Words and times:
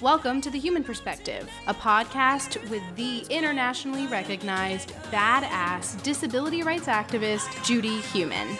Welcome 0.00 0.40
to 0.40 0.50
The 0.50 0.58
Heumann 0.58 0.82
Perspective, 0.82 1.48
a 1.68 1.72
podcast 1.72 2.68
with 2.68 2.82
the 2.96 3.20
internationally 3.30 4.08
recognized 4.08 4.92
badass 5.12 6.02
disability 6.02 6.64
rights 6.64 6.86
activist, 6.86 7.64
Judy 7.64 8.00
Heumann. 8.00 8.58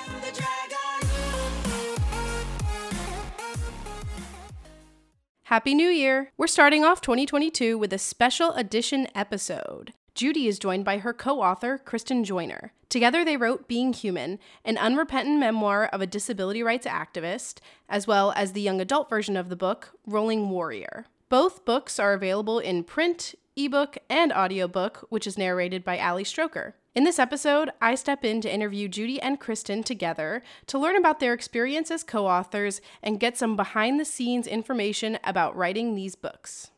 Happy 5.42 5.74
New 5.74 5.88
Year! 5.88 6.30
We're 6.36 6.46
starting 6.46 6.84
off 6.84 7.00
2022 7.00 7.76
with 7.76 7.92
a 7.92 7.98
special 7.98 8.52
edition 8.52 9.08
episode. 9.12 9.92
Judy 10.14 10.46
is 10.46 10.60
joined 10.60 10.84
by 10.84 10.98
her 10.98 11.12
co 11.12 11.42
author, 11.42 11.78
Kristen 11.78 12.22
Joiner. 12.22 12.72
Together, 12.88 13.24
they 13.24 13.36
wrote 13.36 13.66
Being 13.66 13.92
Heumann, 13.92 14.38
an 14.64 14.78
unrepentant 14.78 15.40
memoir 15.40 15.86
of 15.86 16.00
a 16.00 16.06
disability 16.06 16.62
rights 16.62 16.86
activist, 16.86 17.58
as 17.88 18.06
well 18.06 18.32
as 18.36 18.52
the 18.52 18.60
young 18.60 18.80
adult 18.80 19.10
version 19.10 19.36
of 19.36 19.48
the 19.48 19.56
book, 19.56 19.98
Rolling 20.06 20.48
Warrior. 20.48 21.06
Both 21.34 21.64
books 21.64 21.98
are 21.98 22.12
available 22.12 22.60
in 22.60 22.84
print, 22.84 23.34
ebook, 23.56 23.98
and 24.08 24.32
audiobook, 24.32 25.04
which 25.08 25.26
is 25.26 25.36
narrated 25.36 25.82
by 25.82 25.98
Ali 25.98 26.22
Stroker. 26.22 26.74
In 26.94 27.02
this 27.02 27.18
episode, 27.18 27.70
I 27.82 27.96
step 27.96 28.24
in 28.24 28.40
to 28.42 28.54
interview 28.54 28.86
Judy 28.86 29.20
and 29.20 29.40
Kristen 29.40 29.82
together 29.82 30.44
to 30.68 30.78
learn 30.78 30.94
about 30.94 31.18
their 31.18 31.32
experience 31.32 31.90
as 31.90 32.04
co 32.04 32.28
authors 32.28 32.80
and 33.02 33.18
get 33.18 33.36
some 33.36 33.56
behind 33.56 33.98
the 33.98 34.04
scenes 34.04 34.46
information 34.46 35.18
about 35.24 35.56
writing 35.56 35.96
these 35.96 36.14
books. 36.14 36.70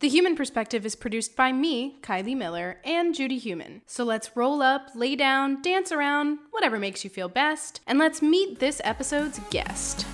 The 0.00 0.08
Heumann 0.08 0.34
Perspective 0.34 0.84
is 0.84 0.96
produced 0.96 1.36
by 1.36 1.52
me, 1.52 2.00
Kylie 2.02 2.36
Miller, 2.36 2.80
and 2.84 3.14
Judy 3.14 3.38
Heumann. 3.38 3.82
So 3.86 4.02
let's 4.02 4.36
roll 4.36 4.60
up, 4.60 4.90
lay 4.96 5.14
down, 5.14 5.62
dance 5.62 5.92
around, 5.92 6.40
whatever 6.50 6.80
makes 6.80 7.04
you 7.04 7.10
feel 7.10 7.28
best, 7.28 7.80
and 7.86 7.96
let's 7.96 8.20
meet 8.20 8.58
this 8.58 8.80
episode's 8.82 9.38
guest. 9.50 10.04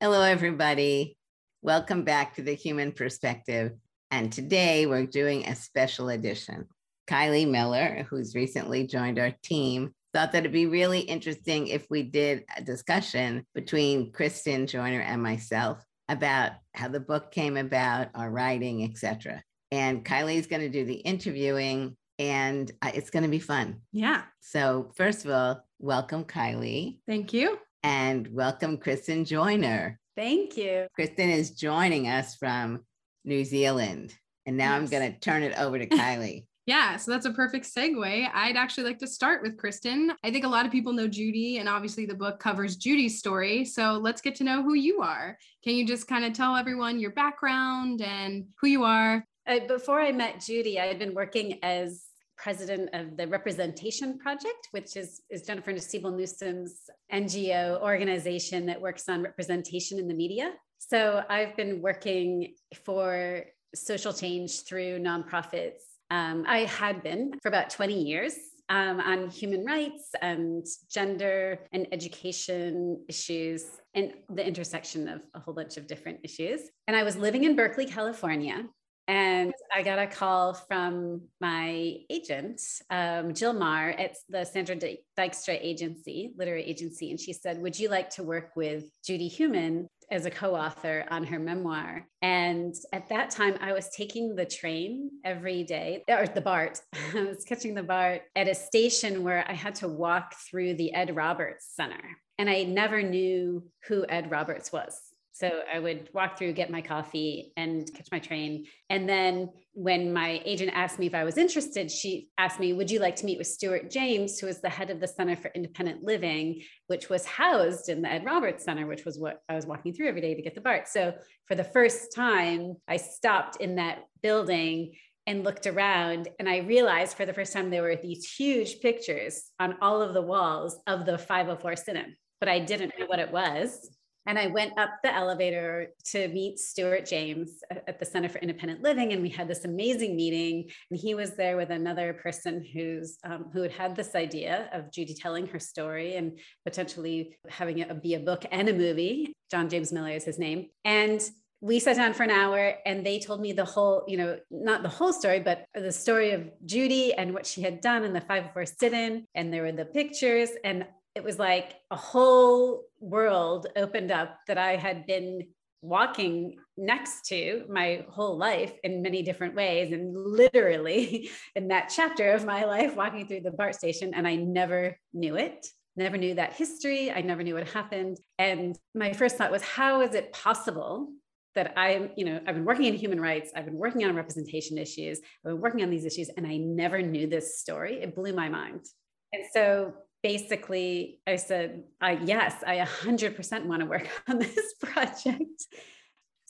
Hello, 0.00 0.22
everybody. 0.22 1.16
Welcome 1.60 2.04
back 2.04 2.36
to 2.36 2.42
the 2.42 2.54
Heumann 2.54 2.92
Perspective. 2.92 3.72
And 4.12 4.32
today 4.32 4.86
we're 4.86 5.06
doing 5.06 5.44
a 5.44 5.56
special 5.56 6.08
edition. 6.10 6.66
Kylie 7.10 7.50
Miller, 7.50 8.06
who's 8.08 8.36
recently 8.36 8.86
joined 8.86 9.18
our 9.18 9.32
team, 9.42 9.92
thought 10.14 10.30
that 10.30 10.38
it'd 10.38 10.52
be 10.52 10.66
really 10.66 11.00
interesting 11.00 11.66
if 11.66 11.84
we 11.90 12.04
did 12.04 12.44
a 12.56 12.62
discussion 12.62 13.44
between 13.56 14.12
Kristen 14.12 14.68
Joiner 14.68 15.00
and 15.00 15.20
myself 15.20 15.84
about 16.08 16.52
how 16.74 16.86
the 16.86 17.00
book 17.00 17.32
came 17.32 17.56
about, 17.56 18.10
our 18.14 18.30
writing, 18.30 18.84
etc. 18.84 19.42
And 19.72 20.04
Kylie's 20.04 20.46
going 20.46 20.62
to 20.62 20.68
do 20.68 20.84
the 20.84 20.94
interviewing, 20.94 21.96
and 22.20 22.70
uh, 22.82 22.92
it's 22.94 23.10
going 23.10 23.24
to 23.24 23.28
be 23.28 23.40
fun. 23.40 23.80
Yeah. 23.90 24.22
So 24.38 24.92
first 24.94 25.24
of 25.24 25.32
all, 25.32 25.66
welcome, 25.80 26.22
Kylie. 26.22 27.00
Thank 27.08 27.32
you. 27.32 27.58
And 27.82 28.28
welcome, 28.32 28.78
Kristen 28.78 29.24
Joiner. 29.24 29.98
Thank 30.16 30.56
you. 30.56 30.86
Kristen 30.94 31.30
is 31.30 31.52
joining 31.52 32.08
us 32.08 32.34
from 32.34 32.80
New 33.24 33.44
Zealand. 33.44 34.14
And 34.46 34.56
now 34.56 34.72
yes. 34.72 34.80
I'm 34.80 34.86
going 34.86 35.12
to 35.12 35.20
turn 35.20 35.42
it 35.42 35.58
over 35.58 35.78
to 35.78 35.86
Kylie. 35.88 36.46
Yeah, 36.66 36.96
so 36.96 37.10
that's 37.10 37.24
a 37.24 37.32
perfect 37.32 37.64
segue. 37.64 38.28
I'd 38.34 38.56
actually 38.56 38.84
like 38.84 38.98
to 38.98 39.06
start 39.06 39.42
with 39.42 39.56
Kristen. 39.56 40.12
I 40.22 40.30
think 40.30 40.44
a 40.44 40.48
lot 40.48 40.66
of 40.66 40.72
people 40.72 40.92
know 40.92 41.08
Judy, 41.08 41.56
and 41.56 41.66
obviously 41.66 42.04
the 42.04 42.14
book 42.14 42.40
covers 42.40 42.76
Judy's 42.76 43.18
story. 43.18 43.64
So 43.64 43.92
let's 43.92 44.20
get 44.20 44.34
to 44.34 44.44
know 44.44 44.62
who 44.62 44.74
you 44.74 45.00
are. 45.00 45.38
Can 45.64 45.76
you 45.76 45.86
just 45.86 46.06
kind 46.06 46.26
of 46.26 46.34
tell 46.34 46.56
everyone 46.56 47.00
your 47.00 47.12
background 47.12 48.02
and 48.02 48.44
who 48.60 48.68
you 48.68 48.84
are? 48.84 49.24
Uh, 49.46 49.60
before 49.66 49.98
I 50.02 50.12
met 50.12 50.40
Judy, 50.40 50.78
I 50.78 50.84
had 50.84 50.98
been 50.98 51.14
working 51.14 51.58
as 51.62 52.04
president 52.38 52.88
of 52.92 53.16
the 53.16 53.26
Representation 53.26 54.18
Project, 54.18 54.68
which 54.70 54.96
is, 54.96 55.22
is 55.28 55.42
Jennifer 55.42 55.76
Siebel 55.78 56.12
Newsom's 56.12 56.88
NGO 57.12 57.82
organization 57.82 58.66
that 58.66 58.80
works 58.80 59.08
on 59.08 59.22
representation 59.22 59.98
in 59.98 60.08
the 60.08 60.14
media. 60.14 60.52
So 60.78 61.24
I've 61.28 61.56
been 61.56 61.82
working 61.82 62.54
for 62.84 63.42
social 63.74 64.12
change 64.12 64.62
through 64.62 65.00
nonprofits. 65.00 65.80
Um, 66.10 66.44
I 66.46 66.60
had 66.60 67.02
been 67.02 67.32
for 67.42 67.48
about 67.48 67.70
20 67.70 68.00
years 68.02 68.34
um, 68.68 69.00
on 69.00 69.28
human 69.28 69.64
rights 69.64 70.10
and 70.22 70.64
gender 70.90 71.58
and 71.72 71.86
education 71.92 73.02
issues 73.08 73.64
and 73.94 74.12
the 74.30 74.46
intersection 74.46 75.08
of 75.08 75.22
a 75.34 75.40
whole 75.40 75.54
bunch 75.54 75.76
of 75.76 75.86
different 75.86 76.20
issues. 76.22 76.60
And 76.86 76.96
I 76.96 77.02
was 77.02 77.16
living 77.16 77.44
in 77.44 77.56
Berkeley, 77.56 77.86
California. 77.86 78.64
And 79.08 79.54
I 79.74 79.82
got 79.82 79.98
a 79.98 80.06
call 80.06 80.52
from 80.52 81.22
my 81.40 81.96
agent, 82.10 82.60
um, 82.90 83.32
Jill 83.32 83.54
Marr, 83.54 83.90
at 83.90 84.16
the 84.28 84.44
Sandra 84.44 84.76
Dijkstra 84.76 85.58
Agency, 85.60 86.32
literary 86.36 86.62
agency. 86.64 87.10
And 87.10 87.18
she 87.18 87.32
said, 87.32 87.58
Would 87.60 87.78
you 87.78 87.88
like 87.88 88.10
to 88.10 88.22
work 88.22 88.50
with 88.54 88.84
Judy 89.02 89.28
Heumann 89.28 89.88
as 90.10 90.26
a 90.26 90.30
co-author 90.30 91.04
on 91.10 91.24
her 91.24 91.38
memoir. 91.38 92.06
And 92.22 92.74
at 92.92 93.08
that 93.10 93.30
time, 93.30 93.58
I 93.60 93.72
was 93.72 93.90
taking 93.90 94.34
the 94.34 94.46
train 94.46 95.10
every 95.24 95.64
day, 95.64 96.02
or 96.08 96.26
the 96.26 96.40
BART. 96.40 96.80
I 97.14 97.24
was 97.24 97.44
catching 97.44 97.74
the 97.74 97.82
BART 97.82 98.22
at 98.34 98.48
a 98.48 98.54
station 98.54 99.22
where 99.22 99.44
I 99.48 99.52
had 99.52 99.74
to 99.76 99.88
walk 99.88 100.34
through 100.50 100.74
the 100.74 100.94
Ed 100.94 101.14
Roberts 101.14 101.66
Center. 101.74 102.02
And 102.38 102.48
I 102.48 102.62
never 102.64 103.02
knew 103.02 103.64
who 103.86 104.06
Ed 104.08 104.30
Roberts 104.30 104.72
was. 104.72 104.94
So 105.38 105.60
I 105.72 105.78
would 105.78 106.08
walk 106.12 106.36
through, 106.36 106.54
get 106.54 106.68
my 106.68 106.82
coffee, 106.82 107.52
and 107.56 107.88
catch 107.94 108.08
my 108.10 108.18
train. 108.18 108.66
And 108.90 109.08
then 109.08 109.50
when 109.72 110.12
my 110.12 110.42
agent 110.44 110.72
asked 110.74 110.98
me 110.98 111.06
if 111.06 111.14
I 111.14 111.22
was 111.22 111.38
interested, 111.38 111.92
she 111.92 112.26
asked 112.38 112.58
me, 112.58 112.72
Would 112.72 112.90
you 112.90 112.98
like 112.98 113.14
to 113.16 113.24
meet 113.24 113.38
with 113.38 113.46
Stuart 113.46 113.88
James, 113.88 114.40
who 114.40 114.48
is 114.48 114.60
the 114.60 114.68
head 114.68 114.90
of 114.90 114.98
the 114.98 115.06
Center 115.06 115.36
for 115.36 115.52
Independent 115.54 116.02
Living, 116.02 116.62
which 116.88 117.08
was 117.08 117.24
housed 117.24 117.88
in 117.88 118.02
the 118.02 118.10
Ed 118.10 118.24
Roberts 118.24 118.64
Center, 118.64 118.88
which 118.88 119.04
was 119.04 119.16
what 119.16 119.40
I 119.48 119.54
was 119.54 119.64
walking 119.64 119.92
through 119.92 120.08
every 120.08 120.22
day 120.22 120.34
to 120.34 120.42
get 120.42 120.56
the 120.56 120.60
BART. 120.60 120.88
So 120.88 121.14
for 121.46 121.54
the 121.54 121.62
first 121.62 122.12
time, 122.12 122.74
I 122.88 122.96
stopped 122.96 123.60
in 123.60 123.76
that 123.76 124.00
building 124.20 124.96
and 125.28 125.44
looked 125.44 125.68
around 125.68 126.26
and 126.40 126.48
I 126.48 126.58
realized 126.58 127.16
for 127.16 127.26
the 127.26 127.34
first 127.34 127.52
time 127.52 127.70
there 127.70 127.82
were 127.82 127.94
these 127.94 128.28
huge 128.28 128.80
pictures 128.80 129.44
on 129.60 129.76
all 129.80 130.02
of 130.02 130.14
the 130.14 130.22
walls 130.22 130.80
of 130.88 131.06
the 131.06 131.16
504 131.16 131.76
sit 131.76 131.94
in, 131.94 132.16
but 132.40 132.48
I 132.48 132.58
didn't 132.58 132.94
know 132.98 133.06
what 133.06 133.20
it 133.20 133.30
was. 133.30 133.88
And 134.28 134.38
I 134.38 134.46
went 134.46 134.78
up 134.78 134.90
the 135.02 135.12
elevator 135.12 135.94
to 136.12 136.28
meet 136.28 136.58
Stuart 136.58 137.06
James 137.06 137.62
at 137.70 137.98
the 137.98 138.04
Center 138.04 138.28
for 138.28 138.36
Independent 138.40 138.82
Living, 138.82 139.14
and 139.14 139.22
we 139.22 139.30
had 139.30 139.48
this 139.48 139.64
amazing 139.64 140.16
meeting. 140.16 140.68
And 140.90 141.00
he 141.00 141.14
was 141.14 141.34
there 141.34 141.56
with 141.56 141.70
another 141.70 142.12
person 142.12 142.62
who's 142.62 143.16
um, 143.24 143.46
who 143.54 143.62
had 143.62 143.72
had 143.72 143.96
this 143.96 144.14
idea 144.14 144.68
of 144.74 144.92
Judy 144.92 145.14
telling 145.14 145.46
her 145.46 145.58
story 145.58 146.16
and 146.16 146.38
potentially 146.66 147.38
having 147.48 147.78
it 147.78 148.02
be 148.02 148.14
a 148.14 148.20
book 148.20 148.44
and 148.52 148.68
a 148.68 148.74
movie. 148.74 149.32
John 149.50 149.70
James 149.70 149.92
Miller 149.92 150.10
is 150.10 150.24
his 150.24 150.38
name, 150.38 150.66
and 150.84 151.22
we 151.62 151.80
sat 151.80 151.96
down 151.96 152.12
for 152.12 152.22
an 152.22 152.30
hour 152.30 152.74
and 152.86 153.04
they 153.04 153.18
told 153.18 153.40
me 153.40 153.52
the 153.52 153.64
whole, 153.64 154.04
you 154.06 154.16
know, 154.16 154.38
not 154.50 154.82
the 154.82 154.88
whole 154.88 155.12
story, 155.12 155.40
but 155.40 155.64
the 155.74 155.90
story 155.90 156.30
of 156.30 156.48
Judy 156.64 157.12
and 157.14 157.34
what 157.34 157.46
she 157.46 157.62
had 157.62 157.80
done 157.80 158.04
in 158.04 158.12
the 158.12 158.20
504 158.20 158.66
sit 158.66 158.92
in. 158.92 159.24
And 159.34 159.52
there 159.52 159.62
were 159.62 159.72
the 159.72 159.84
pictures. 159.84 160.50
And 160.62 160.86
it 161.14 161.24
was 161.24 161.38
like 161.38 161.74
a 161.90 161.96
whole 161.96 162.84
world 163.00 163.66
opened 163.76 164.10
up 164.10 164.38
that 164.46 164.58
I 164.58 164.76
had 164.76 165.06
been 165.06 165.48
walking 165.80 166.56
next 166.76 167.26
to 167.26 167.64
my 167.68 168.04
whole 168.08 168.36
life 168.36 168.72
in 168.82 169.02
many 169.02 169.22
different 169.22 169.54
ways 169.54 169.92
and 169.92 170.16
literally 170.16 171.30
in 171.54 171.68
that 171.68 171.92
chapter 171.94 172.32
of 172.32 172.44
my 172.44 172.64
life 172.64 172.96
walking 172.96 173.26
through 173.26 173.40
the 173.40 173.52
BART 173.52 173.74
station 173.74 174.12
and 174.14 174.26
I 174.26 174.34
never 174.34 174.96
knew 175.12 175.36
it 175.36 175.66
never 175.96 176.16
knew 176.16 176.34
that 176.34 176.52
history 176.52 177.12
I 177.12 177.20
never 177.20 177.44
knew 177.44 177.54
what 177.54 177.68
happened 177.68 178.18
and 178.38 178.76
my 178.94 179.12
first 179.12 179.36
thought 179.36 179.52
was 179.52 179.62
how 179.62 180.00
is 180.00 180.14
it 180.14 180.32
possible 180.32 181.10
that 181.54 181.72
I'm, 181.76 182.10
you 182.16 182.24
know, 182.24 182.40
I've 182.46 182.54
been 182.54 182.64
working 182.64 182.84
in 182.84 182.94
human 182.94 183.20
rights, 183.20 183.50
I've 183.56 183.64
been 183.64 183.76
working 183.76 184.04
on 184.04 184.14
representation 184.14 184.78
issues, 184.78 185.18
I've 185.44 185.52
been 185.54 185.60
working 185.60 185.82
on 185.82 185.90
these 185.90 186.04
issues, 186.04 186.28
and 186.36 186.46
I 186.46 186.56
never 186.56 187.02
knew 187.02 187.26
this 187.26 187.58
story. 187.58 188.00
It 188.00 188.14
blew 188.14 188.32
my 188.32 188.48
mind. 188.48 188.84
And 189.32 189.42
so 189.52 189.92
basically 190.22 191.20
I 191.26 191.36
said, 191.36 191.84
uh, 192.00 192.16
yes, 192.24 192.62
I 192.66 192.78
100% 192.78 193.64
want 193.66 193.80
to 193.80 193.86
work 193.86 194.08
on 194.28 194.38
this 194.38 194.74
project. 194.80 195.66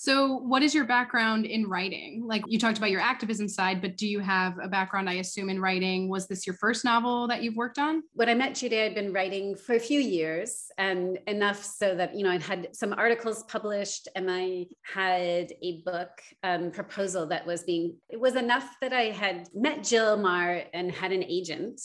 So, 0.00 0.37
what 0.37 0.62
is 0.62 0.76
your 0.76 0.85
background 0.85 1.44
in 1.44 1.69
writing? 1.69 2.23
Like 2.25 2.44
you 2.47 2.56
talked 2.56 2.79
about 2.79 2.93
your 2.93 3.00
activism 3.00 3.49
side, 3.49 3.82
but 3.82 3.97
do 3.97 4.06
you 4.06 4.20
have 4.20 4.56
a 4.62 4.69
background, 4.69 5.11
I 5.11 5.15
assume, 5.15 5.50
in 5.50 5.61
writing? 5.61 6.09
Was 6.09 6.29
this 6.29 6.47
your 6.47 6.55
first 6.55 6.85
novel 6.85 7.26
that 7.26 7.43
you've 7.43 7.56
worked 7.56 7.81
on? 7.81 8.05
When 8.12 8.29
I 8.29 8.35
met 8.35 8.55
Judy, 8.55 8.81
I'd 8.81 8.94
been 8.94 9.12
writing 9.12 9.56
for 9.56 9.75
a 9.75 9.81
few 9.81 9.99
years 9.99 10.71
and 10.79 11.19
enough 11.26 11.64
so 11.64 11.97
that, 11.97 12.14
you 12.14 12.23
know, 12.23 12.31
I'd 12.31 12.43
had 12.43 12.69
some 12.76 12.93
articles 12.93 13.43
published 13.49 14.06
and 14.14 14.31
I 14.31 14.67
had 14.85 15.53
a 15.62 15.82
book 15.85 16.11
um, 16.44 16.71
proposal 16.71 17.26
that 17.26 17.44
was 17.44 17.64
being, 17.64 17.97
it 18.09 18.21
was 18.21 18.37
enough 18.37 18.76
that 18.81 18.93
I 18.93 19.06
had 19.06 19.49
met 19.53 19.82
Jill 19.82 20.17
Marr 20.17 20.62
and 20.73 20.93
had 20.93 21.11
an 21.11 21.25
agent 21.25 21.81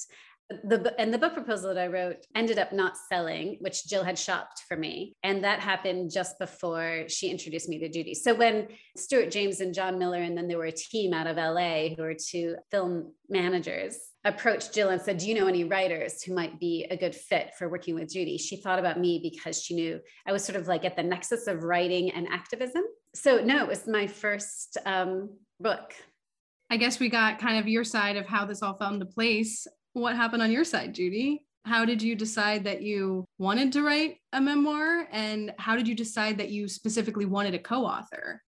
the 0.49 0.93
and 0.99 1.13
the 1.13 1.17
book 1.17 1.33
proposal 1.33 1.73
that 1.73 1.81
I 1.81 1.87
wrote 1.87 2.25
ended 2.35 2.59
up 2.59 2.73
not 2.73 2.97
selling, 3.09 3.57
which 3.61 3.87
Jill 3.87 4.03
had 4.03 4.19
shopped 4.19 4.63
for 4.67 4.75
me, 4.75 5.15
and 5.23 5.43
that 5.43 5.59
happened 5.59 6.11
just 6.11 6.37
before 6.37 7.05
she 7.07 7.29
introduced 7.29 7.69
me 7.69 7.79
to 7.79 7.89
Judy. 7.89 8.13
So 8.13 8.33
when 8.33 8.67
Stuart 8.97 9.31
James 9.31 9.61
and 9.61 9.73
John 9.73 9.97
Miller, 9.97 10.21
and 10.21 10.37
then 10.37 10.47
there 10.47 10.57
were 10.57 10.65
a 10.65 10.71
team 10.71 11.13
out 11.13 11.27
of 11.27 11.37
LA 11.37 11.95
who 11.95 12.03
were 12.03 12.13
two 12.13 12.55
film 12.71 13.13
managers, 13.29 13.97
approached 14.25 14.73
Jill 14.73 14.89
and 14.89 15.01
said, 15.01 15.17
"Do 15.17 15.27
you 15.27 15.35
know 15.35 15.47
any 15.47 15.63
writers 15.63 16.21
who 16.21 16.33
might 16.33 16.59
be 16.59 16.85
a 16.89 16.97
good 16.97 17.15
fit 17.15 17.53
for 17.57 17.69
working 17.69 17.95
with 17.95 18.11
Judy?" 18.11 18.37
She 18.37 18.57
thought 18.57 18.79
about 18.79 18.99
me 18.99 19.19
because 19.23 19.61
she 19.61 19.75
knew 19.75 19.99
I 20.27 20.31
was 20.31 20.43
sort 20.43 20.57
of 20.57 20.67
like 20.67 20.85
at 20.85 20.95
the 20.95 21.03
nexus 21.03 21.47
of 21.47 21.63
writing 21.63 22.11
and 22.11 22.27
activism. 22.27 22.83
So 23.15 23.43
no, 23.43 23.63
it 23.63 23.67
was 23.67 23.87
my 23.87 24.07
first 24.07 24.77
um, 24.85 25.37
book. 25.59 25.93
I 26.69 26.77
guess 26.77 26.99
we 26.99 27.09
got 27.09 27.39
kind 27.39 27.59
of 27.59 27.67
your 27.67 27.83
side 27.83 28.17
of 28.17 28.25
how 28.25 28.45
this 28.45 28.63
all 28.63 28.75
fell 28.77 28.93
into 28.93 29.05
place 29.05 29.67
what 29.93 30.15
happened 30.15 30.43
on 30.43 30.51
your 30.51 30.63
side, 30.63 30.93
Judy? 30.93 31.45
How 31.65 31.85
did 31.85 32.01
you 32.01 32.15
decide 32.15 32.65
that 32.65 32.81
you 32.81 33.25
wanted 33.37 33.71
to 33.73 33.83
write 33.83 34.17
a 34.33 34.41
memoir? 34.41 35.07
And 35.11 35.53
how 35.57 35.75
did 35.75 35.87
you 35.87 35.95
decide 35.95 36.37
that 36.39 36.49
you 36.49 36.67
specifically 36.67 37.25
wanted 37.25 37.53
a 37.53 37.59
co 37.59 37.85
author? 37.85 38.41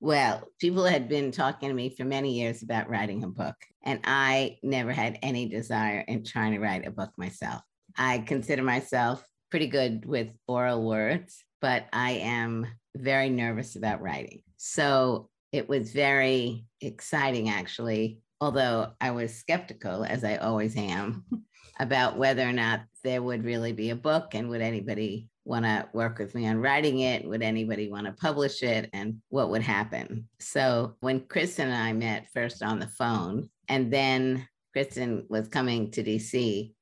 Well, 0.00 0.48
people 0.60 0.84
had 0.84 1.08
been 1.08 1.30
talking 1.30 1.68
to 1.68 1.74
me 1.74 1.90
for 1.90 2.04
many 2.04 2.38
years 2.38 2.62
about 2.62 2.90
writing 2.90 3.22
a 3.22 3.28
book, 3.28 3.54
and 3.84 4.00
I 4.04 4.58
never 4.62 4.92
had 4.92 5.18
any 5.22 5.48
desire 5.48 6.00
in 6.00 6.24
trying 6.24 6.52
to 6.52 6.58
write 6.58 6.86
a 6.86 6.90
book 6.90 7.10
myself. 7.16 7.62
I 7.96 8.18
consider 8.18 8.62
myself 8.62 9.24
pretty 9.50 9.68
good 9.68 10.04
with 10.04 10.28
oral 10.48 10.84
words, 10.84 11.44
but 11.60 11.86
I 11.92 12.12
am 12.12 12.66
very 12.96 13.28
nervous 13.30 13.76
about 13.76 14.02
writing. 14.02 14.42
So 14.56 15.28
it 15.52 15.68
was 15.68 15.92
very 15.92 16.64
exciting, 16.80 17.48
actually, 17.48 18.22
although 18.42 18.88
I 19.00 19.12
was 19.12 19.32
skeptical, 19.32 20.04
as 20.04 20.24
I 20.24 20.34
always 20.34 20.76
am, 20.76 21.24
about 21.78 22.18
whether 22.18 22.42
or 22.42 22.52
not 22.52 22.80
there 23.04 23.22
would 23.22 23.44
really 23.44 23.72
be 23.72 23.90
a 23.90 23.96
book 23.96 24.34
and 24.34 24.48
would 24.48 24.60
anybody 24.60 25.28
want 25.44 25.64
to 25.64 25.88
work 25.92 26.18
with 26.18 26.34
me 26.34 26.48
on 26.48 26.56
writing 26.58 26.98
it? 26.98 27.24
Would 27.24 27.42
anybody 27.42 27.88
want 27.88 28.06
to 28.06 28.12
publish 28.12 28.64
it? 28.64 28.90
And 28.92 29.18
what 29.28 29.50
would 29.50 29.62
happen? 29.62 30.28
So 30.40 30.96
when 30.98 31.20
Kristen 31.20 31.68
and 31.68 31.82
I 31.82 31.92
met 31.92 32.26
first 32.34 32.64
on 32.64 32.80
the 32.80 32.88
phone, 32.88 33.48
and 33.68 33.92
then 33.92 34.48
Kristen 34.72 35.24
was 35.28 35.46
coming 35.46 35.92
to 35.92 36.02
DC 36.02 36.72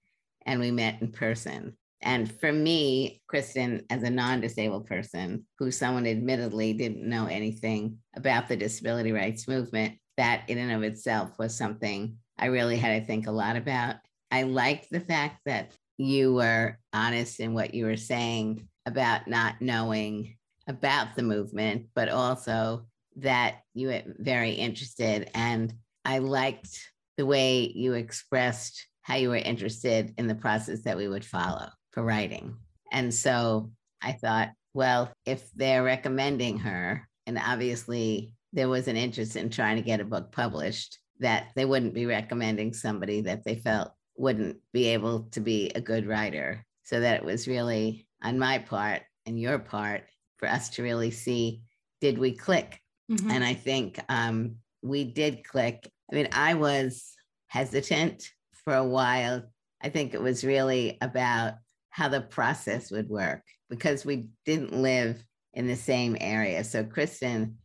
and 0.46 0.60
we 0.60 0.70
met 0.70 1.02
in 1.02 1.12
person. 1.12 1.76
And 2.00 2.32
for 2.40 2.50
me, 2.50 3.20
Kristen, 3.28 3.84
as 3.90 4.02
a 4.02 4.08
non 4.08 4.40
disabled 4.40 4.86
person 4.86 5.46
who 5.58 5.70
someone 5.70 6.06
admittedly 6.06 6.72
didn't 6.72 7.06
know 7.06 7.26
anything 7.26 7.98
about 8.16 8.48
the 8.48 8.56
disability 8.56 9.12
rights 9.12 9.46
movement, 9.46 9.98
that 10.16 10.48
in 10.48 10.58
and 10.58 10.72
of 10.72 10.82
itself 10.82 11.30
was 11.38 11.56
something 11.56 12.16
I 12.38 12.46
really 12.46 12.76
had 12.76 13.00
to 13.00 13.06
think 13.06 13.26
a 13.26 13.32
lot 13.32 13.56
about. 13.56 13.96
I 14.30 14.44
liked 14.44 14.88
the 14.90 15.00
fact 15.00 15.40
that 15.46 15.72
you 15.98 16.34
were 16.34 16.78
honest 16.92 17.40
in 17.40 17.52
what 17.52 17.74
you 17.74 17.84
were 17.84 17.96
saying 17.96 18.66
about 18.86 19.28
not 19.28 19.60
knowing 19.60 20.36
about 20.66 21.14
the 21.16 21.22
movement, 21.22 21.86
but 21.94 22.08
also 22.08 22.86
that 23.16 23.56
you 23.74 23.88
were 23.88 24.02
very 24.18 24.52
interested. 24.52 25.30
And 25.34 25.74
I 26.04 26.18
liked 26.18 26.78
the 27.16 27.26
way 27.26 27.70
you 27.74 27.92
expressed 27.94 28.86
how 29.02 29.16
you 29.16 29.28
were 29.28 29.36
interested 29.36 30.14
in 30.16 30.26
the 30.26 30.34
process 30.34 30.82
that 30.82 30.96
we 30.96 31.08
would 31.08 31.24
follow 31.24 31.68
for 31.90 32.02
writing. 32.02 32.56
And 32.92 33.12
so 33.12 33.70
I 34.00 34.12
thought, 34.12 34.50
well, 34.72 35.10
if 35.26 35.50
they're 35.52 35.82
recommending 35.82 36.58
her, 36.58 37.06
and 37.26 37.38
obviously 37.38 38.32
there 38.52 38.69
was 38.69 38.88
an 38.88 38.97
interest 38.97 39.37
in 39.37 39.50
trying 39.50 39.76
to 39.76 39.82
get 39.82 40.00
a 40.00 40.05
book 40.05 40.32
published, 40.32 40.99
that 41.20 41.49
they 41.55 41.64
wouldn't 41.64 41.94
be 41.94 42.06
recommending 42.06 42.73
somebody 42.73 43.20
that 43.20 43.44
they 43.44 43.55
felt 43.55 43.93
wouldn't 44.17 44.56
be 44.73 44.88
able 44.88 45.25
to 45.32 45.41
be 45.41 45.70
a 45.75 45.81
good 45.81 46.06
writer. 46.06 46.64
So 46.85 47.00
that 47.00 47.17
it 47.17 47.25
was 47.25 47.47
really 47.47 48.06
on 48.23 48.38
my 48.38 48.58
part 48.58 49.02
and 49.26 49.41
your 49.41 49.58
part 49.58 50.05
for 50.38 50.49
us 50.49 50.70
to 50.70 50.82
really 50.82 51.11
see 51.11 51.62
did 52.00 52.19
we 52.19 52.32
click? 52.32 52.81
Mm-hmm. 53.11 53.31
And 53.31 53.44
I 53.44 53.55
think 53.55 54.00
um, 54.08 54.56
we 54.82 55.05
did 55.05 55.44
click. 55.44 55.91
I 56.11 56.14
mean, 56.14 56.29
I 56.32 56.55
was 56.55 57.14
hesitant 57.49 58.29
for 58.64 58.75
a 58.75 58.85
while. 58.85 59.43
I 59.82 59.88
think 59.88 60.14
it 60.14 60.23
was 60.23 60.44
really 60.44 60.99
about 61.00 61.55
how 61.91 62.08
the 62.08 62.20
process 62.20 62.91
would 62.91 63.08
work 63.08 63.43
because 63.69 64.05
we 64.05 64.29
didn't 64.44 64.73
live 64.73 65.23
in 65.55 65.67
the 65.67 65.76
same 65.76 66.17
area. 66.20 66.64
So 66.64 66.85
Kristen 66.85 67.58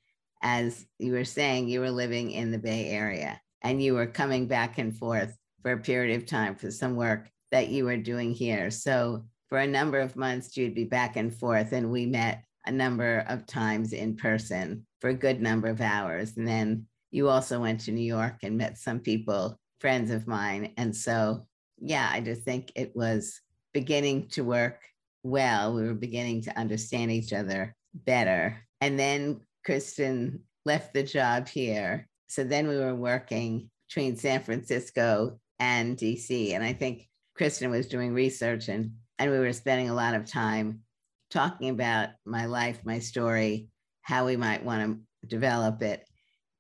as 0.46 0.86
you 1.00 1.12
were 1.12 1.26
saying, 1.26 1.68
you 1.68 1.80
were 1.80 1.90
living 1.90 2.30
in 2.30 2.52
the 2.52 2.60
Bay 2.60 2.90
Area 2.90 3.42
and 3.64 3.82
you 3.82 3.96
were 3.96 4.06
coming 4.06 4.46
back 4.46 4.78
and 4.78 4.96
forth 4.96 5.36
for 5.64 5.72
a 5.72 5.78
period 5.80 6.16
of 6.16 6.28
time 6.28 6.54
for 6.54 6.70
some 6.70 6.96
work 6.96 7.28
that 7.52 7.70
you 7.70 7.84
were 7.84 7.98
doing 7.98 8.32
here. 8.32 8.70
So 8.70 9.26
for 9.50 9.58
a 9.58 9.68
number 9.68 10.00
of 10.00 10.16
months, 10.16 10.56
you'd 10.56 10.76
be 10.76 10.84
back 10.84 11.16
and 11.16 11.36
forth, 11.36 11.72
and 11.72 11.92
we 11.92 12.06
met 12.06 12.44
a 12.68 12.72
number 12.72 13.26
of 13.28 13.48
times 13.48 13.92
in 13.92 14.16
person 14.16 14.86
for 15.02 15.10
a 15.10 15.16
good 15.16 15.42
number 15.42 15.68
of 15.68 15.82
hours. 15.82 16.38
And 16.38 16.48
then 16.48 16.86
you 17.10 17.28
also 17.28 17.60
went 17.60 17.80
to 17.82 17.92
New 17.92 18.06
York 18.06 18.36
and 18.44 18.56
met 18.56 18.78
some 18.78 19.00
people, 19.00 19.58
friends 19.80 20.12
of 20.12 20.28
mine. 20.28 20.74
And 20.78 20.96
so, 20.96 21.48
yeah, 21.80 22.08
I 22.12 22.22
just 22.22 22.44
think 22.44 22.72
it 22.76 22.96
was 22.96 23.42
beginning 23.74 24.28
to 24.30 24.44
work 24.44 24.80
well. 25.24 25.74
We 25.74 25.84
were 25.88 25.96
beginning 25.96 26.44
to 26.44 26.60
understand 26.60 27.12
each 27.12 27.34
other 27.34 27.76
better. 27.96 28.64
And 28.80 29.00
then 29.00 29.42
Kristen 29.66 30.42
left 30.64 30.94
the 30.94 31.04
job 31.04 31.48
here. 31.48 32.08
So 32.28 32.44
then 32.44 32.68
we 32.68 32.78
were 32.78 32.96
working 32.96 33.70
between 33.88 34.16
San 34.16 34.42
Francisco 34.42 35.40
and 35.60 35.98
DC. 35.98 36.54
And 36.54 36.64
I 36.64 36.74
think 36.74 37.08
Kristen 37.36 37.70
was 37.72 37.88
doing 37.88 38.14
research 38.14 38.68
and, 38.68 38.92
and 39.20 39.32
we 39.32 39.40
were 39.40 39.54
spending 39.54 39.90
a 39.90 39.96
lot 39.96 40.16
of 40.16 40.30
time 40.30 40.82
talking 41.30 41.70
about 41.70 42.10
my 42.26 42.46
life, 42.46 42.80
my 42.84 43.00
story, 43.00 43.70
how 44.02 44.26
we 44.26 44.38
might 44.38 44.64
want 44.64 45.00
to 45.22 45.28
develop 45.28 45.82
it. 45.82 46.08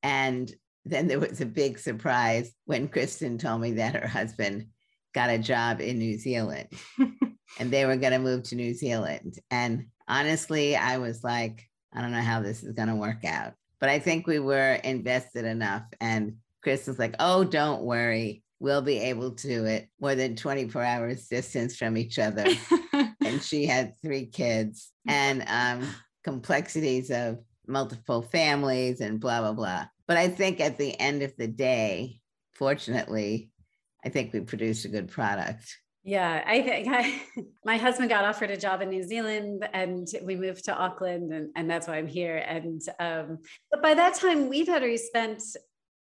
And 0.04 0.52
then 0.86 1.08
there 1.08 1.20
was 1.20 1.42
a 1.42 1.46
big 1.46 1.80
surprise 1.80 2.52
when 2.66 2.88
Kristen 2.88 3.38
told 3.38 3.62
me 3.62 3.74
that 3.74 3.96
her 3.96 4.08
husband 4.08 4.68
got 5.14 5.30
a 5.30 5.40
job 5.40 5.82
in 5.82 5.98
New 5.98 6.18
Zealand 6.18 6.68
and 7.60 7.72
they 7.72 7.86
were 7.86 7.96
going 7.96 8.14
to 8.14 8.20
move 8.20 8.44
to 8.44 8.56
New 8.56 8.74
Zealand. 8.74 9.40
And 9.50 9.86
honestly, 10.08 10.76
I 10.76 10.98
was 10.98 11.24
like, 11.24 11.64
I 11.96 12.02
don't 12.02 12.12
know 12.12 12.22
how 12.22 12.42
this 12.42 12.64
is 12.64 12.74
going 12.74 12.90
to 12.90 12.96
work 12.96 13.24
out. 13.26 13.54
But 13.80 13.90
I 13.90 14.00
think 14.00 14.28
we 14.28 14.40
were 14.40 14.74
invested 14.84 15.46
enough. 15.46 15.84
And 16.00 16.38
Chris 16.62 16.88
was 16.88 17.00
like, 17.00 17.16
oh, 17.20 17.44
don't 17.44 17.84
worry. 17.84 18.44
We'll 18.60 18.82
be 18.82 18.98
able 18.98 19.32
to 19.32 19.48
do 19.48 19.66
it 19.66 19.90
more 20.00 20.16
than 20.16 20.36
24 20.36 20.84
hours 20.84 21.28
distance 21.28 21.76
from 21.76 21.98
each 21.98 22.18
other. 22.20 22.46
and 22.94 23.42
she 23.42 23.66
had 23.66 23.94
three 24.02 24.26
kids 24.26 24.92
and 25.08 25.44
um, 25.48 25.88
complexities 26.24 27.12
of 27.12 27.40
multiple 27.68 28.22
families 28.22 29.02
and 29.02 29.20
blah, 29.20 29.42
blah, 29.42 29.54
blah. 29.54 29.86
But 30.08 30.18
I 30.18 30.30
think 30.30 30.60
at 30.60 30.78
the 30.78 31.00
end 31.00 31.22
of 31.22 31.34
the 31.38 31.48
day, 31.48 32.20
fortunately, 32.54 33.50
I 34.04 34.10
think 34.10 34.34
we 34.34 34.42
produced 34.42 34.86
a 34.86 34.90
good 34.90 35.10
product. 35.10 35.78
Yeah, 36.06 36.44
I 36.46 36.62
think 36.62 36.88
I, 36.88 37.20
my 37.66 37.78
husband 37.78 38.10
got 38.10 38.26
offered 38.26 38.52
a 38.52 38.58
job 38.58 38.82
in 38.82 38.90
New 38.90 39.02
Zealand 39.02 39.68
and 39.74 40.08
we 40.24 40.36
moved 40.36 40.66
to 40.66 40.78
Auckland 40.78 41.34
and, 41.34 41.50
and 41.56 41.68
that's 41.70 41.88
why 41.88 41.98
I'm 41.98 42.08
here. 42.08 42.38
And 42.38 42.80
um, 43.00 43.40
but 43.72 43.82
by 43.82 43.96
that 43.96 44.14
time 44.14 44.48
we've 44.48 44.68
had 44.68 44.84
already 44.84 44.98
spent 44.98 45.42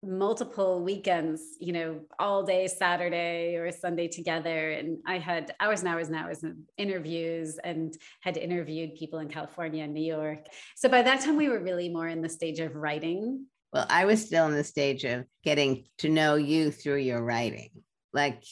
multiple 0.02 0.82
weekends, 0.82 1.40
you 1.61 1.73
know, 1.73 2.00
all 2.18 2.42
day 2.42 2.66
Saturday 2.66 3.54
or 3.54 3.71
Sunday 3.71 4.09
together. 4.09 4.73
And 4.73 4.99
I 5.06 5.18
had 5.18 5.54
hours 5.61 5.80
and 5.80 5.88
hours 5.88 6.09
and 6.09 6.16
hours 6.16 6.42
of 6.42 6.54
interviews 6.76 7.61
and 7.62 7.97
had 8.23 8.37
interviewed 8.37 8.97
people 8.97 9.21
in 9.21 9.28
California 9.28 9.85
and 9.85 9.94
New 9.94 10.04
York. 10.04 10.47
So 10.75 10.88
by 10.88 11.02
that 11.02 11.21
time 11.21 11.37
we 11.37 11.49
were 11.49 11.61
really 11.61 11.88
more 11.88 12.09
in 12.09 12.23
the 12.23 12.28
stage 12.28 12.59
of 12.59 12.75
writing. 12.75 13.47
Well, 13.73 13.87
I 13.88 14.04
was 14.06 14.26
still 14.26 14.47
in 14.49 14.54
the 14.54 14.64
stage 14.64 15.04
of 15.04 15.25
getting 15.44 15.85
to 15.99 16.09
know 16.09 16.35
you 16.35 16.73
through 16.73 16.97
your 16.97 17.23
writing. 17.23 17.71
Like 18.12 18.42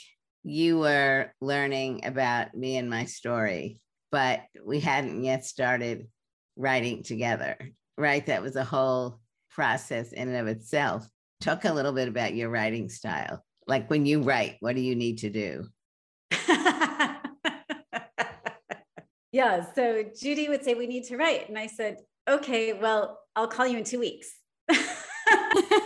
you 0.42 0.78
were 0.78 1.32
learning 1.40 2.04
about 2.04 2.54
me 2.54 2.76
and 2.76 2.88
my 2.88 3.04
story, 3.04 3.80
but 4.10 4.40
we 4.64 4.80
hadn't 4.80 5.22
yet 5.22 5.44
started 5.44 6.08
writing 6.56 7.02
together, 7.02 7.56
right? 7.96 8.24
That 8.26 8.42
was 8.42 8.56
a 8.56 8.64
whole 8.64 9.20
process 9.50 10.12
in 10.12 10.28
and 10.28 10.36
of 10.36 10.46
itself. 10.46 11.06
Talk 11.40 11.64
a 11.64 11.72
little 11.72 11.92
bit 11.92 12.08
about 12.08 12.34
your 12.34 12.50
writing 12.50 12.88
style. 12.88 13.44
Like 13.66 13.88
when 13.90 14.06
you 14.06 14.22
write, 14.22 14.56
what 14.60 14.74
do 14.74 14.82
you 14.82 14.94
need 14.94 15.18
to 15.18 15.30
do? 15.30 15.66
yeah. 19.32 19.64
So 19.74 20.04
Judy 20.18 20.48
would 20.48 20.64
say, 20.64 20.74
We 20.74 20.86
need 20.86 21.04
to 21.04 21.16
write. 21.16 21.48
And 21.48 21.58
I 21.58 21.66
said, 21.66 21.98
okay, 22.28 22.72
well, 22.72 23.18
I'll 23.36 23.48
call 23.48 23.66
you 23.66 23.78
in 23.78 23.84
two 23.84 24.00
weeks. 24.00 24.28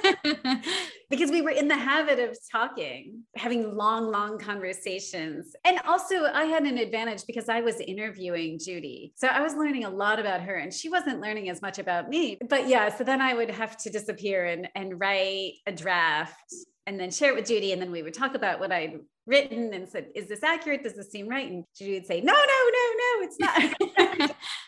because 1.10 1.30
we 1.30 1.42
were 1.42 1.50
in 1.50 1.68
the 1.68 1.76
habit 1.76 2.18
of 2.18 2.36
talking, 2.50 3.22
having 3.36 3.76
long, 3.76 4.10
long 4.10 4.38
conversations. 4.38 5.54
And 5.64 5.78
also, 5.86 6.24
I 6.24 6.44
had 6.44 6.64
an 6.64 6.78
advantage 6.78 7.24
because 7.26 7.48
I 7.48 7.60
was 7.60 7.80
interviewing 7.80 8.58
Judy. 8.58 9.12
So 9.16 9.28
I 9.28 9.40
was 9.40 9.54
learning 9.54 9.84
a 9.84 9.90
lot 9.90 10.18
about 10.18 10.40
her, 10.42 10.56
and 10.56 10.72
she 10.72 10.88
wasn't 10.88 11.20
learning 11.20 11.48
as 11.50 11.62
much 11.62 11.78
about 11.78 12.08
me. 12.08 12.38
But 12.48 12.68
yeah, 12.68 12.94
so 12.94 13.04
then 13.04 13.20
I 13.20 13.34
would 13.34 13.50
have 13.50 13.76
to 13.78 13.90
disappear 13.90 14.46
and, 14.46 14.68
and 14.74 14.98
write 14.98 15.54
a 15.66 15.72
draft 15.72 16.54
and 16.86 17.00
then 17.00 17.10
share 17.10 17.30
it 17.30 17.36
with 17.36 17.46
Judy. 17.46 17.72
And 17.72 17.80
then 17.80 17.90
we 17.90 18.02
would 18.02 18.14
talk 18.14 18.34
about 18.34 18.60
what 18.60 18.72
I'd 18.72 18.98
written 19.26 19.72
and 19.72 19.88
said, 19.88 20.08
Is 20.14 20.28
this 20.28 20.42
accurate? 20.42 20.82
Does 20.82 20.94
this 20.94 21.10
seem 21.10 21.28
right? 21.28 21.50
And 21.50 21.64
Judy 21.76 21.94
would 21.94 22.06
say, 22.06 22.20
No, 22.20 22.32
no, 22.32 22.38
no, 22.72 22.92
no, 22.98 23.28
it's 23.28 23.40
not. 23.40 24.30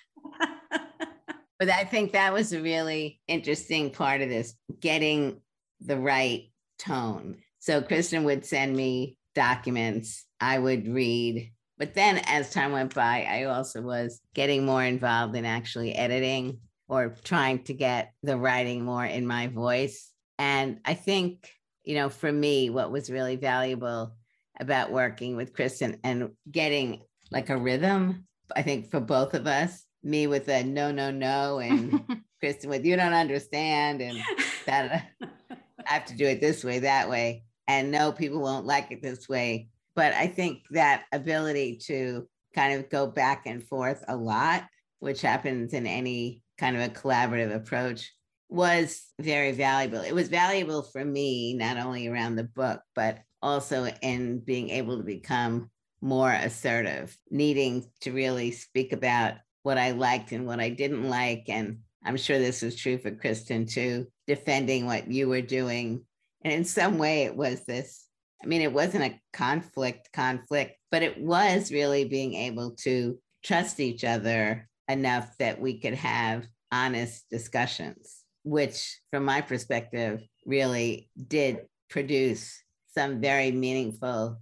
but 1.58 1.68
I 1.68 1.84
think 1.84 2.12
that 2.12 2.32
was 2.32 2.52
a 2.52 2.60
really 2.60 3.20
interesting 3.28 3.90
part 3.90 4.20
of 4.20 4.28
this 4.28 4.54
getting 4.80 5.40
the 5.80 5.98
right 5.98 6.50
tone. 6.78 7.38
So 7.58 7.82
Kristen 7.82 8.24
would 8.24 8.44
send 8.44 8.76
me 8.76 9.18
documents, 9.34 10.24
I 10.40 10.58
would 10.58 10.88
read. 10.88 11.52
But 11.78 11.94
then 11.94 12.22
as 12.26 12.50
time 12.50 12.72
went 12.72 12.94
by, 12.94 13.26
I 13.28 13.44
also 13.44 13.82
was 13.82 14.20
getting 14.34 14.64
more 14.64 14.82
involved 14.82 15.36
in 15.36 15.44
actually 15.44 15.94
editing 15.94 16.60
or 16.88 17.14
trying 17.24 17.64
to 17.64 17.74
get 17.74 18.12
the 18.22 18.36
writing 18.36 18.84
more 18.84 19.04
in 19.04 19.26
my 19.26 19.48
voice. 19.48 20.10
And 20.38 20.80
I 20.84 20.94
think, 20.94 21.50
you 21.84 21.94
know, 21.94 22.08
for 22.08 22.30
me, 22.30 22.70
what 22.70 22.90
was 22.90 23.10
really 23.10 23.36
valuable 23.36 24.14
about 24.58 24.90
working 24.90 25.36
with 25.36 25.52
Kristen 25.52 25.98
and 26.02 26.30
getting 26.50 27.02
like 27.30 27.50
a 27.50 27.56
rhythm, 27.56 28.26
I 28.54 28.62
think 28.62 28.90
for 28.90 29.00
both 29.00 29.34
of 29.34 29.46
us, 29.46 29.84
me 30.06 30.26
with 30.26 30.48
a 30.48 30.62
no, 30.62 30.92
no, 30.92 31.10
no, 31.10 31.58
and 31.58 32.00
Kristen 32.40 32.70
with 32.70 32.84
you 32.84 32.96
don't 32.96 33.12
understand 33.12 34.00
and 34.00 34.18
that 34.66 35.10
I 35.20 35.92
have 35.92 36.04
to 36.06 36.16
do 36.16 36.26
it 36.26 36.40
this 36.40 36.64
way, 36.64 36.80
that 36.80 37.10
way. 37.10 37.44
And 37.68 37.90
no, 37.90 38.12
people 38.12 38.40
won't 38.40 38.66
like 38.66 38.92
it 38.92 39.02
this 39.02 39.28
way. 39.28 39.68
But 39.94 40.12
I 40.12 40.28
think 40.28 40.62
that 40.70 41.04
ability 41.12 41.80
to 41.86 42.28
kind 42.54 42.78
of 42.78 42.88
go 42.88 43.06
back 43.06 43.42
and 43.46 43.62
forth 43.62 44.04
a 44.06 44.16
lot, 44.16 44.64
which 45.00 45.22
happens 45.22 45.72
in 45.72 45.86
any 45.86 46.42
kind 46.58 46.76
of 46.76 46.82
a 46.82 46.88
collaborative 46.88 47.54
approach, 47.54 48.12
was 48.48 49.06
very 49.20 49.52
valuable. 49.52 50.00
It 50.00 50.14
was 50.14 50.28
valuable 50.28 50.82
for 50.82 51.04
me, 51.04 51.54
not 51.54 51.78
only 51.78 52.06
around 52.06 52.36
the 52.36 52.44
book, 52.44 52.80
but 52.94 53.18
also 53.42 53.86
in 54.02 54.38
being 54.38 54.70
able 54.70 54.98
to 54.98 55.02
become 55.02 55.70
more 56.00 56.30
assertive, 56.30 57.16
needing 57.30 57.86
to 58.02 58.12
really 58.12 58.52
speak 58.52 58.92
about 58.92 59.34
what 59.66 59.78
I 59.78 59.90
liked 59.90 60.30
and 60.30 60.46
what 60.46 60.60
I 60.60 60.68
didn't 60.68 61.08
like. 61.08 61.46
And 61.48 61.78
I'm 62.04 62.16
sure 62.16 62.38
this 62.38 62.62
was 62.62 62.76
true 62.76 62.98
for 62.98 63.10
Kristen 63.10 63.66
too, 63.66 64.06
defending 64.28 64.86
what 64.86 65.10
you 65.10 65.28
were 65.28 65.40
doing. 65.42 66.04
And 66.44 66.52
in 66.52 66.64
some 66.64 66.98
way, 66.98 67.24
it 67.24 67.36
was 67.36 67.64
this 67.64 68.06
I 68.40 68.46
mean, 68.46 68.62
it 68.62 68.72
wasn't 68.72 69.02
a 69.02 69.20
conflict, 69.32 70.12
conflict, 70.12 70.76
but 70.92 71.02
it 71.02 71.18
was 71.18 71.72
really 71.72 72.04
being 72.04 72.34
able 72.34 72.76
to 72.82 73.18
trust 73.42 73.80
each 73.80 74.04
other 74.04 74.68
enough 74.88 75.36
that 75.38 75.60
we 75.60 75.80
could 75.80 75.94
have 75.94 76.46
honest 76.70 77.24
discussions, 77.28 78.22
which, 78.44 79.00
from 79.10 79.24
my 79.24 79.40
perspective, 79.40 80.22
really 80.44 81.08
did 81.26 81.62
produce 81.90 82.62
some 82.94 83.20
very 83.20 83.50
meaningful 83.50 84.38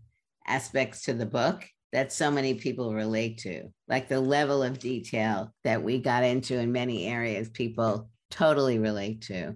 aspects 0.47 1.03
to 1.03 1.15
the 1.15 1.25
book 1.25 1.65
that 1.95 2.13
so 2.13 2.29
many 2.29 2.55
people 2.55 2.93
relate 2.93 3.39
to, 3.39 3.69
like 3.87 4.09
the 4.09 4.21
level 4.21 4.65
of 4.65 4.81
detail 4.81 5.55
that 5.63 5.81
we 5.81 6.01
got 6.01 6.25
into 6.25 6.59
in 6.59 6.73
many 6.73 7.07
areas, 7.07 7.49
people 7.49 8.11
totally 8.33 8.81
relate 8.81 9.23
to. 9.23 9.55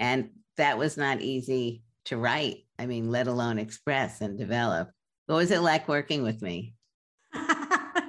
And 0.00 0.30
that 0.56 0.78
was 0.78 0.96
not 0.96 1.20
easy 1.20 1.84
to 2.06 2.16
write. 2.16 2.64
I 2.76 2.86
mean, 2.86 3.12
let 3.12 3.28
alone 3.28 3.60
express 3.60 4.20
and 4.20 4.36
develop. 4.36 4.90
What 5.26 5.36
was 5.36 5.52
it 5.52 5.60
like 5.60 5.86
working 5.86 6.24
with 6.24 6.42
me? 6.42 6.74
I 7.32 8.02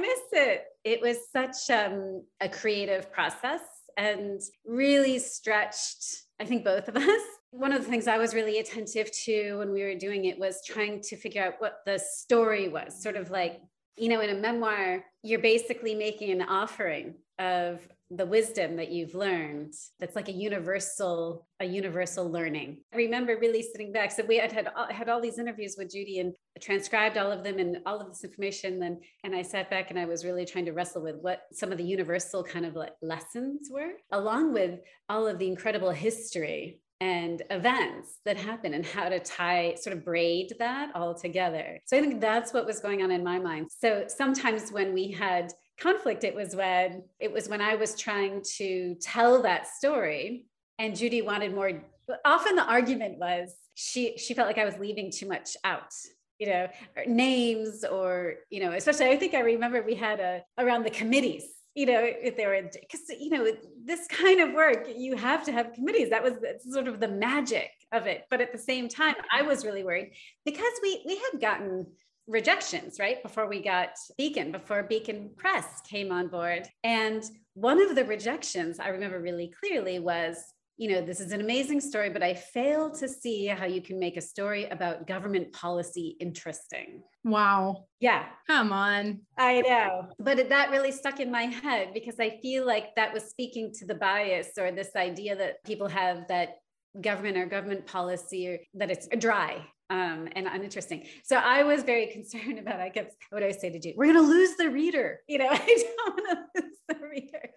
miss 0.00 0.20
it. 0.32 0.64
It 0.84 1.02
was 1.02 1.18
such 1.30 1.68
um, 1.68 2.22
a 2.40 2.48
creative 2.48 3.12
process 3.12 3.60
and 3.98 4.40
really 4.64 5.18
stretched, 5.18 6.22
I 6.40 6.46
think, 6.46 6.64
both 6.64 6.88
of 6.88 6.96
us. 6.96 7.20
One 7.52 7.72
of 7.72 7.84
the 7.84 7.88
things 7.88 8.08
I 8.08 8.18
was 8.18 8.34
really 8.34 8.58
attentive 8.58 9.10
to 9.24 9.58
when 9.58 9.72
we 9.72 9.82
were 9.82 9.94
doing 9.94 10.24
it 10.24 10.38
was 10.38 10.64
trying 10.66 11.00
to 11.02 11.16
figure 11.16 11.44
out 11.44 11.54
what 11.58 11.80
the 11.86 11.98
story 11.98 12.68
was, 12.68 13.02
sort 13.02 13.16
of 13.16 13.30
like, 13.30 13.60
you 13.96 14.08
know, 14.08 14.20
in 14.20 14.30
a 14.30 14.40
memoir, 14.40 15.04
you're 15.22 15.38
basically 15.38 15.94
making 15.94 16.30
an 16.30 16.42
offering 16.42 17.14
of 17.38 17.86
the 18.10 18.26
wisdom 18.26 18.76
that 18.76 18.90
you've 18.90 19.14
learned 19.14 19.72
that's 19.98 20.14
like 20.14 20.28
a 20.28 20.32
universal 20.32 21.46
a 21.60 21.64
universal 21.64 22.30
learning. 22.30 22.78
I 22.92 22.96
remember 22.96 23.38
really 23.38 23.62
sitting 23.62 23.90
back 23.90 24.10
so 24.10 24.24
we 24.24 24.36
had 24.36 24.52
had, 24.52 24.68
had 24.90 25.08
all 25.08 25.20
these 25.20 25.38
interviews 25.38 25.76
with 25.78 25.90
judy 25.90 26.18
and 26.18 26.34
transcribed 26.60 27.16
all 27.16 27.32
of 27.32 27.42
them 27.42 27.58
and 27.58 27.78
all 27.86 28.00
of 28.00 28.08
this 28.08 28.24
information 28.24 28.78
then 28.78 29.00
and 29.24 29.34
i 29.34 29.40
sat 29.40 29.70
back 29.70 29.90
and 29.90 29.98
i 29.98 30.04
was 30.04 30.24
really 30.24 30.44
trying 30.44 30.66
to 30.66 30.72
wrestle 30.72 31.02
with 31.02 31.16
what 31.22 31.42
some 31.52 31.72
of 31.72 31.78
the 31.78 31.84
universal 31.84 32.44
kind 32.44 32.66
of 32.66 32.76
like 32.76 32.92
lessons 33.00 33.68
were 33.70 33.92
along 34.12 34.52
with 34.52 34.78
all 35.08 35.26
of 35.26 35.38
the 35.38 35.48
incredible 35.48 35.90
history 35.90 36.81
and 37.02 37.42
events 37.50 38.20
that 38.24 38.36
happen 38.36 38.74
and 38.74 38.86
how 38.86 39.08
to 39.08 39.18
tie 39.18 39.74
sort 39.74 39.96
of 39.96 40.04
braid 40.04 40.54
that 40.60 40.92
all 40.94 41.14
together. 41.14 41.80
So 41.84 41.96
i 41.96 42.00
think 42.00 42.20
that's 42.20 42.52
what 42.52 42.64
was 42.64 42.78
going 42.78 43.02
on 43.02 43.10
in 43.10 43.24
my 43.24 43.38
mind. 43.40 43.64
So 43.76 44.04
sometimes 44.06 44.70
when 44.70 44.94
we 44.94 45.10
had 45.10 45.52
conflict 45.80 46.22
it 46.22 46.34
was 46.34 46.54
when 46.54 47.02
it 47.18 47.32
was 47.32 47.48
when 47.48 47.60
i 47.60 47.74
was 47.74 47.98
trying 47.98 48.42
to 48.58 48.94
tell 49.00 49.42
that 49.42 49.66
story 49.66 50.44
and 50.78 50.96
judy 50.96 51.22
wanted 51.22 51.52
more 51.54 51.82
often 52.24 52.54
the 52.54 52.64
argument 52.64 53.18
was 53.18 53.54
she 53.74 54.16
she 54.16 54.34
felt 54.34 54.46
like 54.46 54.58
i 54.58 54.64
was 54.64 54.78
leaving 54.78 55.10
too 55.10 55.26
much 55.26 55.56
out 55.64 55.92
you 56.38 56.46
know 56.46 56.68
names 57.06 57.84
or 57.84 58.34
you 58.50 58.60
know 58.62 58.72
especially 58.72 59.06
i 59.06 59.16
think 59.16 59.34
i 59.34 59.40
remember 59.40 59.82
we 59.82 59.94
had 59.94 60.20
a 60.20 60.42
around 60.58 60.84
the 60.84 60.90
committees 60.90 61.46
you 61.74 61.86
know 61.86 62.00
if 62.02 62.36
they 62.36 62.46
were 62.46 62.60
because 62.62 63.00
you 63.18 63.30
know 63.30 63.46
this 63.84 64.06
kind 64.08 64.40
of 64.40 64.52
work 64.52 64.86
you 64.94 65.16
have 65.16 65.44
to 65.44 65.52
have 65.52 65.72
committees 65.72 66.10
that 66.10 66.22
was 66.22 66.34
sort 66.70 66.86
of 66.86 67.00
the 67.00 67.08
magic 67.08 67.70
of 67.92 68.06
it 68.06 68.24
but 68.30 68.40
at 68.40 68.52
the 68.52 68.58
same 68.58 68.88
time 68.88 69.14
i 69.32 69.42
was 69.42 69.64
really 69.64 69.84
worried 69.84 70.12
because 70.44 70.72
we 70.82 71.02
we 71.06 71.16
had 71.16 71.40
gotten 71.40 71.86
rejections, 72.26 72.98
right? 72.98 73.22
Before 73.22 73.48
we 73.48 73.62
got 73.62 73.90
Beacon, 74.16 74.52
before 74.52 74.82
Beacon 74.82 75.30
Press 75.36 75.80
came 75.82 76.12
on 76.12 76.28
board. 76.28 76.68
And 76.84 77.22
one 77.54 77.82
of 77.82 77.94
the 77.94 78.04
rejections 78.04 78.78
I 78.78 78.88
remember 78.88 79.20
really 79.20 79.52
clearly 79.60 79.98
was 79.98 80.36
you 80.82 80.88
know, 80.88 81.00
this 81.00 81.20
is 81.20 81.30
an 81.30 81.40
amazing 81.40 81.80
story, 81.80 82.10
but 82.10 82.24
I 82.24 82.34
fail 82.34 82.90
to 82.90 83.06
see 83.06 83.46
how 83.46 83.66
you 83.66 83.80
can 83.80 84.00
make 84.00 84.16
a 84.16 84.20
story 84.20 84.64
about 84.64 85.06
government 85.06 85.52
policy 85.52 86.16
interesting. 86.18 87.04
Wow. 87.22 87.84
Yeah. 88.00 88.24
Come 88.48 88.72
on. 88.72 89.20
I 89.38 89.60
know. 89.60 90.08
But 90.18 90.48
that 90.48 90.72
really 90.72 90.90
stuck 90.90 91.20
in 91.20 91.30
my 91.30 91.44
head 91.44 91.90
because 91.94 92.18
I 92.18 92.40
feel 92.42 92.66
like 92.66 92.96
that 92.96 93.14
was 93.14 93.22
speaking 93.30 93.72
to 93.74 93.86
the 93.86 93.94
bias 93.94 94.48
or 94.58 94.72
this 94.72 94.96
idea 94.96 95.36
that 95.36 95.62
people 95.62 95.86
have 95.86 96.26
that 96.26 96.56
government 97.00 97.36
or 97.36 97.46
government 97.46 97.86
policy 97.86 98.48
or 98.48 98.58
that 98.74 98.90
it's 98.90 99.06
dry 99.18 99.64
um, 99.88 100.26
and 100.32 100.48
uninteresting. 100.48 101.06
So 101.22 101.36
I 101.36 101.62
was 101.62 101.84
very 101.84 102.06
concerned 102.12 102.58
about. 102.58 102.80
I 102.80 102.90
kept 102.90 103.14
what 103.30 103.38
do 103.38 103.46
I 103.46 103.52
say 103.52 103.70
to 103.70 103.78
Judy? 103.78 103.94
We're 103.96 104.12
going 104.12 104.24
to 104.24 104.28
lose 104.28 104.56
the 104.56 104.68
reader. 104.68 105.20
You 105.28 105.38
know, 105.38 105.48
I 105.52 105.58
don't 105.58 106.26
want 106.26 106.48
to 106.54 106.60
lose 106.60 106.78
the 106.88 106.96
reader. 107.08 107.50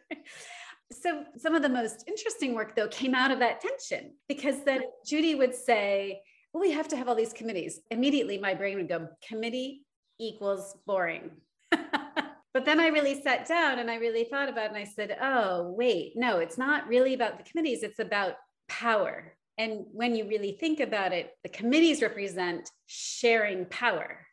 So 0.92 1.24
some 1.38 1.56
of 1.56 1.62
the 1.62 1.70
most 1.70 2.04
interesting 2.08 2.54
work 2.54 2.75
though 2.75 2.88
came 2.88 3.15
out 3.15 3.32
of 3.32 3.39
that 3.39 3.60
tension 3.60 4.13
because 4.27 4.63
then 4.63 4.84
Judy 5.06 5.36
would 5.36 5.54
say, 5.54 6.22
"Well, 6.54 6.62
we 6.62 6.72
have 6.72 6.88
to 6.89 6.98
have 6.98 7.08
all 7.08 7.15
these 7.15 7.34
committees." 7.34 7.82
Immediately, 7.92 8.38
my 8.38 8.54
brain 8.54 8.77
would 8.77 8.89
go, 8.89 9.10
"Committee 9.27 9.84
equals 10.20 10.77
boring." 10.86 11.32
but 11.72 12.65
then 12.65 12.80
I 12.80 12.88
really 12.88 13.22
sat 13.22 13.48
down 13.48 13.80
and 13.80 13.89
I 13.89 13.96
really 13.96 14.25
thought 14.25 14.50
about 14.50 14.65
it 14.65 14.70
and 14.70 14.77
I 14.77 14.86
said, 14.86 15.18
"Oh, 15.22 15.72
wait, 15.72 16.13
no, 16.15 16.38
it's 16.39 16.58
not 16.58 16.88
really 16.88 17.13
about 17.13 17.38
the 17.38 17.50
committees. 17.50 17.82
It's 17.84 18.00
about 18.00 18.36
power 18.68 19.36
and 19.58 19.86
when 19.92 20.15
you 20.15 20.27
really 20.27 20.58
think 20.60 20.80
about 20.80 21.13
it, 21.13 21.32
the 21.44 21.50
committees 21.50 22.01
represent 22.01 22.70
sharing 22.88 23.65
power. 23.65 24.25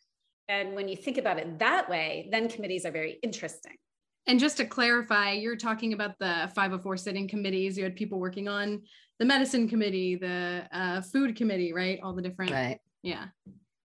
And 0.49 0.75
when 0.75 0.89
you 0.89 0.97
think 0.97 1.19
about 1.19 1.39
it 1.39 1.61
that 1.61 1.89
way, 1.89 2.29
then 2.33 2.49
committees 2.49 2.85
are 2.85 2.91
very 2.91 3.19
interesting. 3.23 3.77
And 4.27 4.39
just 4.39 4.57
to 4.59 4.65
clarify, 4.65 5.33
you're 5.33 5.57
talking 5.57 5.93
about 5.93 6.19
the 6.19 6.51
504 6.55 6.97
sitting 6.97 7.27
committees. 7.27 7.77
You 7.77 7.85
had 7.85 7.97
people 7.97 8.21
working 8.21 8.49
on 8.49 8.83
the 9.19 9.25
medicine 9.25 9.69
committee, 9.69 10.17
the 10.17 10.67
uh, 10.73 11.01
food 11.01 11.37
committee, 11.37 11.73
right? 11.73 11.99
All 12.03 12.13
the 12.13 12.23
different. 12.23 12.53
Right. 12.53 12.79
Yeah. 13.03 13.27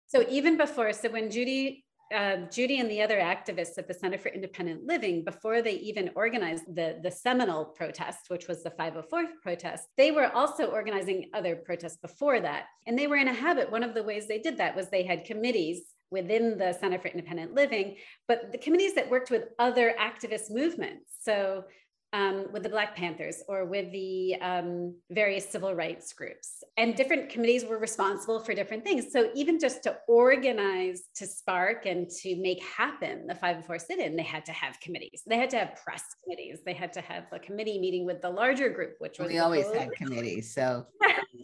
So 0.08 0.26
even 0.30 0.58
before, 0.58 0.92
so 0.94 1.10
when 1.10 1.30
Judy 1.30 1.84
uh, 2.14 2.38
Judy 2.52 2.80
and 2.80 2.90
the 2.92 3.02
other 3.02 3.18
activists 3.18 3.78
at 3.78 3.88
the 3.88 3.94
Center 3.94 4.18
for 4.18 4.30
Independent 4.30 4.86
Living, 4.86 5.24
before 5.24 5.62
they 5.62 5.76
even 5.76 6.12
organized 6.16 6.64
the, 6.76 7.00
the 7.02 7.10
seminal 7.10 7.66
protest, 7.66 8.20
which 8.28 8.48
was 8.48 8.62
the 8.62 8.70
504 8.70 9.24
protest, 9.42 9.88
they 9.98 10.12
were 10.12 10.32
also 10.32 10.66
organizing 10.66 11.30
other 11.34 11.56
protests 11.56 11.98
before 11.98 12.40
that. 12.40 12.66
And 12.86 12.98
they 12.98 13.08
were 13.08 13.16
in 13.16 13.30
a 13.30 13.34
habit. 13.34 13.72
One 13.72 13.84
of 13.84 13.96
the 13.96 14.04
ways 14.04 14.28
they 14.28 14.38
did 14.40 14.58
that 14.58 14.76
was 14.76 14.90
they 14.90 15.04
had 15.04 15.26
committees 15.26 15.93
within 16.14 16.58
the 16.58 16.72
Center 16.80 17.00
for 17.00 17.10
Independent 17.10 17.54
Living, 17.54 17.98
but 18.28 18.54
the 18.54 18.58
committees 18.58 18.94
that 18.96 19.10
worked 19.10 19.32
with 19.32 19.50
other 19.60 19.94
activist 20.00 20.52
movements. 20.52 21.12
So 21.22 21.66
um, 22.14 22.46
with 22.54 22.62
the 22.62 22.70
Black 22.70 22.96
Panthers 22.96 23.44
or 23.48 23.66
with 23.66 23.92
the 23.92 24.36
um, 24.40 24.96
various 25.10 25.50
civil 25.50 25.74
rights 25.74 26.14
groups. 26.14 26.64
And 26.78 26.96
different 26.96 27.30
committees 27.30 27.66
were 27.66 27.80
responsible 27.80 28.40
for 28.40 28.54
different 28.54 28.84
things. 28.84 29.08
So 29.12 29.32
even 29.34 29.60
just 29.60 29.82
to 29.84 29.98
organize, 30.08 31.06
to 31.16 31.26
spark, 31.26 31.88
and 31.88 32.08
to 32.22 32.36
make 32.36 32.64
happen 32.64 33.26
the 33.26 33.34
504 33.34 33.80
sit 33.80 34.00
in, 34.00 34.16
they 34.16 34.24
had 34.24 34.46
to 34.46 34.52
have 34.52 34.80
committees. 34.80 35.24
They 35.26 35.38
had 35.38 35.50
to 35.50 35.58
have 35.58 35.76
press 35.84 36.04
committees. 36.24 36.60
They 36.64 36.74
had 36.74 36.94
to 36.94 37.02
have 37.02 37.24
a 37.32 37.40
committee 37.40 37.80
meeting 37.80 38.06
with 38.06 38.22
the 38.22 38.30
larger 38.30 38.70
group, 38.70 38.94
which 39.00 39.18
was. 39.18 39.30
We 39.30 39.40
always 39.40 39.70
had 39.72 39.92
committees. 39.98 40.54
So 40.54 40.86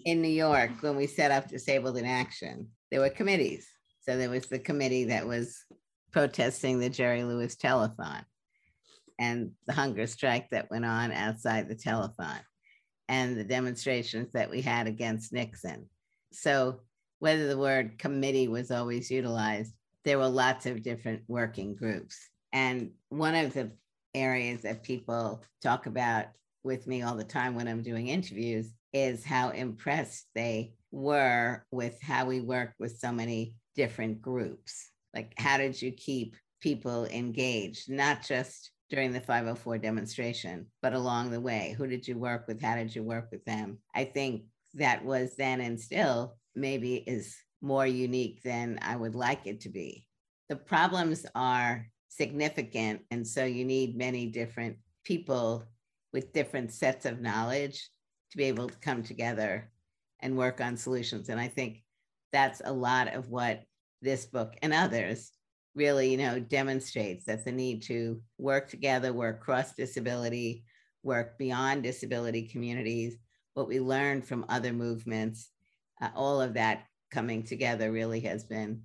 in 0.05 0.21
New 0.21 0.27
York, 0.27 0.69
when 0.81 0.95
we 0.95 1.07
set 1.07 1.31
up 1.31 1.47
Disabled 1.47 1.97
in 1.97 2.05
Action, 2.05 2.67
there 2.91 2.99
were 2.99 3.09
committees. 3.09 3.67
So 4.01 4.17
there 4.17 4.29
was 4.29 4.47
the 4.47 4.59
committee 4.59 5.05
that 5.05 5.27
was 5.27 5.63
protesting 6.11 6.79
the 6.79 6.89
Jerry 6.89 7.23
Lewis 7.23 7.55
telethon 7.55 8.23
and 9.19 9.51
the 9.67 9.73
hunger 9.73 10.07
strike 10.07 10.49
that 10.51 10.71
went 10.71 10.85
on 10.85 11.11
outside 11.11 11.67
the 11.67 11.75
telethon 11.75 12.39
and 13.07 13.37
the 13.37 13.43
demonstrations 13.43 14.31
that 14.33 14.49
we 14.49 14.61
had 14.61 14.87
against 14.87 15.33
Nixon. 15.33 15.87
So, 16.31 16.81
whether 17.19 17.47
the 17.47 17.57
word 17.57 17.97
committee 17.97 18.47
was 18.47 18.71
always 18.71 19.11
utilized, 19.11 19.73
there 20.05 20.17
were 20.17 20.29
lots 20.29 20.65
of 20.65 20.83
different 20.83 21.23
working 21.27 21.75
groups. 21.75 22.17
And 22.53 22.91
one 23.09 23.35
of 23.35 23.53
the 23.53 23.71
areas 24.15 24.61
that 24.61 24.83
people 24.83 25.43
talk 25.61 25.85
about 25.85 26.27
with 26.63 26.87
me 26.87 27.01
all 27.01 27.15
the 27.15 27.23
time 27.25 27.55
when 27.55 27.67
I'm 27.67 27.83
doing 27.83 28.07
interviews 28.07 28.71
is 28.93 29.25
how 29.25 29.49
impressed 29.49 30.27
they 30.33 30.73
were 30.91 31.65
with 31.71 32.01
how 32.01 32.25
we 32.25 32.39
worked 32.39 32.79
with 32.79 32.97
so 32.97 33.11
many 33.11 33.55
different 33.75 34.21
groups. 34.21 34.89
Like, 35.13 35.33
how 35.37 35.57
did 35.57 35.81
you 35.81 35.91
keep 35.91 36.35
people 36.61 37.05
engaged, 37.05 37.89
not 37.89 38.25
just 38.25 38.71
during 38.89 39.11
the 39.11 39.21
504 39.21 39.77
demonstration, 39.77 40.65
but 40.81 40.93
along 40.93 41.31
the 41.31 41.41
way? 41.41 41.75
Who 41.77 41.87
did 41.87 42.07
you 42.07 42.17
work 42.17 42.47
with? 42.47 42.61
How 42.61 42.75
did 42.75 42.95
you 42.95 43.03
work 43.03 43.29
with 43.31 43.43
them? 43.45 43.77
I 43.95 44.05
think 44.05 44.43
that 44.75 45.03
was 45.03 45.35
then 45.35 45.61
and 45.61 45.79
still 45.79 46.35
maybe 46.55 46.95
is 46.95 47.35
more 47.61 47.87
unique 47.87 48.41
than 48.43 48.79
I 48.81 48.95
would 48.95 49.15
like 49.15 49.45
it 49.45 49.61
to 49.61 49.69
be. 49.69 50.05
The 50.47 50.55
problems 50.55 51.25
are 51.35 51.85
significant. 52.07 53.01
And 53.11 53.25
so 53.25 53.45
you 53.45 53.65
need 53.65 53.97
many 53.97 54.27
different 54.27 54.77
people 55.03 55.63
with 56.11 56.33
different 56.33 56.71
sets 56.71 57.05
of 57.05 57.21
knowledge 57.21 57.89
to 58.31 58.37
be 58.37 58.45
able 58.45 58.67
to 58.67 58.77
come 58.79 59.03
together 59.03 59.71
and 60.21 60.37
work 60.37 60.59
on 60.61 60.75
solutions. 60.75 61.29
And 61.29 61.39
I 61.39 61.47
think 61.47 61.83
that's 62.31 62.61
a 62.63 62.71
lot 62.71 63.13
of 63.13 63.29
what 63.29 63.63
this 64.01 64.25
book 64.25 64.55
and 64.61 64.73
others 64.73 65.31
really, 65.75 66.11
you 66.11 66.17
know, 66.17 66.39
demonstrates 66.39 67.25
that 67.25 67.45
the 67.45 67.51
need 67.51 67.81
to 67.83 68.21
work 68.37 68.69
together, 68.69 69.13
work 69.13 69.41
cross 69.41 69.73
disability, 69.73 70.63
work 71.03 71.37
beyond 71.37 71.83
disability 71.83 72.47
communities, 72.47 73.17
what 73.53 73.67
we 73.67 73.79
learned 73.79 74.25
from 74.25 74.45
other 74.49 74.73
movements, 74.73 75.49
uh, 76.01 76.09
all 76.15 76.41
of 76.41 76.53
that 76.53 76.85
coming 77.11 77.43
together 77.43 77.91
really 77.91 78.19
has 78.21 78.43
been 78.43 78.81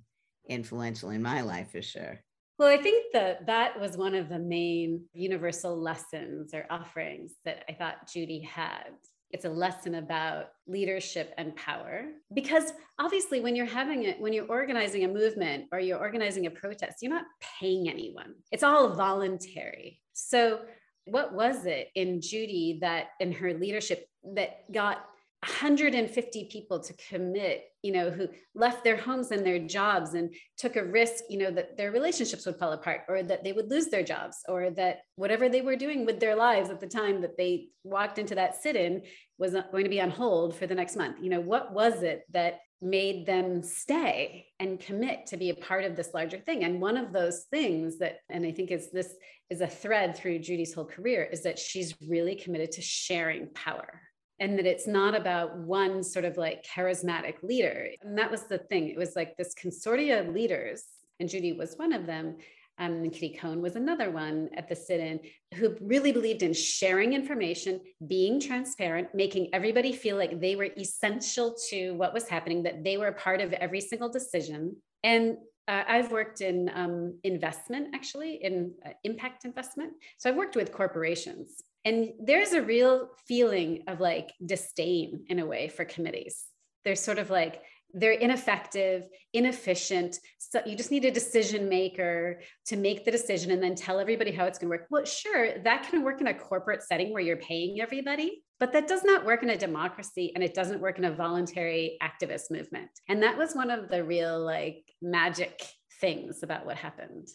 influential 0.47 1.09
in 1.09 1.21
my 1.21 1.41
life 1.41 1.71
for 1.71 1.81
sure. 1.81 2.19
Well, 2.57 2.69
I 2.69 2.77
think 2.77 3.11
that 3.11 3.47
that 3.47 3.79
was 3.79 3.97
one 3.97 4.15
of 4.15 4.29
the 4.29 4.39
main 4.39 5.03
universal 5.13 5.77
lessons 5.77 6.53
or 6.53 6.65
offerings 6.69 7.33
that 7.43 7.65
I 7.67 7.73
thought 7.73 8.09
Judy 8.11 8.39
had 8.39 8.93
it's 9.31 9.45
a 9.45 9.49
lesson 9.49 9.95
about 9.95 10.47
leadership 10.67 11.33
and 11.37 11.55
power. 11.55 12.05
Because 12.33 12.73
obviously 12.99 13.41
when 13.41 13.55
you're 13.55 13.65
having 13.65 14.03
it 14.03 14.19
when 14.19 14.33
you're 14.33 14.47
organizing 14.47 15.03
a 15.03 15.07
movement 15.07 15.65
or 15.71 15.79
you're 15.79 15.99
organizing 15.99 16.45
a 16.45 16.51
protest 16.51 17.01
you're 17.01 17.11
not 17.11 17.25
paying 17.59 17.89
anyone. 17.89 18.33
It's 18.51 18.63
all 18.63 18.89
voluntary. 18.95 19.99
So 20.13 20.61
what 21.05 21.33
was 21.33 21.65
it 21.65 21.89
in 21.95 22.21
judy 22.21 22.79
that 22.81 23.07
in 23.19 23.31
her 23.31 23.53
leadership 23.53 24.07
that 24.35 24.71
got 24.71 25.05
150 25.47 26.49
people 26.51 26.79
to 26.79 26.93
commit 27.09 27.65
you 27.83 27.91
know 27.91 28.09
who 28.09 28.27
left 28.55 28.83
their 28.83 28.97
homes 28.97 29.29
and 29.29 29.45
their 29.45 29.59
jobs 29.59 30.15
and 30.15 30.33
took 30.57 30.75
a 30.75 30.83
risk 30.83 31.23
you 31.29 31.37
know 31.37 31.51
that 31.51 31.77
their 31.77 31.91
relationships 31.91 32.45
would 32.45 32.55
fall 32.55 32.71
apart 32.71 33.01
or 33.07 33.21
that 33.21 33.43
they 33.43 33.53
would 33.53 33.69
lose 33.69 33.87
their 33.87 34.03
jobs 34.03 34.37
or 34.47 34.71
that 34.71 35.01
whatever 35.17 35.47
they 35.47 35.61
were 35.61 35.75
doing 35.75 36.03
with 36.03 36.19
their 36.19 36.35
lives 36.35 36.71
at 36.71 36.79
the 36.79 36.87
time 36.87 37.21
that 37.21 37.37
they 37.37 37.67
walked 37.83 38.17
into 38.17 38.33
that 38.33 38.59
sit-in 38.59 39.03
was 39.37 39.53
going 39.71 39.83
to 39.83 39.89
be 39.89 40.01
on 40.01 40.09
hold 40.09 40.55
for 40.55 40.65
the 40.65 40.73
next 40.73 40.95
month. 40.95 41.17
You 41.21 41.29
know 41.29 41.41
what 41.41 41.73
was 41.73 42.01
it 42.01 42.23
that 42.31 42.61
made 42.81 43.27
them 43.27 43.61
stay 43.61 44.47
and 44.59 44.79
commit 44.79 45.27
to 45.27 45.37
be 45.37 45.51
a 45.51 45.55
part 45.55 45.85
of 45.85 45.95
this 45.95 46.09
larger 46.13 46.39
thing? 46.39 46.63
And 46.63 46.81
one 46.81 46.97
of 46.97 47.13
those 47.13 47.45
things 47.51 47.99
that 47.99 48.17
and 48.29 48.45
i 48.45 48.51
think 48.51 48.71
is 48.71 48.91
this 48.91 49.13
is 49.51 49.61
a 49.61 49.67
thread 49.67 50.17
through 50.17 50.39
judy's 50.39 50.73
whole 50.73 50.85
career 50.85 51.23
is 51.31 51.43
that 51.43 51.59
she's 51.59 51.93
really 52.09 52.35
committed 52.35 52.71
to 52.71 52.81
sharing 52.81 53.47
power 53.53 54.01
and 54.39 54.57
that 54.57 54.65
it's 54.65 54.87
not 54.87 55.15
about 55.15 55.57
one 55.57 56.03
sort 56.03 56.25
of 56.25 56.37
like 56.37 56.65
charismatic 56.65 57.35
leader. 57.41 57.89
And 58.01 58.17
that 58.17 58.31
was 58.31 58.43
the 58.43 58.57
thing. 58.57 58.89
It 58.89 58.97
was 58.97 59.15
like 59.15 59.37
this 59.37 59.53
consortia 59.53 60.19
of 60.19 60.33
leaders, 60.33 60.83
and 61.19 61.29
Judy 61.29 61.53
was 61.53 61.75
one 61.75 61.93
of 61.93 62.05
them. 62.05 62.37
Um, 62.77 62.91
and 62.91 63.13
Kitty 63.13 63.37
Cone 63.39 63.61
was 63.61 63.77
another 63.77 64.11
one 64.11 64.49
at 64.57 64.67
the 64.67 64.75
sit 64.75 64.99
in 64.99 65.21
who 65.53 65.77
really 65.79 66.11
believed 66.11 66.43
in 66.43 66.53
sharing 66.53 67.13
information, 67.13 67.79
being 68.05 68.37
transparent, 68.37 69.15
making 69.15 69.47
everybody 69.53 69.93
feel 69.93 70.17
like 70.17 70.41
they 70.41 70.57
were 70.57 70.67
essential 70.77 71.55
to 71.69 71.91
what 71.91 72.13
was 72.13 72.27
happening, 72.27 72.63
that 72.63 72.83
they 72.83 72.97
were 72.97 73.07
a 73.07 73.13
part 73.13 73.39
of 73.39 73.53
every 73.53 73.79
single 73.79 74.09
decision. 74.09 74.75
And 75.05 75.37
uh, 75.69 75.83
I've 75.87 76.11
worked 76.11 76.41
in 76.41 76.69
um, 76.75 77.17
investment, 77.23 77.95
actually, 77.95 78.43
in 78.43 78.73
uh, 78.85 78.89
impact 79.05 79.45
investment. 79.45 79.93
So 80.17 80.29
I've 80.29 80.35
worked 80.35 80.57
with 80.57 80.73
corporations. 80.73 81.63
And 81.85 82.13
there's 82.19 82.53
a 82.53 82.61
real 82.61 83.09
feeling 83.27 83.83
of 83.87 83.99
like 83.99 84.31
disdain 84.43 85.25
in 85.29 85.39
a 85.39 85.45
way 85.45 85.69
for 85.69 85.85
committees. 85.85 86.45
They're 86.83 86.95
sort 86.95 87.19
of 87.19 87.29
like, 87.29 87.61
they're 87.93 88.11
ineffective, 88.11 89.07
inefficient. 89.33 90.19
So 90.37 90.61
you 90.65 90.75
just 90.75 90.91
need 90.91 91.05
a 91.05 91.11
decision 91.11 91.69
maker 91.69 92.41
to 92.65 92.75
make 92.75 93.05
the 93.05 93.11
decision 93.11 93.51
and 93.51 93.63
then 93.63 93.75
tell 93.75 93.99
everybody 93.99 94.31
how 94.31 94.45
it's 94.45 94.59
going 94.59 94.69
to 94.69 94.77
work. 94.77 94.87
Well, 94.89 95.05
sure, 95.05 95.59
that 95.59 95.87
can 95.89 96.03
work 96.03 96.19
in 96.19 96.27
a 96.27 96.33
corporate 96.33 96.83
setting 96.83 97.13
where 97.13 97.21
you're 97.21 97.37
paying 97.37 97.79
everybody, 97.79 98.43
but 98.59 98.73
that 98.73 98.87
does 98.87 99.03
not 99.03 99.23
work 99.23 99.43
in 99.43 99.51
a 99.51 99.57
democracy 99.57 100.33
and 100.35 100.43
it 100.43 100.53
doesn't 100.53 100.81
work 100.81 100.97
in 100.97 101.05
a 101.05 101.15
voluntary 101.15 101.97
activist 102.01 102.51
movement. 102.51 102.89
And 103.07 103.23
that 103.23 103.37
was 103.37 103.53
one 103.53 103.71
of 103.71 103.89
the 103.89 104.03
real 104.03 104.43
like 104.43 104.83
magic 105.01 105.65
things 106.01 106.43
about 106.43 106.65
what 106.65 106.75
happened. 106.75 107.29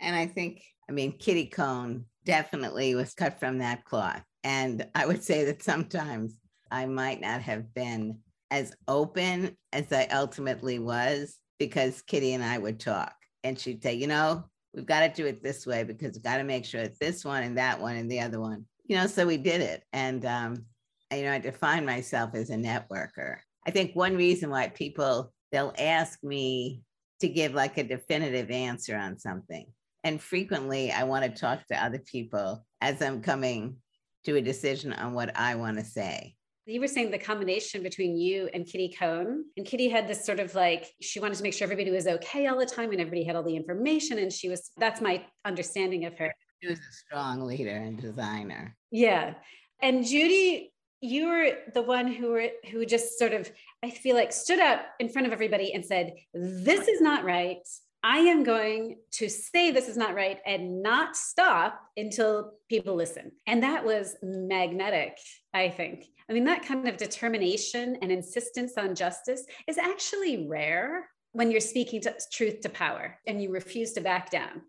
And 0.00 0.14
I 0.14 0.26
think, 0.26 0.62
I 0.88 0.92
mean, 0.92 1.18
Kitty 1.18 1.46
Cone 1.46 2.04
definitely 2.24 2.94
was 2.94 3.14
cut 3.14 3.38
from 3.40 3.58
that 3.58 3.84
cloth. 3.84 4.22
And 4.44 4.86
I 4.94 5.06
would 5.06 5.22
say 5.22 5.44
that 5.44 5.62
sometimes 5.62 6.34
I 6.70 6.86
might 6.86 7.20
not 7.20 7.40
have 7.42 7.72
been 7.74 8.18
as 8.50 8.72
open 8.86 9.56
as 9.72 9.92
I 9.92 10.06
ultimately 10.12 10.78
was 10.78 11.38
because 11.58 12.02
Kitty 12.02 12.34
and 12.34 12.44
I 12.44 12.58
would 12.58 12.78
talk. 12.78 13.14
And 13.42 13.58
she'd 13.58 13.82
say, 13.82 13.94
you 13.94 14.06
know, 14.06 14.44
we've 14.74 14.86
got 14.86 15.00
to 15.00 15.08
do 15.08 15.26
it 15.26 15.42
this 15.42 15.66
way 15.66 15.84
because 15.84 16.14
we've 16.14 16.22
got 16.22 16.38
to 16.38 16.44
make 16.44 16.64
sure 16.64 16.80
it's 16.80 16.98
this 16.98 17.24
one 17.24 17.42
and 17.42 17.58
that 17.58 17.80
one 17.80 17.96
and 17.96 18.10
the 18.10 18.20
other 18.20 18.40
one. 18.40 18.66
You 18.84 18.96
know, 18.96 19.06
so 19.06 19.26
we 19.26 19.36
did 19.36 19.60
it. 19.60 19.82
And, 19.92 20.24
um, 20.24 20.66
you 21.12 21.22
know, 21.22 21.32
I 21.32 21.38
define 21.38 21.86
myself 21.86 22.34
as 22.34 22.50
a 22.50 22.56
networker. 22.56 23.38
I 23.66 23.70
think 23.70 23.96
one 23.96 24.16
reason 24.16 24.50
why 24.50 24.68
people, 24.68 25.32
they'll 25.50 25.74
ask 25.78 26.22
me 26.22 26.82
to 27.20 27.28
give 27.28 27.54
like 27.54 27.78
a 27.78 27.84
definitive 27.84 28.50
answer 28.50 28.96
on 28.96 29.18
something. 29.18 29.66
And 30.06 30.22
frequently, 30.22 30.92
I 30.92 31.02
want 31.02 31.24
to 31.24 31.30
talk 31.40 31.66
to 31.66 31.84
other 31.84 31.98
people 31.98 32.64
as 32.80 33.02
I'm 33.02 33.22
coming 33.22 33.78
to 34.24 34.36
a 34.36 34.40
decision 34.40 34.92
on 34.92 35.14
what 35.14 35.36
I 35.36 35.56
want 35.56 35.78
to 35.78 35.84
say. 35.84 36.36
You 36.64 36.80
were 36.80 36.86
saying 36.86 37.10
the 37.10 37.18
combination 37.18 37.82
between 37.82 38.16
you 38.16 38.48
and 38.54 38.64
Kitty 38.64 38.94
Cone. 38.96 39.46
And 39.56 39.66
Kitty 39.66 39.88
had 39.88 40.06
this 40.06 40.24
sort 40.24 40.38
of 40.38 40.54
like, 40.54 40.86
she 41.02 41.18
wanted 41.18 41.38
to 41.38 41.42
make 41.42 41.54
sure 41.54 41.64
everybody 41.64 41.90
was 41.90 42.06
okay 42.06 42.46
all 42.46 42.56
the 42.56 42.66
time 42.66 42.92
and 42.92 43.00
everybody 43.00 43.24
had 43.24 43.34
all 43.34 43.42
the 43.42 43.56
information. 43.56 44.20
And 44.20 44.32
she 44.32 44.48
was, 44.48 44.70
that's 44.76 45.00
my 45.00 45.24
understanding 45.44 46.04
of 46.04 46.16
her. 46.18 46.32
She 46.62 46.68
was 46.68 46.78
a 46.78 46.92
strong 46.92 47.40
leader 47.40 47.74
and 47.74 48.00
designer. 48.00 48.76
Yeah. 48.92 49.34
And 49.82 50.06
Judy, 50.06 50.72
you 51.00 51.26
were 51.26 51.50
the 51.74 51.82
one 51.82 52.06
who 52.06 52.30
were 52.30 52.46
who 52.70 52.86
just 52.86 53.18
sort 53.18 53.32
of, 53.32 53.50
I 53.82 53.90
feel 53.90 54.14
like 54.14 54.32
stood 54.32 54.60
up 54.60 54.82
in 55.00 55.08
front 55.08 55.26
of 55.26 55.32
everybody 55.32 55.74
and 55.74 55.84
said, 55.84 56.12
This 56.32 56.86
is 56.86 57.00
not 57.00 57.24
right. 57.24 57.58
I 58.02 58.18
am 58.18 58.44
going 58.44 58.98
to 59.12 59.28
say 59.28 59.70
this 59.70 59.88
is 59.88 59.96
not 59.96 60.14
right 60.14 60.38
and 60.46 60.82
not 60.82 61.16
stop 61.16 61.80
until 61.96 62.52
people 62.68 62.94
listen. 62.94 63.32
And 63.46 63.62
that 63.62 63.84
was 63.84 64.16
magnetic, 64.22 65.18
I 65.52 65.70
think. 65.70 66.06
I 66.28 66.32
mean, 66.32 66.44
that 66.44 66.64
kind 66.64 66.86
of 66.86 66.96
determination 66.96 67.96
and 68.02 68.12
insistence 68.12 68.74
on 68.76 68.94
justice 68.94 69.44
is 69.66 69.78
actually 69.78 70.46
rare 70.46 71.08
when 71.32 71.50
you're 71.50 71.60
speaking 71.60 72.00
to 72.02 72.14
truth 72.32 72.60
to 72.60 72.68
power 72.68 73.18
and 73.26 73.42
you 73.42 73.50
refuse 73.50 73.92
to 73.92 74.00
back 74.00 74.30
down. 74.30 74.62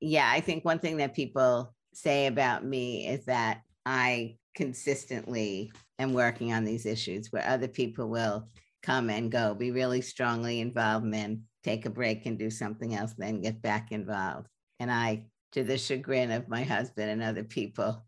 Yeah, 0.00 0.28
I 0.30 0.40
think 0.40 0.64
one 0.64 0.78
thing 0.78 0.96
that 0.98 1.14
people 1.14 1.74
say 1.94 2.26
about 2.26 2.64
me 2.64 3.06
is 3.06 3.24
that 3.26 3.62
I 3.86 4.36
consistently 4.54 5.72
am 5.98 6.12
working 6.12 6.52
on 6.52 6.64
these 6.64 6.86
issues 6.86 7.28
where 7.30 7.46
other 7.46 7.68
people 7.68 8.08
will 8.08 8.48
come 8.82 9.10
and 9.10 9.30
go, 9.30 9.54
be 9.54 9.70
really 9.70 10.00
strongly 10.00 10.60
involved 10.60 11.14
in 11.14 11.42
take 11.64 11.86
a 11.86 11.90
break 11.90 12.26
and 12.26 12.38
do 12.38 12.50
something 12.50 12.94
else, 12.94 13.14
then 13.16 13.40
get 13.40 13.62
back 13.62 13.92
involved. 13.92 14.48
And 14.78 14.90
I, 14.90 15.24
to 15.52 15.64
the 15.64 15.78
chagrin 15.78 16.30
of 16.30 16.48
my 16.48 16.62
husband 16.62 17.10
and 17.10 17.22
other 17.22 17.44
people, 17.44 18.04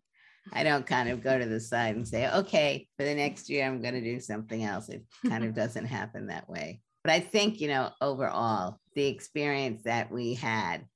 I 0.52 0.64
don't 0.64 0.86
kind 0.86 1.08
of 1.08 1.22
go 1.22 1.38
to 1.38 1.46
the 1.46 1.60
side 1.60 1.96
and 1.96 2.06
say, 2.06 2.30
okay, 2.30 2.88
for 2.96 3.04
the 3.04 3.14
next 3.14 3.48
year, 3.48 3.66
I'm 3.66 3.80
going 3.80 3.94
to 3.94 4.00
do 4.00 4.18
something 4.18 4.64
else. 4.64 4.88
It 4.88 5.04
kind 5.28 5.44
of 5.44 5.54
doesn't 5.54 5.86
happen 5.86 6.26
that 6.26 6.48
way. 6.48 6.80
But 7.04 7.12
I 7.12 7.20
think, 7.20 7.60
you 7.60 7.68
know, 7.68 7.90
overall, 8.00 8.78
the 8.94 9.06
experience 9.06 9.82
that 9.84 10.10
we 10.10 10.34
had, 10.34 10.86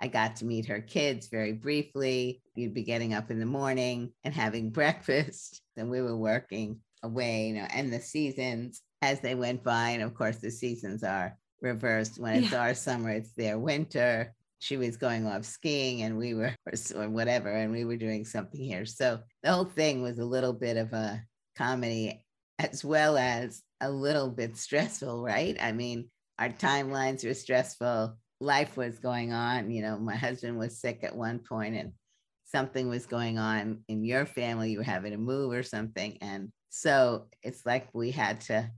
I 0.00 0.08
got 0.08 0.36
to 0.36 0.44
meet 0.44 0.66
her 0.66 0.80
kids 0.80 1.28
very 1.28 1.52
briefly. 1.52 2.42
You'd 2.54 2.74
be 2.74 2.82
getting 2.82 3.14
up 3.14 3.30
in 3.30 3.38
the 3.38 3.46
morning 3.46 4.12
and 4.24 4.34
having 4.34 4.70
breakfast, 4.72 5.62
and 5.76 5.90
we 5.90 6.02
were 6.02 6.16
working 6.16 6.80
away, 7.02 7.48
you 7.48 7.54
know, 7.54 7.66
and 7.72 7.92
the 7.92 8.00
seasons 8.00 8.82
as 9.00 9.20
they 9.20 9.34
went 9.34 9.62
by. 9.64 9.90
And 9.90 10.02
of 10.02 10.14
course, 10.14 10.36
the 10.36 10.50
seasons 10.50 11.02
are 11.02 11.36
reversed. 11.62 12.18
When 12.18 12.42
it's 12.42 12.52
yeah. 12.52 12.60
our 12.60 12.74
summer, 12.74 13.10
it's 13.10 13.32
their 13.32 13.58
winter. 13.58 14.34
She 14.58 14.76
was 14.76 14.96
going 14.96 15.26
off 15.26 15.44
skiing 15.44 16.02
and 16.02 16.18
we 16.18 16.34
were, 16.34 16.54
or 16.96 17.08
whatever, 17.08 17.50
and 17.50 17.72
we 17.72 17.84
were 17.84 17.96
doing 17.96 18.24
something 18.24 18.60
here. 18.60 18.84
So 18.86 19.20
the 19.42 19.52
whole 19.52 19.64
thing 19.64 20.02
was 20.02 20.18
a 20.18 20.24
little 20.24 20.52
bit 20.52 20.76
of 20.76 20.92
a 20.92 21.22
comedy 21.56 22.24
as 22.58 22.84
well 22.84 23.16
as 23.16 23.62
a 23.80 23.90
little 23.90 24.30
bit 24.30 24.56
stressful, 24.56 25.22
right? 25.22 25.56
I 25.60 25.72
mean, 25.72 26.08
our 26.38 26.48
timelines 26.48 27.24
were 27.24 27.34
stressful. 27.34 28.16
Life 28.40 28.76
was 28.76 28.98
going 28.98 29.32
on. 29.32 29.70
You 29.70 29.82
know, 29.82 29.98
my 29.98 30.16
husband 30.16 30.58
was 30.58 30.80
sick 30.80 31.00
at 31.02 31.16
one 31.16 31.40
point 31.40 31.74
and 31.76 31.92
something 32.44 32.88
was 32.88 33.06
going 33.06 33.38
on 33.38 33.82
in 33.88 34.04
your 34.04 34.26
family. 34.26 34.70
You 34.70 34.78
were 34.78 34.84
having 34.84 35.12
to 35.12 35.18
move 35.18 35.52
or 35.52 35.62
something. 35.62 36.18
And 36.20 36.50
so 36.68 37.26
it's 37.42 37.66
like 37.66 37.88
we 37.92 38.10
had 38.10 38.40
to 38.42 38.70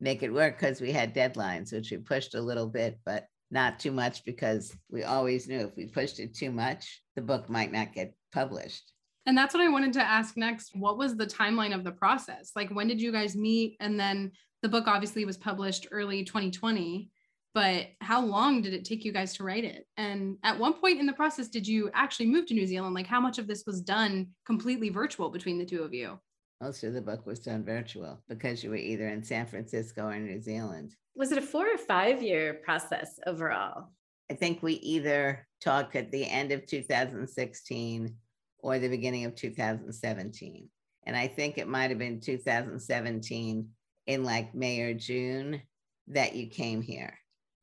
make 0.00 0.22
it 0.22 0.32
work 0.32 0.58
because 0.58 0.80
we 0.80 0.92
had 0.92 1.14
deadlines, 1.14 1.72
which 1.72 1.90
we 1.90 1.98
pushed 1.98 2.34
a 2.34 2.40
little 2.40 2.66
bit, 2.66 2.98
but 3.04 3.26
not 3.50 3.78
too 3.78 3.92
much 3.92 4.24
because 4.24 4.74
we 4.90 5.02
always 5.02 5.48
knew 5.48 5.60
if 5.60 5.76
we 5.76 5.86
pushed 5.86 6.20
it 6.20 6.34
too 6.34 6.50
much, 6.50 7.02
the 7.16 7.22
book 7.22 7.48
might 7.48 7.72
not 7.72 7.92
get 7.92 8.14
published. 8.32 8.92
And 9.26 9.36
that's 9.36 9.54
what 9.54 9.62
I 9.62 9.68
wanted 9.68 9.92
to 9.94 10.02
ask 10.02 10.36
next. 10.36 10.74
What 10.74 10.96
was 10.96 11.16
the 11.16 11.26
timeline 11.26 11.74
of 11.74 11.84
the 11.84 11.92
process? 11.92 12.52
Like, 12.56 12.70
when 12.70 12.88
did 12.88 13.00
you 13.00 13.12
guys 13.12 13.36
meet? 13.36 13.76
And 13.80 14.00
then 14.00 14.32
the 14.62 14.68
book 14.68 14.86
obviously 14.86 15.24
was 15.24 15.36
published 15.36 15.88
early 15.90 16.24
2020, 16.24 17.10
but 17.54 17.88
how 18.00 18.24
long 18.24 18.62
did 18.62 18.72
it 18.72 18.84
take 18.84 19.04
you 19.04 19.12
guys 19.12 19.34
to 19.34 19.44
write 19.44 19.64
it? 19.64 19.84
And 19.96 20.36
at 20.42 20.58
one 20.58 20.74
point 20.74 21.00
in 21.00 21.06
the 21.06 21.12
process, 21.12 21.48
did 21.48 21.66
you 21.66 21.90
actually 21.92 22.26
move 22.26 22.46
to 22.46 22.54
New 22.54 22.66
Zealand? 22.66 22.94
Like, 22.94 23.06
how 23.06 23.20
much 23.20 23.38
of 23.38 23.46
this 23.46 23.64
was 23.66 23.82
done 23.82 24.28
completely 24.46 24.88
virtual 24.88 25.28
between 25.30 25.58
the 25.58 25.66
two 25.66 25.82
of 25.82 25.92
you? 25.92 26.18
Most 26.60 26.84
of 26.84 26.92
the 26.92 27.00
book 27.00 27.26
was 27.26 27.38
done 27.38 27.64
virtual 27.64 28.22
because 28.28 28.62
you 28.62 28.70
were 28.70 28.76
either 28.76 29.08
in 29.08 29.22
San 29.22 29.46
Francisco 29.46 30.06
or 30.06 30.18
New 30.18 30.40
Zealand. 30.42 30.94
Was 31.16 31.32
it 31.32 31.38
a 31.38 31.42
four 31.42 31.66
or 31.66 31.78
five 31.78 32.22
year 32.22 32.60
process 32.62 33.18
overall? 33.26 33.88
I 34.30 34.34
think 34.34 34.62
we 34.62 34.74
either 34.74 35.46
talked 35.62 35.96
at 35.96 36.12
the 36.12 36.24
end 36.24 36.52
of 36.52 36.66
2016 36.66 38.14
or 38.58 38.78
the 38.78 38.88
beginning 38.88 39.24
of 39.24 39.34
2017. 39.34 40.68
And 41.06 41.16
I 41.16 41.26
think 41.26 41.56
it 41.56 41.66
might 41.66 41.90
have 41.90 41.98
been 41.98 42.20
2017 42.20 43.68
in 44.06 44.24
like 44.24 44.54
May 44.54 44.80
or 44.82 44.94
June 44.94 45.62
that 46.08 46.36
you 46.36 46.46
came 46.46 46.82
here 46.82 47.18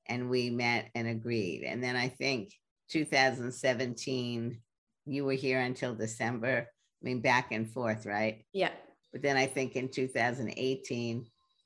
and 0.08 0.30
we 0.30 0.50
met 0.50 0.90
and 0.96 1.08
agreed. 1.08 1.64
And 1.64 1.84
then 1.84 1.96
I 1.96 2.08
think 2.08 2.52
2017, 2.90 4.60
you 5.06 5.26
were 5.26 5.34
here 5.34 5.60
until 5.60 5.96
December. 5.96 6.68
I 7.02 7.06
mean, 7.06 7.22
back 7.22 7.52
and 7.52 7.70
forth, 7.70 8.06
right? 8.06 8.44
Yeah. 8.54 8.72
But 9.12 9.22
then 9.22 9.38
I 9.38 9.46
think 9.46 9.76
in 9.76 9.89
2018, 9.89 11.26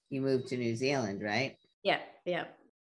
you 0.09 0.21
moved 0.21 0.47
to 0.47 0.57
New 0.57 0.75
Zealand, 0.75 1.21
right? 1.21 1.55
Yeah, 1.83 1.99
yeah. 2.25 2.45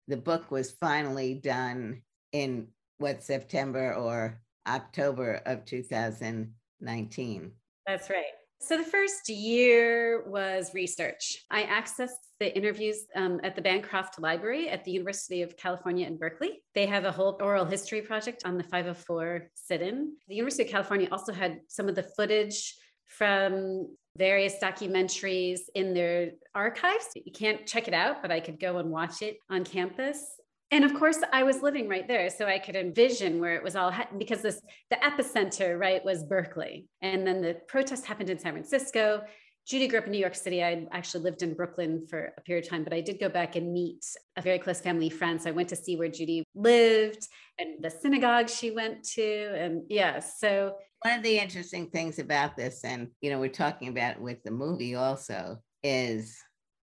The 0.08 0.16
book 0.16 0.50
was 0.50 0.72
finally 0.72 1.34
done 1.34 2.02
in 2.32 2.68
what, 2.98 3.22
September 3.22 3.94
or 3.94 4.40
October 4.66 5.40
of 5.46 5.64
2019. 5.64 7.52
That's 7.86 8.10
right. 8.10 8.24
So 8.60 8.78
the 8.78 8.84
first 8.84 9.28
year 9.28 10.24
was 10.26 10.72
research. 10.72 11.44
I 11.50 11.64
accessed 11.64 12.22
the 12.40 12.56
interviews 12.56 13.04
um, 13.14 13.38
at 13.44 13.56
the 13.56 13.60
Bancroft 13.60 14.18
Library 14.18 14.70
at 14.70 14.84
the 14.84 14.90
University 14.90 15.42
of 15.42 15.54
California 15.58 16.06
in 16.06 16.16
Berkeley. 16.16 16.62
They 16.74 16.86
have 16.86 17.04
a 17.04 17.12
whole 17.12 17.36
oral 17.42 17.66
history 17.66 18.00
project 18.00 18.42
on 18.46 18.56
the 18.56 18.64
504 18.64 19.50
sit 19.54 19.82
in. 19.82 20.14
The 20.28 20.34
University 20.34 20.64
of 20.64 20.70
California 20.70 21.08
also 21.12 21.32
had 21.32 21.60
some 21.68 21.90
of 21.90 21.94
the 21.94 22.04
footage 22.16 22.74
from 23.06 23.94
various 24.16 24.54
documentaries 24.62 25.60
in 25.74 25.94
their 25.94 26.32
archives. 26.54 27.08
You 27.14 27.32
can't 27.32 27.66
check 27.66 27.88
it 27.88 27.94
out, 27.94 28.22
but 28.22 28.30
I 28.30 28.40
could 28.40 28.60
go 28.60 28.78
and 28.78 28.90
watch 28.90 29.22
it 29.22 29.38
on 29.50 29.64
campus. 29.64 30.24
And 30.70 30.84
of 30.84 30.94
course, 30.94 31.18
I 31.32 31.42
was 31.42 31.62
living 31.62 31.88
right 31.88 32.08
there, 32.08 32.30
so 32.30 32.46
I 32.46 32.58
could 32.58 32.74
envision 32.74 33.38
where 33.38 33.54
it 33.54 33.62
was 33.62 33.76
all 33.76 33.90
ha- 33.90 34.08
because 34.18 34.42
this 34.42 34.60
the 34.90 34.96
epicenter, 34.96 35.78
right, 35.78 36.04
was 36.04 36.24
Berkeley, 36.24 36.86
and 37.00 37.26
then 37.26 37.42
the 37.42 37.54
protest 37.68 38.06
happened 38.06 38.30
in 38.30 38.38
San 38.38 38.52
Francisco. 38.52 39.22
Judy 39.66 39.88
grew 39.88 39.98
up 39.98 40.06
in 40.06 40.12
New 40.12 40.18
York 40.18 40.34
City. 40.34 40.62
I 40.62 40.86
actually 40.92 41.24
lived 41.24 41.42
in 41.42 41.54
Brooklyn 41.54 42.06
for 42.08 42.32
a 42.36 42.40
period 42.42 42.64
of 42.64 42.70
time, 42.70 42.84
but 42.84 42.92
I 42.92 43.00
did 43.00 43.18
go 43.18 43.30
back 43.30 43.56
and 43.56 43.72
meet 43.72 44.04
a 44.36 44.42
very 44.42 44.58
close 44.58 44.80
family 44.80 45.08
friend. 45.08 45.40
So 45.40 45.48
I 45.48 45.52
went 45.52 45.70
to 45.70 45.76
see 45.76 45.96
where 45.96 46.08
Judy 46.08 46.44
lived 46.54 47.26
and 47.58 47.82
the 47.82 47.88
synagogue 47.88 48.50
she 48.50 48.72
went 48.72 49.04
to. 49.14 49.54
And 49.56 49.84
yeah, 49.88 50.18
so 50.18 50.74
one 51.04 51.18
of 51.18 51.22
the 51.22 51.38
interesting 51.38 51.90
things 51.90 52.18
about 52.18 52.56
this, 52.56 52.82
and 52.82 53.08
you 53.20 53.30
know, 53.30 53.38
we're 53.38 53.48
talking 53.48 53.88
about 53.88 54.18
with 54.20 54.42
the 54.42 54.50
movie 54.50 54.94
also, 54.94 55.58
is 55.82 56.34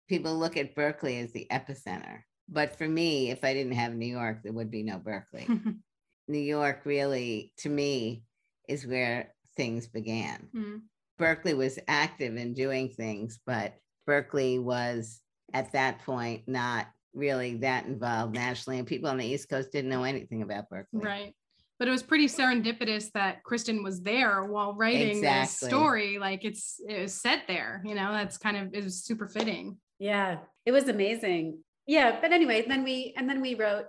people 0.09 0.37
look 0.37 0.57
at 0.57 0.77
Berkeley 0.77 1.19
as 1.19 1.33
the 1.33 1.49
epicenter. 1.51 2.21
But 2.49 2.79
for 2.79 2.87
me, 2.87 3.33
if 3.33 3.43
I 3.43 3.53
didn't 3.53 3.73
have 3.73 3.93
New 3.93 4.07
York, 4.07 4.39
there 4.45 4.53
would 4.53 4.71
be 4.71 4.85
no 4.85 4.99
Berkeley. 4.99 5.49
New 6.29 6.39
York 6.39 6.83
really, 6.85 7.53
to 7.59 7.69
me, 7.69 8.23
is 8.69 8.87
where 8.87 9.35
things 9.57 9.89
began. 9.89 10.49
Mm. 10.55 10.83
Berkeley 11.19 11.55
was 11.55 11.81
active 11.89 12.37
in 12.37 12.55
doing 12.55 12.91
things, 12.91 13.41
but 13.45 13.75
Berkeley 14.07 14.61
was 14.61 15.23
at 15.53 15.73
that 15.73 15.99
point 16.05 16.43
not 16.47 16.87
really 17.15 17.57
that 17.57 17.87
involved 17.87 18.35
nationally, 18.35 18.79
and 18.79 18.87
people 18.87 19.11
on 19.11 19.19
the 19.19 19.27
East 19.27 19.49
Coast 19.49 19.73
didn't 19.73 19.91
know 19.91 20.05
anything 20.05 20.43
about 20.43 20.71
Berkeley. 20.71 21.01
Right 21.01 21.35
but 21.79 21.89
it 21.89 21.91
was 21.91 22.03
pretty 22.03 22.27
serendipitous 22.27 23.11
that 23.13 23.43
Kristen 23.43 23.83
was 23.83 24.01
there 24.01 24.45
while 24.45 24.75
writing 24.75 25.19
exactly. 25.19 25.41
this 25.41 25.71
story. 25.71 26.19
Like 26.19 26.45
it's 26.45 26.81
it 26.87 27.03
was 27.03 27.21
set 27.21 27.43
there, 27.49 27.83
you 27.85 27.95
know, 27.95 28.13
that's 28.13 28.39
kind 28.39 28.57
of 28.57 28.75
it 28.75 28.85
was 28.85 29.05
super 29.05 29.27
fitting. 29.29 29.79
Yeah, 29.99 30.39
it 30.67 30.73
was 30.73 30.89
amazing. 30.89 31.59
Yeah, 31.87 32.19
but 32.21 32.33
anyway, 32.33 32.65
then 32.67 32.85
we 32.85 33.15
and 33.17 33.29
then 33.29 33.41
we 33.41 33.55
wrote. 33.55 33.87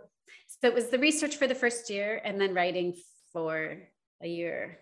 So 0.48 0.68
it 0.68 0.74
was 0.74 0.90
the 0.90 1.00
research 1.00 1.38
for 1.38 1.48
the 1.48 1.56
first 1.56 1.90
year 1.90 2.22
and 2.24 2.40
then 2.40 2.54
writing 2.54 2.96
for 3.32 3.78
a 4.22 4.28
year. 4.28 4.80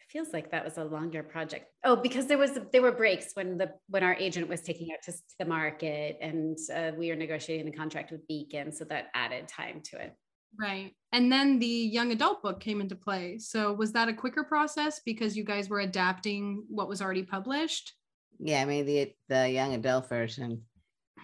It 0.00 0.10
feels 0.10 0.32
like 0.32 0.50
that 0.50 0.64
was 0.64 0.78
a 0.78 0.84
longer 0.84 1.22
project. 1.22 1.66
Oh, 1.82 1.96
because 1.96 2.26
there 2.26 2.38
was 2.38 2.58
there 2.72 2.82
were 2.82 2.92
breaks 2.92 3.32
when 3.34 3.58
the 3.58 3.72
when 3.88 4.04
our 4.04 4.14
agent 4.14 4.48
was 4.48 4.62
taking 4.62 4.88
it 4.90 5.02
to, 5.04 5.12
to 5.12 5.34
the 5.40 5.44
market 5.44 6.18
and 6.20 6.56
uh, 6.72 6.92
we 6.96 7.10
were 7.10 7.16
negotiating 7.16 7.66
the 7.66 7.76
contract 7.76 8.12
with 8.12 8.26
Beacon, 8.28 8.72
so 8.72 8.84
that 8.84 9.06
added 9.14 9.48
time 9.48 9.80
to 9.90 10.00
it. 10.00 10.14
Right. 10.58 10.92
And 11.12 11.30
then 11.30 11.58
the 11.58 11.66
young 11.66 12.12
adult 12.12 12.42
book 12.42 12.60
came 12.60 12.80
into 12.80 12.96
play. 12.96 13.38
So 13.38 13.72
was 13.72 13.92
that 13.92 14.08
a 14.08 14.14
quicker 14.14 14.44
process 14.44 15.00
because 15.04 15.36
you 15.36 15.44
guys 15.44 15.68
were 15.68 15.80
adapting 15.80 16.64
what 16.68 16.88
was 16.88 17.00
already 17.00 17.22
published? 17.22 17.92
Yeah, 18.38 18.62
I 18.62 18.64
mean 18.64 18.84
the 18.84 19.12
the 19.28 19.48
young 19.48 19.74
adult 19.74 20.08
version 20.08 20.62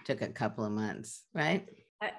took 0.05 0.21
a 0.21 0.29
couple 0.29 0.63
of 0.65 0.71
months, 0.71 1.23
right? 1.33 1.67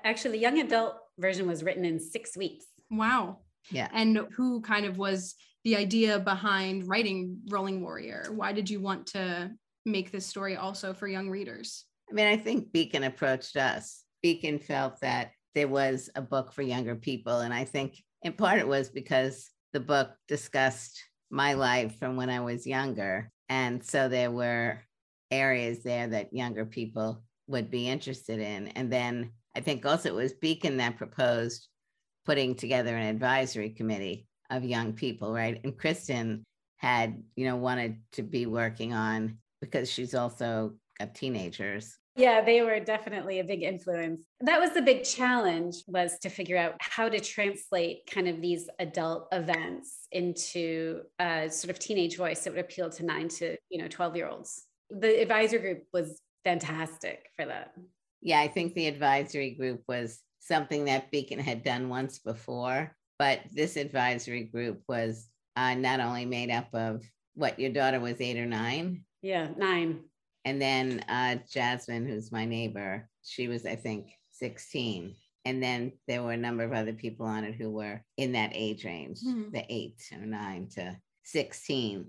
Actually, 0.05 0.33
the 0.33 0.43
young 0.43 0.61
adult 0.61 0.95
version 1.19 1.47
was 1.47 1.63
written 1.63 1.85
in 1.85 1.99
6 1.99 2.37
weeks. 2.37 2.67
Wow. 2.91 3.39
Yeah. 3.71 3.89
And 3.93 4.27
who 4.37 4.61
kind 4.61 4.87
of 4.87 4.99
was 4.99 5.35
the 5.65 5.77
idea 5.77 6.19
behind 6.19 6.89
writing 6.89 7.39
Rolling 7.49 7.81
Warrior? 7.81 8.27
Why 8.35 8.53
did 8.53 8.69
you 8.69 8.81
want 8.81 9.07
to 9.09 9.51
make 9.85 10.13
this 10.13 10.27
story 10.27 10.57
also 10.57 10.93
for 10.93 11.09
young 11.09 11.31
readers? 11.31 11.85
I 12.11 12.15
mean, 12.15 12.27
I 12.27 12.37
think 12.37 12.73
Beacon 12.73 13.05
approached 13.05 13.57
us. 13.57 14.05
Beacon 14.23 14.59
felt 14.59 15.01
that 15.01 15.33
there 15.55 15.69
was 15.69 16.11
a 16.15 16.23
book 16.23 16.53
for 16.53 16.63
younger 16.63 16.95
people. 16.95 17.41
And 17.41 17.53
I 17.53 17.65
think 17.65 18.03
in 18.23 18.33
part 18.33 18.59
it 18.59 18.69
was 18.69 18.89
because 18.89 19.51
the 19.73 19.81
book 19.81 20.11
discussed 20.29 21.03
my 21.31 21.55
life 21.55 21.99
from 21.99 22.17
when 22.17 22.31
I 22.31 22.41
was 22.41 22.67
younger. 22.67 23.31
And 23.49 23.85
so 23.85 24.09
there 24.09 24.31
were 24.31 24.81
areas 25.31 25.83
there 25.83 26.09
that 26.09 26.33
younger 26.33 26.65
people 26.67 27.23
would 27.49 27.71
be 27.71 27.89
interested 27.89 28.39
in. 28.39 28.69
And 28.69 28.93
then 28.93 29.33
I 29.55 29.61
think 29.61 29.85
also 29.85 30.11
it 30.11 30.15
was 30.15 30.33
Beacon 30.35 30.77
that 30.79 30.97
proposed 30.97 31.69
putting 32.25 32.55
together 32.55 32.97
an 32.97 33.07
advisory 33.07 33.71
committee 33.71 34.27
of 34.51 34.65
young 34.65 34.93
people, 34.93 35.33
right? 35.33 35.61
And 35.65 35.77
Kristen 35.77 36.45
had, 36.77 37.23
you 37.37 37.47
know, 37.47 37.57
wanted 37.57 37.97
to 38.13 38.23
be 38.23 38.47
working 38.47 38.93
on 38.93 39.39
because 39.61 39.91
she's 39.91 40.15
also 40.15 40.75
got 40.99 41.15
teenagers 41.15 41.97
yeah, 42.15 42.43
they 42.43 42.63
were 42.63 42.79
definitely 42.81 43.41
a 43.41 43.45
big 43.45 43.63
influence. 43.63 44.23
That 44.41 44.61
was 44.61 44.71
the 44.71 44.83
big 44.83 45.05
challenge 45.05 45.77
was 45.87 46.19
to 46.21 46.29
figure 46.29 46.59
out 46.59 46.75
how 46.81 47.09
to 47.09 47.19
translate 47.19 48.09
kind 48.11 48.29
of 48.29 48.43
these 48.43 48.69
adult 48.79 49.29
events 49.33 50.09
into 50.13 51.03
a 51.19 51.49
sort 51.49 51.71
of 51.71 51.79
teenage 51.79 52.17
voice 52.17 52.45
that 52.45 52.53
would 52.53 52.61
appeal 52.61 52.91
to 52.91 53.05
9 53.05 53.29
to, 53.29 53.57
you 53.71 53.81
know, 53.81 53.89
12 53.89 54.17
year 54.17 54.29
olds. 54.29 54.65
The 54.91 55.23
advisor 55.23 55.59
group 55.59 55.85
was 55.93 56.21
fantastic 56.45 57.27
for 57.37 57.47
that. 57.47 57.73
Yeah, 58.21 58.41
I 58.41 58.49
think 58.49 58.75
the 58.75 58.89
advisory 58.89 59.51
group 59.51 59.83
was 59.89 60.21
something 60.41 60.85
that 60.85 61.11
Beacon 61.11 61.39
had 61.39 61.65
done 61.65 61.89
once 61.89 62.19
before. 62.19 62.95
But 63.19 63.41
this 63.53 63.77
advisory 63.77 64.45
group 64.45 64.83
was 64.89 65.29
uh, 65.57 65.75
not 65.75 66.01
only 66.01 66.27
made 66.27 66.51
up 66.51 66.69
of 66.75 67.05
what 67.35 67.59
your 67.59 67.71
daughter 67.71 68.01
was 68.01 68.21
eight 68.21 68.37
or 68.37 68.47
nine. 68.47 69.05
Yeah, 69.23 69.49
nine. 69.57 70.01
And 70.45 70.61
then 70.61 71.05
uh, 71.09 71.37
Jasmine, 71.51 72.07
who's 72.07 72.33
my 72.33 72.45
neighbor, 72.45 73.09
she 73.23 73.49
was, 73.49 73.65
I 73.65 73.77
think, 73.77 74.11
16. 74.33 75.15
And 75.45 75.63
then 75.63 75.93
there 76.09 76.23
were 76.23 76.33
a 76.33 76.37
number 76.37 76.65
of 76.65 76.73
other 76.73 76.93
people 76.93 77.27
on 77.27 77.45
it 77.45 77.55
who 77.55 77.71
were 77.71 78.03
in 78.17 78.33
that 78.33 78.51
age 78.55 78.85
range, 78.85 79.21
mm-hmm. 79.21 79.51
the 79.53 79.65
eight 79.69 80.01
or 80.13 80.27
nine 80.27 80.69
to 80.75 80.97
16. 81.25 82.07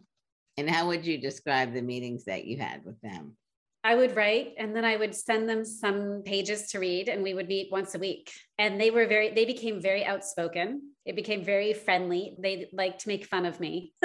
And 0.58 0.69
how 0.69 0.88
would 0.88 1.06
you 1.06 1.17
describe 1.17 1.74
the 1.74 1.82
meetings 1.82 2.26
that 2.26 2.46
you 2.46 2.58
had 2.58 2.86
with 2.86 3.00
them? 3.02 3.36
I 3.86 3.96
would 3.96 4.15
write 4.15 4.54
and 4.58 4.74
then 4.74 4.86
I 4.86 4.96
would 4.96 5.13
send 5.13 5.50
them 5.50 5.65
some 5.65 6.22
pages 6.24 6.69
to 6.72 6.80
read 6.80 7.10
and 7.10 7.22
we 7.22 7.34
would 7.34 7.50
meet 7.50 7.72
once 7.72 7.96
a 7.96 8.00
week. 8.00 8.32
And 8.58 8.80
they 8.80 8.91
were 8.91 9.08
very, 9.08 9.34
they 9.34 9.43
became 9.43 9.82
very 9.82 10.06
outspoken. 10.06 10.93
It 11.06 11.17
became 11.17 11.43
very 11.43 11.74
friendly. 11.74 12.36
They 12.39 12.69
liked 12.72 13.02
to 13.02 13.10
make 13.10 13.26
fun 13.26 13.46
of 13.46 13.60
me. 13.60 13.93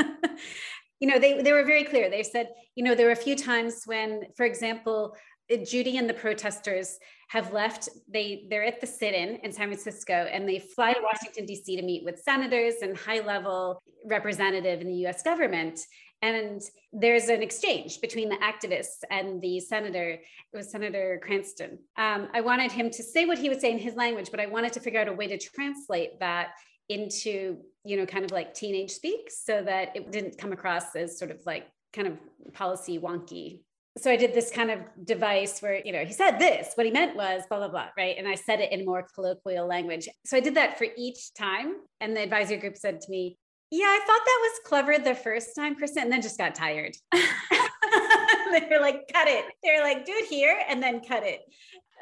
you 1.00 1.08
know, 1.08 1.18
they, 1.18 1.42
they 1.42 1.52
were 1.52 1.64
very 1.64 1.84
clear. 1.84 2.10
They 2.10 2.22
said, 2.22 2.50
you 2.74 2.84
know, 2.84 2.94
there 2.94 3.06
were 3.06 3.12
a 3.12 3.16
few 3.16 3.36
times 3.36 3.82
when, 3.86 4.22
for 4.36 4.44
example, 4.44 5.16
Judy 5.64 5.96
and 5.96 6.08
the 6.08 6.14
protesters 6.14 6.98
have 7.28 7.52
left. 7.52 7.88
They 8.08 8.46
they're 8.50 8.64
at 8.64 8.80
the 8.80 8.86
sit-in 8.86 9.36
in 9.36 9.52
San 9.52 9.68
Francisco, 9.68 10.12
and 10.12 10.48
they 10.48 10.58
fly 10.58 10.92
to 10.92 11.00
Washington 11.02 11.46
D.C. 11.46 11.76
to 11.76 11.82
meet 11.82 12.04
with 12.04 12.18
senators 12.18 12.76
and 12.82 12.96
high-level 12.96 13.82
representative 14.04 14.80
in 14.80 14.88
the 14.88 14.94
U.S. 14.96 15.22
government. 15.22 15.80
And 16.20 16.60
there's 16.92 17.28
an 17.28 17.42
exchange 17.42 18.00
between 18.00 18.28
the 18.28 18.36
activists 18.36 19.04
and 19.10 19.40
the 19.40 19.60
senator. 19.60 20.10
It 20.10 20.56
was 20.56 20.70
Senator 20.70 21.20
Cranston. 21.22 21.78
Um, 21.96 22.28
I 22.34 22.40
wanted 22.40 22.72
him 22.72 22.90
to 22.90 23.02
say 23.02 23.24
what 23.24 23.38
he 23.38 23.48
would 23.48 23.60
say 23.60 23.70
in 23.70 23.78
his 23.78 23.94
language, 23.94 24.30
but 24.30 24.40
I 24.40 24.46
wanted 24.46 24.72
to 24.72 24.80
figure 24.80 25.00
out 25.00 25.08
a 25.08 25.12
way 25.12 25.28
to 25.28 25.38
translate 25.38 26.18
that 26.18 26.48
into, 26.88 27.58
you 27.88 27.96
know, 27.96 28.06
kind 28.06 28.24
of 28.24 28.30
like 28.30 28.54
teenage 28.54 28.90
speak 28.90 29.30
so 29.30 29.62
that 29.62 29.96
it 29.96 30.12
didn't 30.12 30.38
come 30.38 30.52
across 30.52 30.94
as 30.94 31.18
sort 31.18 31.30
of 31.30 31.40
like 31.46 31.66
kind 31.92 32.06
of 32.06 32.18
policy 32.52 32.98
wonky 32.98 33.60
so 34.00 34.10
I 34.10 34.16
did 34.16 34.32
this 34.32 34.50
kind 34.50 34.70
of 34.70 34.80
device 35.04 35.60
where, 35.60 35.80
you 35.84 35.92
know, 35.92 36.04
he 36.04 36.12
said 36.12 36.38
this, 36.38 36.72
what 36.74 36.86
he 36.86 36.92
meant 36.92 37.16
was 37.16 37.42
blah, 37.48 37.58
blah, 37.58 37.68
blah, 37.68 37.88
right? 37.96 38.16
And 38.16 38.28
I 38.28 38.34
said 38.34 38.60
it 38.60 38.72
in 38.72 38.84
more 38.84 39.06
colloquial 39.14 39.66
language. 39.66 40.08
So 40.24 40.36
I 40.36 40.40
did 40.40 40.54
that 40.54 40.78
for 40.78 40.86
each 40.96 41.34
time. 41.34 41.76
And 42.00 42.16
the 42.16 42.22
advisory 42.22 42.58
group 42.58 42.76
said 42.76 43.00
to 43.00 43.10
me, 43.10 43.36
yeah, 43.70 43.86
I 43.86 43.98
thought 44.06 44.24
that 44.24 44.38
was 44.40 44.60
clever 44.64 44.98
the 44.98 45.14
first 45.14 45.54
time, 45.54 45.74
Kristen, 45.74 46.04
and 46.04 46.12
then 46.12 46.22
just 46.22 46.38
got 46.38 46.54
tired. 46.54 46.96
they 47.12 48.68
were 48.70 48.80
like, 48.80 49.10
cut 49.12 49.28
it. 49.28 49.44
They're 49.62 49.82
like, 49.82 50.06
do 50.06 50.12
it 50.14 50.28
here 50.28 50.58
and 50.68 50.82
then 50.82 51.00
cut 51.00 51.24
it. 51.24 51.40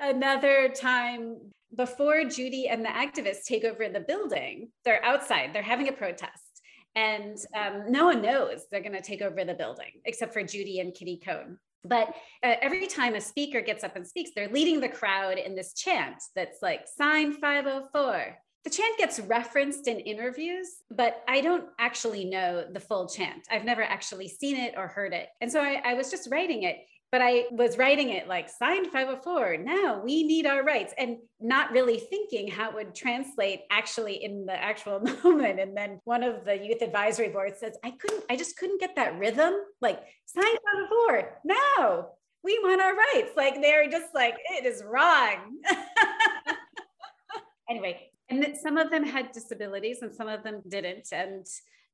Another 0.00 0.68
time 0.68 1.38
before 1.74 2.24
Judy 2.24 2.68
and 2.68 2.84
the 2.84 2.88
activists 2.88 3.44
take 3.46 3.64
over 3.64 3.88
the 3.88 4.00
building, 4.00 4.70
they're 4.84 5.04
outside, 5.04 5.50
they're 5.52 5.62
having 5.62 5.88
a 5.88 5.92
protest. 5.92 6.62
And 6.94 7.36
um, 7.54 7.90
no 7.90 8.06
one 8.06 8.22
knows 8.22 8.62
they're 8.70 8.80
going 8.80 8.92
to 8.92 9.02
take 9.02 9.20
over 9.20 9.44
the 9.44 9.54
building 9.54 10.00
except 10.04 10.32
for 10.32 10.42
Judy 10.42 10.80
and 10.80 10.94
Kitty 10.94 11.20
Cone. 11.22 11.58
But 11.84 12.08
uh, 12.42 12.54
every 12.62 12.86
time 12.86 13.14
a 13.14 13.20
speaker 13.20 13.60
gets 13.60 13.84
up 13.84 13.96
and 13.96 14.06
speaks, 14.06 14.30
they're 14.34 14.48
leading 14.48 14.80
the 14.80 14.88
crowd 14.88 15.38
in 15.38 15.54
this 15.54 15.74
chant 15.74 16.22
that's 16.34 16.58
like 16.62 16.86
sign 16.96 17.32
504, 17.34 18.36
the 18.66 18.70
chant 18.70 18.98
gets 18.98 19.20
referenced 19.20 19.86
in 19.86 20.00
interviews, 20.00 20.82
but 20.90 21.22
I 21.28 21.40
don't 21.40 21.66
actually 21.78 22.24
know 22.24 22.64
the 22.68 22.80
full 22.80 23.08
chant. 23.08 23.46
I've 23.48 23.64
never 23.64 23.84
actually 23.84 24.26
seen 24.26 24.56
it 24.56 24.74
or 24.76 24.88
heard 24.88 25.12
it. 25.12 25.28
And 25.40 25.52
so 25.52 25.60
I, 25.60 25.80
I 25.84 25.94
was 25.94 26.10
just 26.10 26.28
writing 26.32 26.64
it, 26.64 26.78
but 27.12 27.22
I 27.22 27.44
was 27.50 27.78
writing 27.78 28.10
it 28.10 28.28
like 28.28 28.48
signed 28.48 28.88
504. 28.88 29.58
Now 29.58 30.00
we 30.04 30.24
need 30.24 30.46
our 30.46 30.64
rights 30.64 30.92
and 30.98 31.18
not 31.40 31.70
really 31.70 31.98
thinking 31.98 32.48
how 32.48 32.70
it 32.70 32.74
would 32.74 32.94
translate 32.94 33.60
actually 33.70 34.24
in 34.24 34.46
the 34.46 34.54
actual 34.54 35.00
moment. 35.24 35.60
And 35.60 35.76
then 35.76 36.00
one 36.04 36.22
of 36.22 36.44
the 36.44 36.56
youth 36.56 36.82
advisory 36.82 37.28
boards 37.28 37.60
says, 37.60 37.76
I 37.84 37.92
couldn't, 37.92 38.24
I 38.28 38.36
just 38.36 38.56
couldn't 38.56 38.80
get 38.80 38.96
that 38.96 39.18
rhythm. 39.18 39.54
Like 39.80 40.00
sign 40.26 40.44
504. 40.44 41.40
now. 41.44 42.08
we 42.42 42.58
want 42.62 42.80
our 42.80 42.94
rights. 42.94 43.32
Like 43.36 43.60
they're 43.60 43.90
just 43.90 44.14
like, 44.14 44.36
it 44.58 44.66
is 44.66 44.82
wrong. 44.84 45.58
anyway, 47.70 48.10
and 48.28 48.42
that 48.42 48.56
some 48.56 48.76
of 48.76 48.90
them 48.90 49.04
had 49.04 49.32
disabilities 49.32 49.98
and 50.02 50.14
some 50.14 50.28
of 50.28 50.42
them 50.42 50.62
didn't 50.68 51.08
and 51.12 51.46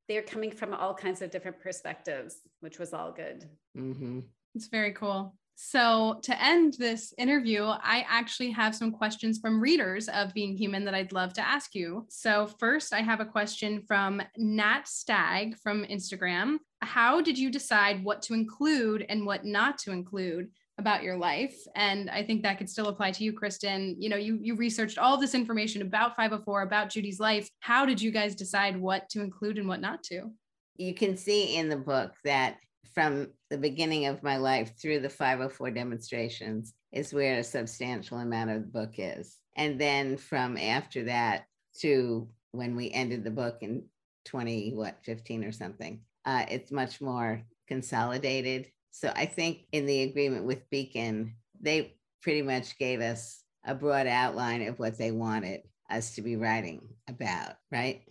they're 0.07 0.21
coming 0.21 0.51
from 0.51 0.73
all 0.73 0.93
kinds 0.93 1.21
of 1.21 1.31
different 1.31 1.59
perspectives 1.59 2.37
which 2.59 2.79
was 2.79 2.93
all 2.93 3.11
good 3.11 3.49
mm-hmm. 3.77 4.19
It's 4.55 4.67
very 4.67 4.91
cool. 4.91 5.35
So 5.55 6.19
to 6.23 6.43
end 6.43 6.75
this 6.79 7.13
interview 7.17 7.63
i 7.63 8.05
actually 8.09 8.49
have 8.51 8.75
some 8.75 8.91
questions 8.91 9.39
from 9.39 9.61
readers 9.61 10.09
of 10.09 10.33
being 10.33 10.57
Heumann 10.57 10.83
that 10.85 10.95
i'd 10.95 11.13
love 11.13 11.33
to 11.33 11.47
ask 11.47 11.75
you. 11.75 12.05
So 12.09 12.47
first 12.59 12.93
i 12.93 13.01
have 13.01 13.19
a 13.19 13.25
question 13.25 13.81
from 13.87 14.21
nat 14.37 14.87
stag 14.87 15.55
from 15.57 15.85
instagram. 15.85 16.57
How 16.81 17.21
did 17.21 17.37
you 17.37 17.51
decide 17.51 18.03
what 18.03 18.21
to 18.23 18.33
include 18.33 19.05
and 19.07 19.25
what 19.25 19.45
not 19.45 19.77
to 19.79 19.91
include 19.91 20.49
about 20.79 21.03
your 21.03 21.17
life? 21.17 21.55
And 21.75 22.09
i 22.09 22.23
think 22.23 22.41
that 22.41 22.57
could 22.57 22.69
still 22.69 22.87
apply 22.87 23.11
to 23.11 23.23
you 23.23 23.31
kristen. 23.31 23.95
You 23.99 24.09
know 24.09 24.17
you 24.17 24.39
you 24.41 24.55
researched 24.55 24.97
all 24.97 25.17
this 25.17 25.35
information 25.35 25.83
about 25.83 26.15
504 26.15 26.63
about 26.63 26.89
judy's 26.89 27.19
life. 27.19 27.47
How 27.59 27.85
did 27.85 28.01
you 28.01 28.11
guys 28.11 28.35
decide 28.35 28.75
what 28.75 29.07
to 29.09 29.21
include 29.21 29.59
and 29.59 29.67
what 29.67 29.81
not 29.81 30.03
to? 30.05 30.31
You 30.75 30.95
can 30.95 31.15
see 31.15 31.57
in 31.57 31.69
the 31.69 31.77
book 31.77 32.13
that 32.23 32.57
from 32.93 33.29
the 33.49 33.57
beginning 33.57 34.05
of 34.05 34.23
my 34.23 34.37
life 34.37 34.73
through 34.79 34.99
the 34.99 35.09
504 35.09 35.71
demonstrations 35.71 36.73
is 36.91 37.13
where 37.13 37.39
a 37.39 37.43
substantial 37.43 38.19
amount 38.19 38.49
of 38.49 38.61
the 38.61 38.67
book 38.67 38.93
is 38.97 39.37
and 39.55 39.79
then 39.79 40.17
from 40.17 40.57
after 40.57 41.03
that 41.05 41.45
to 41.79 42.27
when 42.51 42.75
we 42.75 42.91
ended 42.91 43.23
the 43.23 43.31
book 43.31 43.57
in 43.61 43.83
20 44.25 44.73
what 44.73 44.97
15 45.03 45.43
or 45.43 45.51
something 45.51 46.01
uh, 46.25 46.45
it's 46.49 46.71
much 46.71 47.01
more 47.01 47.41
consolidated 47.67 48.67
so 48.93 49.11
I 49.15 49.25
think 49.25 49.65
in 49.71 49.87
the 49.87 50.03
agreement 50.03 50.45
with 50.45 50.69
Beacon, 50.69 51.33
they 51.59 51.95
pretty 52.21 52.43
much 52.43 52.77
gave 52.77 53.01
us 53.01 53.43
a 53.65 53.73
broad 53.73 54.05
outline 54.05 54.61
of 54.67 54.77
what 54.77 54.99
they 54.99 55.11
wanted 55.11 55.61
us 55.89 56.13
to 56.15 56.21
be 56.21 56.35
writing 56.35 56.87
about, 57.09 57.55
right? 57.71 58.03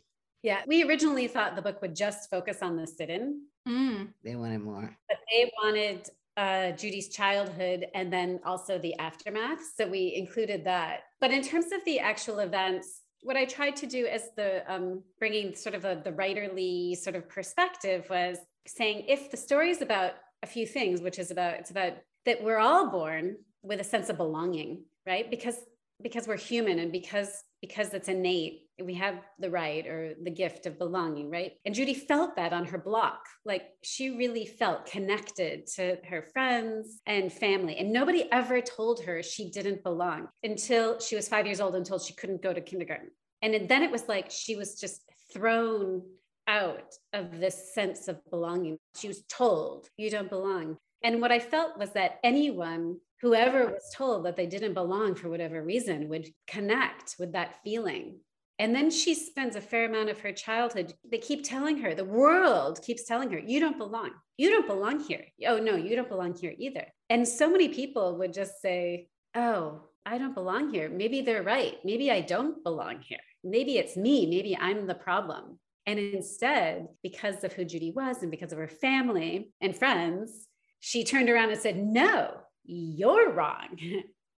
Yeah, 0.42 0.62
we 0.66 0.82
originally 0.82 1.28
thought 1.28 1.54
the 1.54 1.62
book 1.62 1.80
would 1.82 1.94
just 1.94 2.28
focus 2.28 2.62
on 2.62 2.76
the 2.76 2.88
sit 2.88 3.10
in. 3.10 3.42
Mm. 3.68 4.08
They 4.24 4.36
wanted 4.36 4.62
more. 4.62 4.96
But 5.08 5.18
they 5.30 5.50
wanted 5.62 6.08
uh, 6.36 6.72
Judy's 6.72 7.08
childhood 7.08 7.86
and 7.94 8.12
then 8.12 8.40
also 8.44 8.78
the 8.78 8.94
aftermath. 8.98 9.60
So 9.76 9.86
we 9.86 10.14
included 10.16 10.64
that. 10.64 11.00
But 11.20 11.30
in 11.30 11.42
terms 11.42 11.66
of 11.72 11.84
the 11.84 12.00
actual 12.00 12.40
events, 12.40 13.02
what 13.22 13.36
I 13.36 13.44
tried 13.44 13.76
to 13.76 13.86
do 13.86 14.06
as 14.06 14.30
the 14.36 14.64
um, 14.72 15.02
bringing 15.18 15.54
sort 15.54 15.74
of 15.74 15.84
a, 15.84 16.00
the 16.02 16.12
writerly 16.12 16.96
sort 16.96 17.16
of 17.16 17.28
perspective 17.28 18.06
was 18.10 18.38
saying 18.66 19.04
if 19.08 19.30
the 19.30 19.36
story 19.36 19.70
is 19.70 19.82
about 19.82 20.12
a 20.42 20.46
few 20.46 20.66
things, 20.66 21.00
which 21.00 21.18
is 21.18 21.30
about 21.30 21.54
it's 21.54 21.70
about 21.70 21.92
that 22.26 22.42
we're 22.42 22.58
all 22.58 22.90
born 22.90 23.36
with 23.62 23.80
a 23.80 23.84
sense 23.84 24.08
of 24.08 24.16
belonging, 24.16 24.84
right? 25.06 25.30
Because 25.30 25.56
because 26.02 26.26
we're 26.26 26.36
human 26.36 26.80
and 26.80 26.90
because 26.90 27.44
because 27.62 27.94
it's 27.94 28.08
innate 28.08 28.58
we 28.82 28.94
have 28.94 29.14
the 29.38 29.48
right 29.48 29.86
or 29.86 30.14
the 30.22 30.30
gift 30.30 30.66
of 30.66 30.78
belonging 30.78 31.30
right 31.30 31.52
and 31.64 31.74
judy 31.74 31.94
felt 31.94 32.36
that 32.36 32.52
on 32.52 32.66
her 32.66 32.78
block 32.78 33.24
like 33.46 33.62
she 33.82 34.10
really 34.10 34.44
felt 34.44 34.84
connected 34.84 35.66
to 35.66 35.96
her 36.08 36.22
friends 36.32 37.00
and 37.06 37.32
family 37.32 37.76
and 37.76 37.90
nobody 37.90 38.30
ever 38.30 38.60
told 38.60 39.02
her 39.02 39.22
she 39.22 39.50
didn't 39.50 39.82
belong 39.82 40.28
until 40.42 40.98
she 40.98 41.16
was 41.16 41.28
five 41.28 41.46
years 41.46 41.60
old 41.60 41.74
until 41.74 41.98
she 41.98 42.12
couldn't 42.12 42.42
go 42.42 42.52
to 42.52 42.60
kindergarten 42.60 43.08
and 43.40 43.68
then 43.68 43.82
it 43.82 43.90
was 43.90 44.08
like 44.08 44.30
she 44.30 44.56
was 44.56 44.78
just 44.78 45.02
thrown 45.32 46.02
out 46.46 46.94
of 47.12 47.38
this 47.38 47.74
sense 47.74 48.08
of 48.08 48.18
belonging. 48.30 48.78
She 48.96 49.08
was 49.08 49.22
told, 49.28 49.88
you 49.96 50.10
don't 50.10 50.28
belong. 50.30 50.76
And 51.02 51.20
what 51.20 51.32
I 51.32 51.38
felt 51.38 51.78
was 51.78 51.90
that 51.92 52.18
anyone, 52.22 52.98
whoever 53.22 53.66
was 53.66 53.90
told 53.94 54.26
that 54.26 54.36
they 54.36 54.46
didn't 54.46 54.74
belong 54.74 55.14
for 55.14 55.30
whatever 55.30 55.62
reason, 55.62 56.08
would 56.08 56.28
connect 56.46 57.14
with 57.18 57.32
that 57.32 57.62
feeling. 57.62 58.18
And 58.58 58.74
then 58.74 58.90
she 58.90 59.14
spends 59.14 59.56
a 59.56 59.60
fair 59.60 59.86
amount 59.86 60.10
of 60.10 60.20
her 60.20 60.32
childhood. 60.32 60.92
They 61.10 61.18
keep 61.18 61.44
telling 61.44 61.78
her, 61.78 61.94
the 61.94 62.04
world 62.04 62.82
keeps 62.82 63.04
telling 63.04 63.30
her, 63.30 63.38
you 63.38 63.60
don't 63.60 63.78
belong. 63.78 64.10
You 64.36 64.50
don't 64.50 64.66
belong 64.66 65.00
here. 65.00 65.24
Oh, 65.46 65.58
no, 65.58 65.76
you 65.76 65.96
don't 65.96 66.08
belong 66.08 66.34
here 66.34 66.54
either. 66.58 66.86
And 67.08 67.26
so 67.26 67.50
many 67.50 67.68
people 67.68 68.18
would 68.18 68.34
just 68.34 68.60
say, 68.60 69.08
oh, 69.34 69.82
I 70.04 70.18
don't 70.18 70.34
belong 70.34 70.70
here. 70.72 70.88
Maybe 70.88 71.22
they're 71.22 71.42
right. 71.42 71.76
Maybe 71.84 72.10
I 72.10 72.20
don't 72.20 72.62
belong 72.64 73.00
here. 73.00 73.20
Maybe 73.44 73.78
it's 73.78 73.96
me. 73.96 74.26
Maybe 74.26 74.56
I'm 74.56 74.86
the 74.86 74.94
problem. 74.94 75.58
And 75.86 75.98
instead, 75.98 76.88
because 77.02 77.44
of 77.44 77.52
who 77.52 77.64
Judy 77.64 77.92
was 77.92 78.22
and 78.22 78.30
because 78.30 78.52
of 78.52 78.58
her 78.58 78.68
family 78.68 79.52
and 79.60 79.76
friends, 79.76 80.48
she 80.80 81.04
turned 81.04 81.30
around 81.30 81.50
and 81.50 81.60
said, 81.60 81.76
No, 81.76 82.34
you're 82.64 83.32
wrong. 83.32 83.78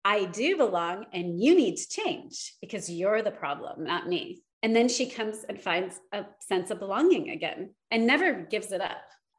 I 0.05 0.25
do 0.25 0.57
belong 0.57 1.07
and 1.13 1.41
you 1.41 1.55
need 1.55 1.77
to 1.77 1.89
change 1.89 2.55
because 2.61 2.91
you're 2.91 3.23
the 3.23 3.31
problem, 3.31 3.85
not 3.85 4.09
me. 4.09 4.43
And 4.63 4.75
then 4.75 4.89
she 4.89 5.07
comes 5.09 5.45
and 5.49 5.61
finds 5.61 6.01
a 6.13 6.25
sense 6.41 6.71
of 6.71 6.79
belonging 6.79 7.31
again 7.31 7.75
and 7.91 8.07
never 8.07 8.33
gives 8.33 8.73
it 8.73 8.81
up. 8.81 8.91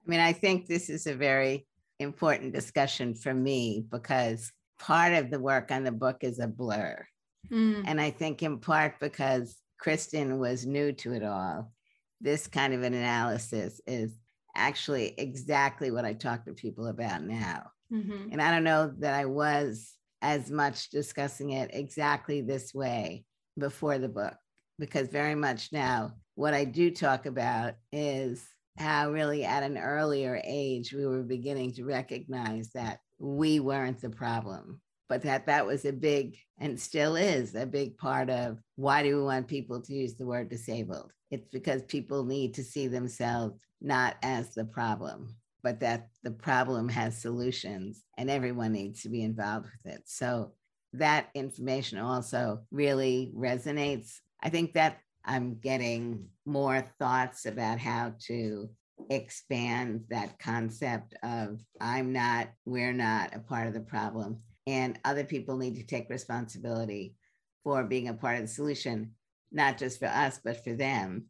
I 0.06 0.10
mean, 0.10 0.19
I 0.19 0.34
think 0.34 0.67
this 0.67 0.89
is 0.89 1.08
a 1.08 1.15
very 1.15 1.65
important 2.00 2.54
discussion 2.54 3.15
for 3.15 3.34
me 3.34 3.86
because 3.89 4.52
part 4.80 5.13
of 5.13 5.32
the 5.32 5.39
work 5.39 5.72
on 5.72 5.84
the 5.84 5.91
book 5.91 6.17
is 6.22 6.39
a 6.39 6.48
blur. 6.48 7.06
Mm. 7.50 7.84
And 7.86 8.02
I 8.02 8.12
think 8.12 8.43
in 8.43 8.60
part 8.60 9.00
because 9.00 9.56
Kristen 9.80 10.39
was 10.39 10.65
new 10.65 10.91
to 10.93 11.13
it 11.13 11.24
all, 11.24 11.72
this 12.19 12.48
kind 12.48 12.74
of 12.74 12.84
an 12.84 12.93
analysis 12.93 13.82
is 13.88 14.12
actually 14.56 15.13
exactly 15.17 15.91
what 15.91 16.06
I 16.06 16.13
talk 16.13 16.46
to 16.46 16.54
people 16.54 16.88
about 16.88 17.24
now. 17.24 17.72
Mm-hmm. 17.91 18.32
And 18.32 18.41
I 18.41 18.52
don't 18.52 18.63
know 18.63 18.93
that 19.00 19.13
I 19.13 19.26
was 19.26 19.93
as 20.22 20.50
much 20.50 20.89
discussing 20.89 21.52
it 21.52 21.72
exactly 21.74 22.41
this 22.41 22.74
way 22.74 23.26
before 23.58 23.98
the 23.98 24.10
book, 24.10 24.36
because 24.80 25.08
very 25.10 25.36
much 25.36 25.72
now, 25.72 26.13
what 26.36 26.54
I 26.54 26.65
do 26.65 26.89
talk 26.91 27.26
about 27.26 27.76
is 27.91 28.43
how 28.78 29.12
really 29.12 29.43
at 29.43 29.63
an 29.63 29.78
earlier 29.78 30.41
age 30.43 30.93
we 30.93 31.06
were 31.06 31.24
beginning 31.24 31.72
to 31.74 31.86
recognize 31.86 32.69
that 32.74 33.00
we 33.19 33.60
weren't 33.60 34.02
the 34.02 34.10
problem 34.10 34.82
but 35.10 35.22
that 35.22 35.46
that 35.46 35.65
was 35.65 35.86
a 35.86 35.93
big 35.93 36.36
and 36.60 36.80
still 36.80 37.15
is 37.15 37.54
a 37.54 37.65
big 37.65 37.98
part 37.98 38.30
of 38.30 38.58
why 38.76 39.04
do 39.04 39.15
we 39.15 39.24
want 39.24 39.48
people 39.48 39.80
to 39.80 39.93
use 39.93 40.15
the 40.15 40.26
word 40.26 40.50
disabled 40.50 41.12
it's 41.30 41.48
because 41.50 41.84
people 41.84 42.24
need 42.24 42.54
to 42.56 42.63
see 42.63 42.88
themselves 42.88 43.56
not 43.82 44.15
as 44.24 44.54
the 44.56 44.65
problem 44.65 45.36
but 45.63 45.80
that 45.80 46.10
the 46.23 46.32
problem 46.32 46.89
has 46.89 47.21
solutions 47.21 48.04
and 48.17 48.30
everyone 48.30 48.73
needs 48.73 49.02
to 49.02 49.10
be 49.10 49.23
involved 49.23 49.67
with 49.84 49.93
it. 49.93 50.02
So 50.06 50.54
that 50.93 51.30
information 51.34 51.97
also 51.97 52.62
really 52.71 53.32
resonates. 53.36 54.19
I 54.41 54.49
think 54.49 54.73
that 54.73 54.99
i'm 55.26 55.56
getting 55.62 56.28
more 56.45 56.82
thoughts 56.99 57.45
about 57.45 57.80
how 57.80 58.13
to 58.19 58.69
expand 59.10 60.04
that 60.10 60.38
concept 60.38 61.15
of 61.23 61.62
i'm 61.80 62.12
not 62.12 62.49
we're 62.65 62.91
not 62.91 63.34
a 63.34 63.39
part 63.39 63.65
of 63.65 63.73
the 63.73 63.80
problem 63.80 64.38
and 64.67 64.99
other 65.04 65.23
people 65.23 65.58
need 65.58 65.76
to 65.76 65.84
take 65.84 66.10
responsibility 66.10 67.15
for 67.63 67.84
being 67.84 68.08
a 68.08 68.13
part 68.13 68.36
of 68.36 68.41
the 68.43 68.47
solution, 68.47 69.12
not 69.52 69.78
just 69.78 69.99
for 69.99 70.08
us, 70.08 70.39
but 70.43 70.63
for 70.63 70.73
them, 70.73 71.26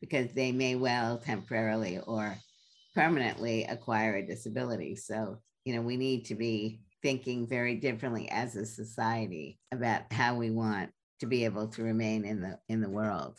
because 0.00 0.32
they 0.32 0.52
may 0.52 0.74
well 0.74 1.18
temporarily 1.18 1.98
or 1.98 2.36
permanently 2.94 3.64
acquire 3.64 4.16
a 4.16 4.26
disability. 4.26 4.96
So, 4.96 5.38
you 5.64 5.74
know, 5.74 5.82
we 5.82 5.96
need 5.96 6.24
to 6.26 6.34
be 6.34 6.80
thinking 7.02 7.46
very 7.46 7.76
differently 7.76 8.28
as 8.30 8.56
a 8.56 8.66
society 8.66 9.58
about 9.72 10.12
how 10.12 10.34
we 10.34 10.50
want 10.50 10.90
to 11.20 11.26
be 11.26 11.44
able 11.44 11.68
to 11.68 11.82
remain 11.82 12.24
in 12.24 12.40
the 12.40 12.58
in 12.68 12.80
the 12.80 12.90
world. 12.90 13.36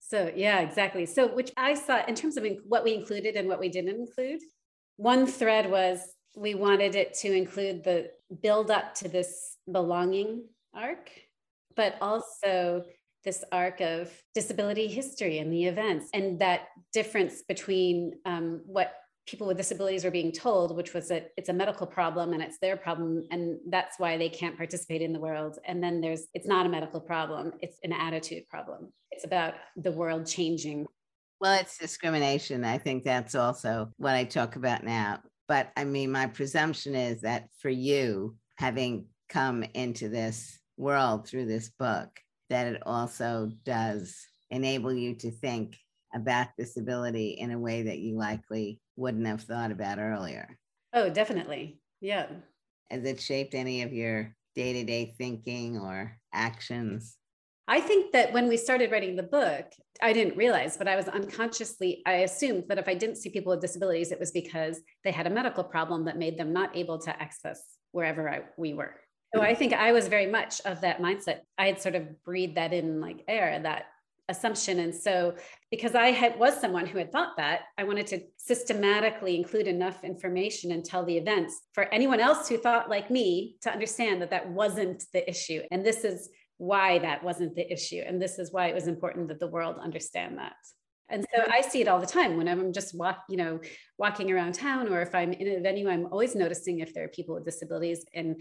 So, 0.00 0.30
yeah, 0.34 0.60
exactly. 0.60 1.06
So, 1.06 1.32
which 1.32 1.52
I 1.56 1.74
saw 1.74 2.04
in 2.06 2.14
terms 2.14 2.36
of 2.36 2.44
what 2.66 2.84
we 2.84 2.94
included 2.94 3.36
and 3.36 3.48
what 3.48 3.60
we 3.60 3.68
didn't 3.68 3.94
include, 3.94 4.40
one 4.96 5.26
thread 5.26 5.70
was 5.70 6.00
we 6.36 6.54
wanted 6.54 6.94
it 6.94 7.14
to 7.14 7.32
include 7.32 7.84
the 7.84 8.10
build 8.42 8.70
up 8.70 8.94
to 8.96 9.08
this 9.08 9.56
belonging 9.70 10.44
arc, 10.74 11.10
but 11.76 11.96
also 12.00 12.84
this 13.24 13.44
arc 13.52 13.80
of 13.80 14.10
disability 14.34 14.86
history 14.86 15.38
and 15.38 15.52
the 15.52 15.64
events 15.64 16.08
and 16.14 16.38
that 16.40 16.68
difference 16.92 17.42
between 17.42 18.12
um, 18.24 18.62
what 18.64 18.94
people 19.26 19.46
with 19.46 19.56
disabilities 19.56 20.04
are 20.04 20.10
being 20.10 20.32
told, 20.32 20.76
which 20.76 20.92
was 20.92 21.08
that 21.08 21.30
it's 21.36 21.48
a 21.48 21.52
medical 21.52 21.86
problem 21.86 22.32
and 22.32 22.42
it's 22.42 22.58
their 22.58 22.76
problem, 22.76 23.24
and 23.30 23.58
that's 23.68 23.98
why 23.98 24.16
they 24.16 24.28
can't 24.28 24.56
participate 24.56 25.02
in 25.02 25.12
the 25.12 25.20
world. 25.20 25.58
And 25.64 25.82
then 25.82 26.00
there's 26.00 26.26
it's 26.34 26.48
not 26.48 26.66
a 26.66 26.68
medical 26.68 27.00
problem, 27.00 27.52
it's 27.60 27.78
an 27.84 27.92
attitude 27.92 28.48
problem. 28.48 28.92
It's 29.10 29.24
about 29.24 29.54
the 29.76 29.92
world 29.92 30.26
changing. 30.26 30.86
Well, 31.40 31.58
it's 31.58 31.78
discrimination. 31.78 32.64
I 32.64 32.78
think 32.78 33.04
that's 33.04 33.34
also 33.34 33.92
what 33.96 34.14
I 34.14 34.24
talk 34.24 34.56
about 34.56 34.84
now. 34.84 35.20
But 35.48 35.70
I 35.76 35.84
mean, 35.84 36.10
my 36.10 36.26
presumption 36.26 36.94
is 36.94 37.22
that 37.22 37.48
for 37.58 37.70
you, 37.70 38.36
having 38.56 39.06
come 39.28 39.64
into 39.74 40.08
this 40.08 40.58
world 40.76 41.26
through 41.26 41.46
this 41.46 41.70
book, 41.70 42.08
that 42.50 42.66
it 42.66 42.82
also 42.84 43.52
does 43.64 44.16
enable 44.50 44.92
you 44.92 45.14
to 45.14 45.30
think 45.30 45.76
about 46.14 46.48
disability 46.58 47.30
in 47.30 47.52
a 47.52 47.58
way 47.58 47.82
that 47.84 47.98
you 47.98 48.18
likely 48.18 48.80
wouldn't 48.96 49.26
have 49.26 49.42
thought 49.42 49.70
about 49.70 49.98
earlier. 49.98 50.58
Oh, 50.92 51.08
definitely. 51.08 51.80
Yeah. 52.00 52.26
Has 52.90 53.04
it 53.04 53.20
shaped 53.20 53.54
any 53.54 53.82
of 53.82 53.92
your 53.92 54.34
day 54.54 54.72
to 54.72 54.84
day 54.84 55.14
thinking 55.16 55.78
or 55.78 56.16
actions? 56.32 57.16
I 57.68 57.80
think 57.80 58.10
that 58.12 58.32
when 58.32 58.48
we 58.48 58.56
started 58.56 58.90
writing 58.90 59.14
the 59.14 59.22
book, 59.22 59.66
I 60.02 60.12
didn't 60.12 60.36
realize, 60.36 60.76
but 60.76 60.88
I 60.88 60.96
was 60.96 61.06
unconsciously, 61.06 62.02
I 62.04 62.14
assumed 62.14 62.64
that 62.68 62.78
if 62.78 62.88
I 62.88 62.94
didn't 62.94 63.16
see 63.16 63.30
people 63.30 63.50
with 63.50 63.60
disabilities, 63.60 64.10
it 64.10 64.18
was 64.18 64.32
because 64.32 64.80
they 65.04 65.12
had 65.12 65.28
a 65.28 65.30
medical 65.30 65.62
problem 65.62 66.06
that 66.06 66.18
made 66.18 66.36
them 66.36 66.52
not 66.52 66.76
able 66.76 66.98
to 66.98 67.22
access 67.22 67.62
wherever 67.92 68.28
I, 68.28 68.40
we 68.56 68.74
were. 68.74 68.96
So 69.34 69.42
I 69.42 69.54
think 69.54 69.72
I 69.72 69.92
was 69.92 70.08
very 70.08 70.26
much 70.26 70.60
of 70.64 70.80
that 70.80 71.00
mindset. 71.00 71.40
I 71.56 71.66
had 71.66 71.80
sort 71.80 71.94
of 71.94 72.22
breathed 72.24 72.56
that 72.56 72.72
in 72.72 73.00
like 73.00 73.22
air, 73.28 73.60
that 73.62 73.86
assumption. 74.28 74.78
And 74.80 74.94
so 74.94 75.34
because 75.70 75.94
I 75.94 76.10
had 76.12 76.38
was 76.38 76.60
someone 76.60 76.86
who 76.86 76.98
had 76.98 77.12
thought 77.12 77.36
that, 77.36 77.62
I 77.76 77.84
wanted 77.84 78.06
to 78.08 78.20
systematically 78.36 79.36
include 79.36 79.66
enough 79.66 80.02
information 80.04 80.72
and 80.72 80.84
tell 80.84 81.04
the 81.04 81.16
events 81.16 81.60
for 81.74 81.84
anyone 81.92 82.20
else 82.20 82.48
who 82.48 82.56
thought 82.56 82.90
like 82.90 83.10
me 83.10 83.56
to 83.62 83.72
understand 83.72 84.22
that 84.22 84.30
that 84.30 84.48
wasn't 84.48 85.04
the 85.12 85.28
issue. 85.28 85.62
And 85.70 85.84
this 85.84 86.04
is 86.04 86.28
why 86.58 86.98
that 87.00 87.24
wasn't 87.24 87.54
the 87.54 87.70
issue. 87.72 88.02
And 88.06 88.20
this 88.20 88.38
is 88.38 88.52
why 88.52 88.66
it 88.66 88.74
was 88.74 88.86
important 88.86 89.28
that 89.28 89.40
the 89.40 89.46
world 89.46 89.76
understand 89.80 90.38
that. 90.38 90.54
And 91.08 91.26
so 91.34 91.42
mm-hmm. 91.42 91.52
I 91.52 91.60
see 91.60 91.80
it 91.80 91.88
all 91.88 92.00
the 92.00 92.06
time 92.06 92.36
when 92.36 92.48
I'm 92.48 92.72
just 92.72 92.96
walk, 92.96 93.24
you 93.28 93.36
know, 93.36 93.60
walking 93.98 94.30
around 94.30 94.54
town, 94.54 94.88
or 94.88 95.02
if 95.02 95.14
I'm 95.14 95.32
in 95.32 95.58
a 95.58 95.60
venue, 95.60 95.88
I'm 95.88 96.06
always 96.06 96.34
noticing 96.34 96.80
if 96.80 96.94
there 96.94 97.04
are 97.04 97.08
people 97.08 97.34
with 97.34 97.44
disabilities 97.44 98.04
and 98.14 98.40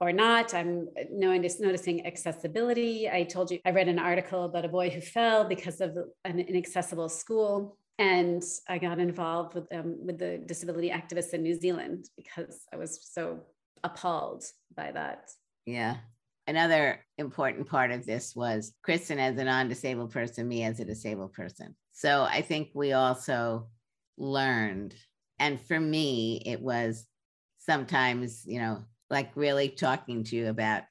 or 0.00 0.12
not. 0.12 0.54
I'm 0.54 0.88
noticing 1.10 2.06
accessibility. 2.06 3.08
I 3.08 3.24
told 3.24 3.50
you 3.50 3.60
I 3.66 3.70
read 3.70 3.88
an 3.88 3.98
article 3.98 4.44
about 4.44 4.64
a 4.64 4.68
boy 4.68 4.90
who 4.90 5.00
fell 5.00 5.44
because 5.44 5.80
of 5.80 5.96
an 6.24 6.40
inaccessible 6.40 7.08
school. 7.08 7.76
And 7.98 8.42
I 8.68 8.78
got 8.78 8.98
involved 8.98 9.54
with 9.54 9.66
um, 9.74 9.96
with 10.06 10.18
the 10.18 10.38
disability 10.46 10.90
activists 10.90 11.34
in 11.34 11.42
New 11.42 11.54
Zealand 11.54 12.08
because 12.16 12.66
I 12.72 12.76
was 12.76 12.98
so 13.12 13.40
appalled 13.84 14.44
by 14.74 14.90
that. 14.92 15.30
Yeah, 15.66 15.96
another 16.46 17.04
important 17.18 17.68
part 17.68 17.90
of 17.90 18.06
this 18.06 18.34
was 18.34 18.72
Kristen 18.82 19.18
as 19.18 19.36
a 19.36 19.44
non 19.44 19.68
disabled 19.68 20.12
person, 20.12 20.48
me 20.48 20.64
as 20.64 20.80
a 20.80 20.84
disabled 20.86 21.34
person. 21.34 21.76
So 21.92 22.22
I 22.22 22.40
think 22.40 22.70
we 22.74 22.92
also 22.92 23.68
learned. 24.16 24.94
And 25.38 25.60
for 25.60 25.78
me, 25.78 26.42
it 26.46 26.60
was 26.60 27.06
sometimes, 27.58 28.44
you 28.46 28.60
know, 28.60 28.82
like 29.10 29.30
really 29.34 29.68
talking 29.68 30.24
to 30.24 30.36
you 30.36 30.48
about 30.48 30.82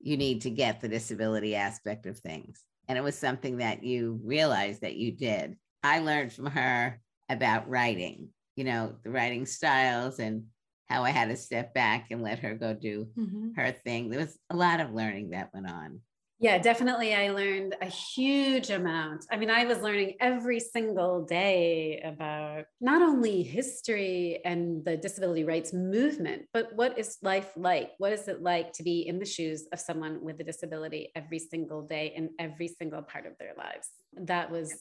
you 0.00 0.16
need 0.16 0.42
to 0.42 0.50
get 0.50 0.80
the 0.80 0.88
disability 0.88 1.54
aspect 1.54 2.06
of 2.06 2.18
things. 2.18 2.62
And 2.88 2.98
it 2.98 3.02
was 3.02 3.16
something 3.16 3.58
that 3.58 3.82
you 3.82 4.20
realized 4.24 4.82
that 4.82 4.96
you 4.96 5.12
did. 5.12 5.56
I 5.82 6.00
learned 6.00 6.32
from 6.32 6.46
her 6.46 7.00
about 7.28 7.68
writing, 7.68 8.28
you 8.56 8.64
know, 8.64 8.94
the 9.04 9.10
writing 9.10 9.46
styles 9.46 10.18
and 10.18 10.44
how 10.88 11.04
I 11.04 11.10
had 11.10 11.28
to 11.28 11.36
step 11.36 11.72
back 11.72 12.08
and 12.10 12.22
let 12.22 12.40
her 12.40 12.54
go 12.54 12.74
do 12.74 13.08
mm-hmm. 13.18 13.50
her 13.56 13.72
thing. 13.72 14.10
There 14.10 14.20
was 14.20 14.36
a 14.50 14.56
lot 14.56 14.80
of 14.80 14.92
learning 14.92 15.30
that 15.30 15.50
went 15.54 15.70
on. 15.70 16.00
Yeah, 16.42 16.58
definitely. 16.58 17.14
I 17.14 17.30
learned 17.30 17.76
a 17.80 17.86
huge 17.86 18.70
amount. 18.70 19.26
I 19.30 19.36
mean, 19.36 19.48
I 19.48 19.64
was 19.64 19.78
learning 19.78 20.16
every 20.18 20.58
single 20.58 21.24
day 21.24 22.00
about 22.04 22.64
not 22.80 23.00
only 23.00 23.44
history 23.44 24.40
and 24.44 24.84
the 24.84 24.96
disability 24.96 25.44
rights 25.44 25.72
movement, 25.72 26.46
but 26.52 26.74
what 26.74 26.98
is 26.98 27.16
life 27.22 27.52
like? 27.56 27.92
What 27.98 28.12
is 28.12 28.26
it 28.26 28.42
like 28.42 28.72
to 28.72 28.82
be 28.82 29.06
in 29.06 29.20
the 29.20 29.24
shoes 29.24 29.68
of 29.72 29.78
someone 29.78 30.20
with 30.20 30.40
a 30.40 30.44
disability 30.44 31.12
every 31.14 31.38
single 31.38 31.82
day 31.82 32.12
in 32.16 32.30
every 32.40 32.66
single 32.66 33.02
part 33.02 33.24
of 33.26 33.38
their 33.38 33.52
lives? 33.56 33.86
That 34.14 34.50
was 34.50 34.74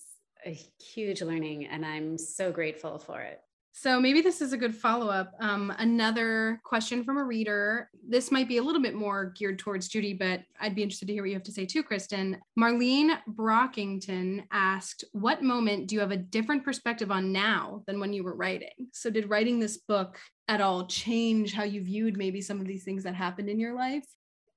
a 0.43 0.60
huge 0.95 1.21
learning, 1.21 1.67
and 1.67 1.86
I'm 1.86 2.17
so 2.17 2.52
grateful 2.52 2.97
for 2.97 3.21
it. 3.21 3.39
So 3.74 4.00
maybe 4.00 4.22
this 4.22 4.42
is 4.42 4.54
a 4.54 4.58
good 4.58 4.76
follow 4.76 5.10
up. 5.10 5.34
Um, 5.40 5.74
another 5.78 6.62
question 6.64 7.04
from 7.04 7.18
a 7.18 7.24
reader. 7.24 7.90
This 8.08 8.32
might 8.32 8.48
be 8.48 8.58
a 8.58 8.64
little 8.64 8.82
bit 8.82 8.96
more 8.96 9.34
geared 9.36 9.60
towards 9.60 9.88
Judy, 9.88 10.14
but 10.14 10.42
I'd 10.60 10.76
be 10.76 10.84
interested 10.84 11.08
to 11.08 11.14
hear 11.14 11.24
what 11.24 11.30
you 11.30 11.36
have 11.36 11.44
to 11.44 11.52
say 11.52 11.66
too, 11.66 11.82
Kristen. 11.82 12.38
Marlene 12.60 13.18
Brockington 13.30 14.44
asked, 14.52 15.06
What 15.14 15.42
moment 15.42 15.88
do 15.88 15.96
you 15.96 16.02
have 16.02 16.12
a 16.12 16.18
different 16.18 16.66
perspective 16.66 17.12
on 17.12 17.32
now 17.32 17.84
than 17.88 18.00
when 18.00 18.14
you 18.14 18.24
were 18.24 18.36
writing? 18.36 18.90
So, 18.92 19.10
did 19.10 19.30
writing 19.30 19.60
this 19.60 19.78
book 19.78 20.20
at 20.48 20.62
all 20.62 20.86
change 20.88 21.54
how 21.54 21.64
you 21.64 21.82
viewed 21.82 22.18
maybe 22.18 22.42
some 22.42 22.60
of 22.60 22.68
these 22.68 22.84
things 22.84 23.04
that 23.04 23.16
happened 23.16 23.50
in 23.50 23.60
your 23.60 23.74
life? 23.74 24.06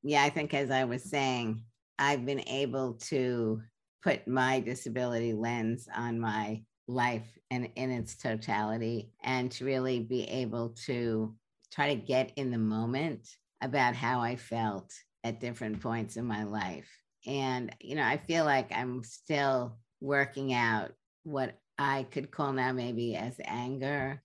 Yeah, 0.03 0.23
I 0.25 0.31
think 0.31 0.53
as 0.53 0.71
I 0.71 0.85
was 0.85 1.05
saying, 1.05 1.63
I've 1.99 2.27
been 2.27 2.47
able 2.49 2.95
to 3.05 3.63
put 4.03 4.27
my 4.27 4.61
disability 4.61 5.33
lens 5.33 5.89
on 5.97 6.19
my 6.19 6.63
life 6.87 7.27
and 7.51 7.69
in 7.77 7.91
its 7.91 8.17
totality 8.17 9.11
and 9.23 9.51
to 9.53 9.65
really 9.65 10.01
be 10.01 10.25
able 10.25 10.71
to 10.87 11.35
try 11.73 11.95
to 11.95 12.01
get 12.01 12.33
in 12.37 12.51
the 12.51 12.59
moment 12.59 13.27
about 13.61 13.95
how 13.95 14.21
I 14.21 14.37
felt 14.37 14.93
at 15.25 15.41
different 15.41 15.81
points 15.81 16.17
in 16.17 16.27
my 16.27 16.45
life. 16.45 16.89
And, 17.27 17.75
you 17.81 17.97
know, 17.97 18.05
I 18.05 18.19
feel 18.19 18.45
like 18.45 18.71
I'm 18.71 19.03
still 19.03 19.79
working 20.01 20.53
out 20.53 20.93
what 21.23 21.59
I 21.79 22.07
could 22.11 22.31
call 22.31 22.53
now 22.53 22.73
maybe 22.73 23.17
as 23.17 23.41
anger, 23.45 24.23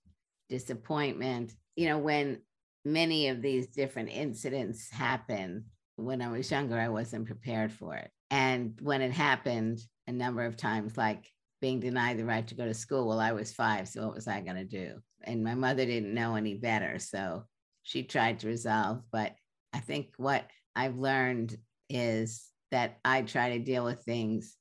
disappointment. 0.50 1.54
You 1.76 1.88
know, 1.88 1.98
when 1.98 2.42
many 2.84 3.30
of 3.30 3.42
these 3.42 3.68
different 3.68 4.10
incidents 4.10 4.90
happen, 4.90 5.66
when 5.96 6.22
I 6.22 6.30
was 6.30 6.52
younger, 6.52 6.78
I 6.78 6.90
wasn't 6.90 7.28
prepared 7.28 7.72
for 7.72 7.96
it. 7.96 8.12
And 8.30 8.78
when 8.82 9.02
it 9.02 9.12
happened 9.12 9.80
a 10.08 10.12
number 10.12 10.46
of 10.46 10.58
times, 10.58 10.98
like 10.98 11.32
being 11.62 11.80
denied 11.80 12.18
the 12.18 12.26
right 12.26 12.48
to 12.48 12.56
go 12.56 12.66
to 12.66 12.74
school, 12.74 13.08
well, 13.08 13.20
I 13.20 13.32
was 13.32 13.54
five. 13.54 13.88
So 13.88 14.06
what 14.06 14.16
was 14.16 14.28
I 14.28 14.42
going 14.42 14.58
to 14.58 14.64
do? 14.64 14.96
And 15.24 15.44
my 15.44 15.56
mother 15.56 15.86
didn't 15.86 16.14
know 16.14 16.36
any 16.36 16.56
better. 16.56 17.00
So 17.00 17.44
she 17.84 18.04
tried 18.04 18.40
to 18.40 18.48
resolve. 18.48 19.02
But 19.12 19.34
I 19.74 19.80
think 19.80 20.14
what 20.18 20.46
I've 20.76 20.98
learned 20.98 21.58
is 21.90 22.46
that 22.72 23.00
I 23.04 23.24
try 23.24 23.58
to 23.58 23.64
deal 23.64 23.84
with 23.84 24.04
things, 24.04 24.56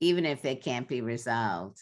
even 0.00 0.24
if 0.24 0.42
they 0.42 0.56
can't 0.56 0.88
be 0.88 1.00
resolved 1.00 1.78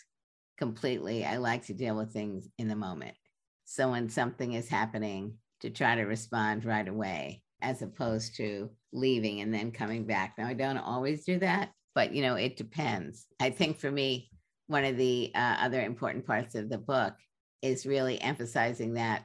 completely. 0.59 1.25
I 1.25 1.37
like 1.37 1.67
to 1.67 1.75
deal 1.75 1.97
with 1.97 2.13
things 2.13 2.49
in 2.59 2.69
the 2.69 2.77
moment. 2.77 3.17
So 3.65 3.91
when 3.91 4.09
something 4.09 4.53
is 4.53 4.69
happening, 4.69 5.39
to 5.63 5.71
try 5.71 5.95
to 5.95 6.03
respond 6.03 6.65
right 6.65 6.87
away 6.87 7.43
as 7.63 7.83
opposed 7.83 8.37
to 8.37 8.69
leaving 8.93 9.41
and 9.41 9.55
then 9.55 9.71
coming 9.71 10.05
back. 10.05 10.35
Now, 10.37 10.49
I 10.49 10.55
don't 10.55 10.77
always 10.77 11.25
do 11.25 11.39
that, 11.39 11.71
but 11.95 12.13
you 12.13 12.23
know, 12.23 12.35
it 12.35 12.57
depends. 12.57 13.27
I 13.41 13.51
think 13.51 13.79
for 13.79 13.91
me, 13.91 14.29
one 14.67 14.85
of 14.85 14.97
the 14.97 15.31
uh, 15.35 15.57
other 15.61 15.83
important 15.83 16.27
parts 16.27 16.55
of 16.55 16.69
the 16.69 16.79
book 16.79 17.15
is 17.61 17.87
really 17.87 18.21
emphasizing 18.21 18.95
that 18.95 19.25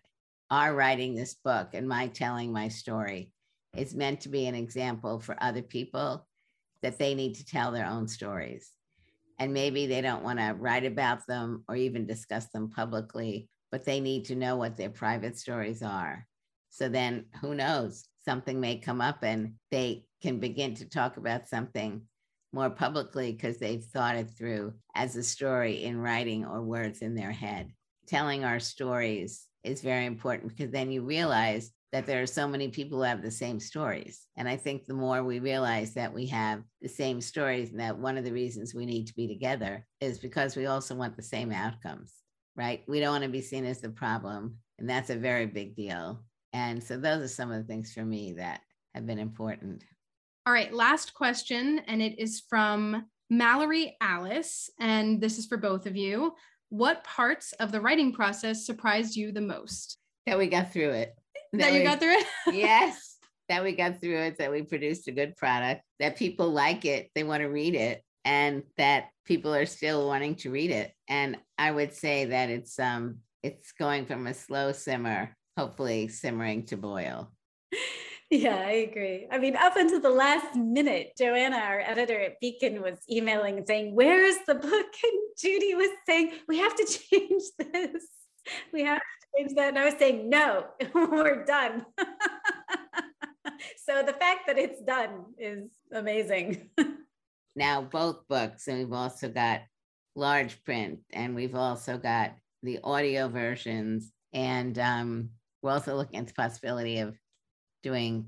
our 0.49 0.73
writing 0.73 1.15
this 1.15 1.35
book 1.35 1.69
and 1.73 1.87
my 1.87 2.07
telling 2.07 2.51
my 2.51 2.67
story 2.67 3.31
is 3.75 3.95
meant 3.95 4.21
to 4.21 4.29
be 4.29 4.47
an 4.47 4.55
example 4.55 5.19
for 5.19 5.35
other 5.41 5.61
people 5.61 6.25
that 6.81 6.97
they 6.97 7.15
need 7.15 7.35
to 7.35 7.45
tell 7.45 7.71
their 7.71 7.85
own 7.85 8.07
stories. 8.07 8.71
And 9.39 9.53
maybe 9.53 9.85
they 9.85 10.01
don't 10.01 10.23
want 10.23 10.39
to 10.39 10.55
write 10.57 10.85
about 10.85 11.25
them 11.27 11.63
or 11.67 11.75
even 11.75 12.07
discuss 12.07 12.47
them 12.47 12.69
publicly 12.69 13.49
but 13.71 13.85
they 13.85 13.99
need 13.99 14.25
to 14.25 14.35
know 14.35 14.55
what 14.55 14.77
their 14.77 14.89
private 14.89 15.37
stories 15.37 15.81
are. 15.81 16.25
So 16.69 16.89
then 16.89 17.25
who 17.41 17.55
knows? 17.55 18.05
Something 18.23 18.59
may 18.59 18.77
come 18.77 19.01
up 19.01 19.23
and 19.23 19.53
they 19.71 20.05
can 20.21 20.39
begin 20.39 20.75
to 20.75 20.89
talk 20.89 21.17
about 21.17 21.47
something 21.47 22.01
more 22.53 22.69
publicly 22.69 23.31
because 23.31 23.57
they've 23.57 23.83
thought 23.83 24.15
it 24.15 24.31
through 24.31 24.73
as 24.95 25.15
a 25.15 25.23
story 25.23 25.83
in 25.83 25.99
writing 25.99 26.45
or 26.45 26.61
words 26.61 27.01
in 27.01 27.15
their 27.15 27.31
head. 27.31 27.71
Telling 28.07 28.43
our 28.43 28.59
stories 28.59 29.45
is 29.63 29.81
very 29.81 30.05
important 30.05 30.55
because 30.55 30.71
then 30.71 30.91
you 30.91 31.03
realize 31.03 31.71
that 31.91 32.05
there 32.05 32.21
are 32.21 32.27
so 32.27 32.47
many 32.47 32.67
people 32.67 32.97
who 32.97 33.03
have 33.03 33.21
the 33.21 33.31
same 33.31 33.59
stories. 33.59 34.27
And 34.35 34.47
I 34.47 34.57
think 34.57 34.85
the 34.85 34.93
more 34.93 35.23
we 35.23 35.39
realize 35.39 35.93
that 35.93 36.13
we 36.13 36.25
have 36.27 36.63
the 36.81 36.89
same 36.89 37.21
stories 37.21 37.71
and 37.71 37.79
that 37.79 37.97
one 37.97 38.17
of 38.17 38.25
the 38.25 38.33
reasons 38.33 38.73
we 38.73 38.85
need 38.85 39.07
to 39.07 39.15
be 39.15 39.27
together 39.27 39.85
is 40.01 40.19
because 40.19 40.55
we 40.55 40.65
also 40.65 40.95
want 40.95 41.15
the 41.15 41.23
same 41.23 41.51
outcomes 41.51 42.13
right? 42.57 42.83
We 42.87 42.99
don't 42.99 43.13
want 43.13 43.23
to 43.23 43.29
be 43.29 43.41
seen 43.41 43.63
as 43.65 43.79
the 43.79 43.89
problem. 43.89 44.57
And 44.79 44.89
that's 44.89 45.11
a 45.11 45.15
very 45.15 45.45
big 45.45 45.75
deal. 45.75 46.23
And 46.51 46.83
so 46.83 46.97
those 46.97 47.21
are 47.21 47.27
some 47.27 47.51
of 47.51 47.57
the 47.57 47.71
things 47.71 47.93
for 47.93 48.03
me 48.03 48.33
that 48.33 48.61
have 48.95 49.05
been 49.05 49.19
important. 49.19 49.83
All 50.47 50.53
right, 50.53 50.73
last 50.73 51.13
question. 51.13 51.81
And 51.87 52.01
it 52.01 52.17
is 52.17 52.41
from 52.49 53.05
Mallory 53.29 53.97
Alice. 53.99 54.69
And 54.79 55.19
this 55.19 55.37
is 55.37 55.45
for 55.45 55.57
both 55.57 55.85
of 55.85 55.97
you. 55.97 56.35
What 56.69 57.03
parts 57.03 57.51
of 57.59 57.73
the 57.73 57.81
writing 57.81 58.13
process 58.13 58.65
surprised 58.65 59.17
you 59.17 59.33
the 59.33 59.41
most? 59.41 59.97
That 60.25 60.37
we 60.37 60.47
got 60.47 60.71
through 60.71 60.91
it. 60.91 61.13
That, 61.51 61.59
that 61.59 61.73
you 61.73 61.79
we, 61.79 61.83
got 61.83 61.99
through 61.99 62.13
it? 62.13 62.25
yes. 62.53 63.17
That 63.49 63.61
we 63.61 63.73
got 63.73 63.99
through 63.99 64.19
it, 64.19 64.37
that 64.37 64.49
we 64.49 64.61
produced 64.61 65.09
a 65.09 65.11
good 65.11 65.35
product, 65.35 65.81
that 65.99 66.15
people 66.15 66.49
like 66.49 66.85
it, 66.85 67.09
they 67.13 67.25
want 67.25 67.41
to 67.41 67.47
read 67.47 67.75
it, 67.75 68.01
and 68.23 68.63
that 68.77 69.09
people 69.25 69.53
are 69.53 69.65
still 69.65 70.07
wanting 70.07 70.35
to 70.35 70.49
read 70.49 70.71
it. 70.71 70.93
And 71.09 71.35
I 71.57 71.71
would 71.71 71.93
say 71.93 72.23
that 72.23 72.49
it's 72.49 72.79
um 72.79 73.17
it's 73.43 73.73
going 73.73 74.05
from 74.05 74.27
a 74.27 74.33
slow 74.33 74.71
simmer, 74.71 75.35
hopefully 75.57 76.07
simmering 76.07 76.67
to 76.67 76.77
boil. 76.77 77.33
Yeah, 78.29 78.57
I 78.57 78.71
agree. 78.89 79.27
I 79.31 79.37
mean, 79.37 79.55
up 79.55 79.77
until 79.77 80.01
the 80.01 80.09
last 80.09 80.55
minute, 80.55 81.13
Joanna, 81.17 81.57
our 81.57 81.79
editor 81.79 82.19
at 82.19 82.39
Beacon, 82.41 82.81
was 82.81 82.97
emailing 83.09 83.57
and 83.57 83.67
saying, 83.67 83.95
Where's 83.95 84.35
the 84.45 84.55
book? 84.55 84.71
And 85.03 85.21
Judy 85.37 85.75
was 85.75 85.89
saying, 86.05 86.33
We 86.47 86.57
have 86.57 86.75
to 86.75 86.85
change 87.11 87.43
this. 87.57 88.03
We 88.73 88.83
have 88.83 88.99
to 88.99 89.37
change 89.37 89.55
that. 89.55 89.69
And 89.69 89.79
I 89.79 89.85
was 89.85 89.95
saying, 89.97 90.29
No, 90.29 90.65
we're 90.93 91.45
done. 91.45 91.85
so 93.85 94.03
the 94.03 94.13
fact 94.13 94.47
that 94.47 94.57
it's 94.57 94.81
done 94.81 95.25
is 95.37 95.69
amazing 95.93 96.69
now 97.57 97.81
both 97.81 98.27
books, 98.29 98.67
and 98.67 98.77
we've 98.77 98.93
also 98.93 99.27
got 99.27 99.61
large 100.15 100.63
print, 100.63 100.99
and 101.11 101.35
we've 101.35 101.55
also 101.55 101.97
got 101.97 102.35
the 102.63 102.79
audio 102.83 103.27
versions, 103.27 104.13
and 104.31 104.77
um, 104.79 105.29
we're 105.61 105.71
also 105.71 105.95
looking 105.95 106.19
at 106.19 106.27
the 106.27 106.33
possibility 106.33 106.99
of 106.99 107.17
doing 107.87 108.25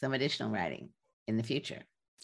some 0.00 0.14
additional 0.14 0.50
writing 0.50 0.90
in 1.26 1.36
the 1.36 1.42
future. 1.42 1.82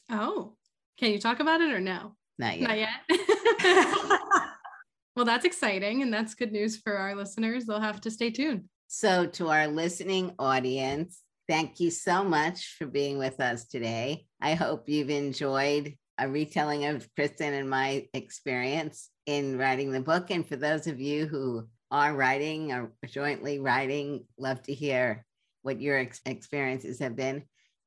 Oh, 0.09 0.55
can 0.99 1.11
you 1.11 1.18
talk 1.18 1.41
about 1.41 1.61
it 1.61 1.72
or 1.72 1.80
no? 1.80 2.14
Not 2.39 2.61
yet. 2.61 2.68
Not 2.68 2.78
yet. 2.78 4.20
well, 5.16 5.24
that's 5.24 5.45
exciting, 5.45 6.03
and 6.03 6.12
that's 6.12 6.37
good 6.37 6.53
news 6.53 6.76
for 6.76 6.97
our 6.97 7.16
listeners. 7.16 7.64
They'll 7.64 7.80
have 7.80 8.01
to 8.03 8.11
stay 8.11 8.30
tuned. 8.30 8.64
So, 8.87 9.26
to 9.26 9.49
our 9.49 9.66
listening 9.66 10.32
audience, 10.39 11.22
thank 11.49 11.80
you 11.80 11.91
so 11.91 12.22
much 12.22 12.76
for 12.78 12.87
being 12.87 13.18
with 13.18 13.41
us 13.41 13.66
today. 13.66 14.26
I 14.41 14.55
hope 14.55 14.89
you've 14.89 15.11
enjoyed 15.11 15.95
a 16.18 16.28
retelling 16.28 16.87
of 16.87 17.09
Kristen 17.16 17.53
and 17.53 17.68
my 17.68 18.07
experience 18.14 19.11
in 19.26 19.59
writing 19.59 19.91
the 19.91 20.01
book. 20.01 20.30
And 20.30 20.47
for 20.47 20.55
those 20.55 20.87
of 20.87 21.01
you 21.01 21.26
who 21.26 21.66
are 21.91 22.14
writing 22.14 22.72
or 22.72 22.93
jointly 23.07 23.59
writing, 23.59 24.24
love 24.39 24.62
to 24.62 24.72
hear 24.72 25.26
what 25.67 25.81
your 25.81 25.99
ex- 25.99 26.21
experiences 26.25 27.01
have 27.01 27.17
been. 27.17 27.43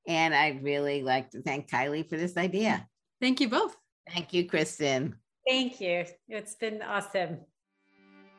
And 0.06 0.36
I'd 0.36 0.64
really 0.64 1.02
like 1.02 1.32
to 1.32 1.42
thank 1.42 1.70
Kylie 1.70 2.08
for 2.08 2.18
this 2.18 2.36
idea. 2.36 2.86
Thank 3.22 3.40
you 3.40 3.50
both. 3.50 3.76
Thank 4.12 4.34
you, 4.34 4.48
Kristen. 4.48 5.16
Thank 5.48 5.80
you. 5.80 6.04
It's 6.28 6.56
been 6.56 6.82
awesome. 6.82 7.40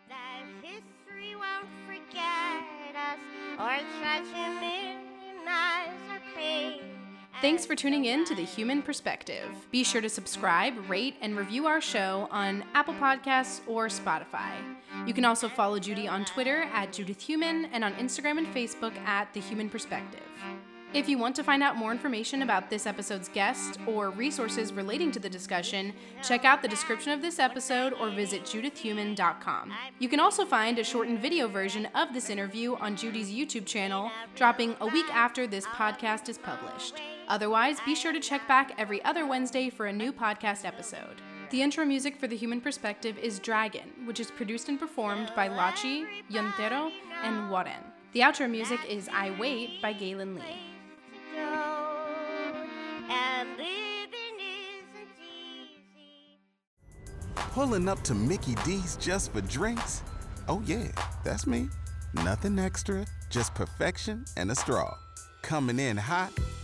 That 0.08 0.42
history 0.62 1.34
won't 1.34 1.68
forget 1.86 2.94
us 2.94 3.18
or 3.58 3.78
try 4.00 4.18
to 4.18 4.50
minimize 4.60 6.10
our 6.10 6.20
pain. 6.36 6.99
Thanks 7.40 7.64
for 7.64 7.74
tuning 7.74 8.04
in 8.04 8.26
to 8.26 8.34
The 8.34 8.44
Heumann 8.44 8.82
Perspective. 8.82 9.48
Be 9.70 9.82
sure 9.82 10.02
to 10.02 10.10
subscribe, 10.10 10.74
rate, 10.90 11.14
and 11.22 11.34
review 11.34 11.66
our 11.66 11.80
show 11.80 12.28
on 12.30 12.62
Apple 12.74 12.92
Podcasts 12.92 13.62
or 13.66 13.86
Spotify. 13.86 14.52
You 15.06 15.14
can 15.14 15.24
also 15.24 15.48
follow 15.48 15.78
Judy 15.78 16.06
on 16.06 16.26
Twitter 16.26 16.64
at 16.74 16.92
Judith 16.92 17.22
Heumann 17.22 17.70
and 17.72 17.82
on 17.82 17.94
Instagram 17.94 18.36
and 18.36 18.46
Facebook 18.48 18.94
at 19.06 19.32
The 19.32 19.40
Heumann 19.40 19.70
Perspective. 19.70 20.20
If 20.92 21.08
you 21.08 21.16
want 21.16 21.34
to 21.36 21.42
find 21.42 21.62
out 21.62 21.78
more 21.78 21.92
information 21.92 22.42
about 22.42 22.68
this 22.68 22.84
episode's 22.84 23.30
guest 23.30 23.78
or 23.86 24.10
resources 24.10 24.74
relating 24.74 25.10
to 25.12 25.18
the 25.18 25.30
discussion, 25.30 25.94
check 26.22 26.44
out 26.44 26.60
the 26.60 26.68
description 26.68 27.12
of 27.12 27.22
this 27.22 27.38
episode 27.38 27.94
or 27.94 28.10
visit 28.10 28.42
judithheumann.com. 28.42 29.72
You 29.98 30.10
can 30.10 30.20
also 30.20 30.44
find 30.44 30.78
a 30.78 30.84
shortened 30.84 31.20
video 31.20 31.48
version 31.48 31.86
of 31.94 32.12
this 32.12 32.28
interview 32.28 32.74
on 32.74 32.96
Judy's 32.96 33.30
YouTube 33.30 33.64
channel, 33.64 34.10
dropping 34.34 34.76
a 34.82 34.86
week 34.88 35.06
after 35.14 35.46
this 35.46 35.64
podcast 35.64 36.28
is 36.28 36.36
published. 36.36 37.00
Otherwise, 37.30 37.78
be 37.86 37.94
sure 37.94 38.12
to 38.12 38.18
check 38.18 38.46
back 38.48 38.72
every 38.76 39.02
other 39.04 39.24
Wednesday 39.24 39.70
for 39.70 39.86
a 39.86 39.92
new 39.92 40.12
podcast 40.12 40.64
episode. 40.64 41.22
The 41.50 41.62
intro 41.62 41.84
music 41.84 42.16
for 42.16 42.26
The 42.26 42.36
Heumann 42.36 42.60
Perspective 42.60 43.16
is 43.18 43.38
Dragon, 43.38 43.88
which 44.04 44.18
is 44.18 44.32
produced 44.32 44.68
and 44.68 44.80
performed 44.80 45.30
by 45.36 45.48
Lachi, 45.48 46.06
Yontero, 46.28 46.90
and 47.22 47.48
Warren. 47.48 47.84
The 48.14 48.20
outro 48.20 48.50
music 48.50 48.80
is 48.88 49.08
I 49.12 49.30
Wait 49.38 49.80
by 49.80 49.94
Gaelynn 49.94 50.34
Lea. 50.34 50.58
Pulling 57.52 57.88
up 57.88 58.02
to 58.02 58.14
Mickey 58.14 58.56
D's 58.64 58.96
just 58.96 59.32
for 59.32 59.40
drinks? 59.42 60.02
Oh, 60.48 60.60
yeah, 60.66 60.88
that's 61.22 61.46
me. 61.46 61.68
Nothing 62.12 62.58
extra, 62.58 63.06
just 63.28 63.54
perfection 63.54 64.24
and 64.36 64.50
a 64.50 64.56
straw. 64.56 64.96
Coming 65.42 65.78
in 65.78 65.96
hot 65.96 66.32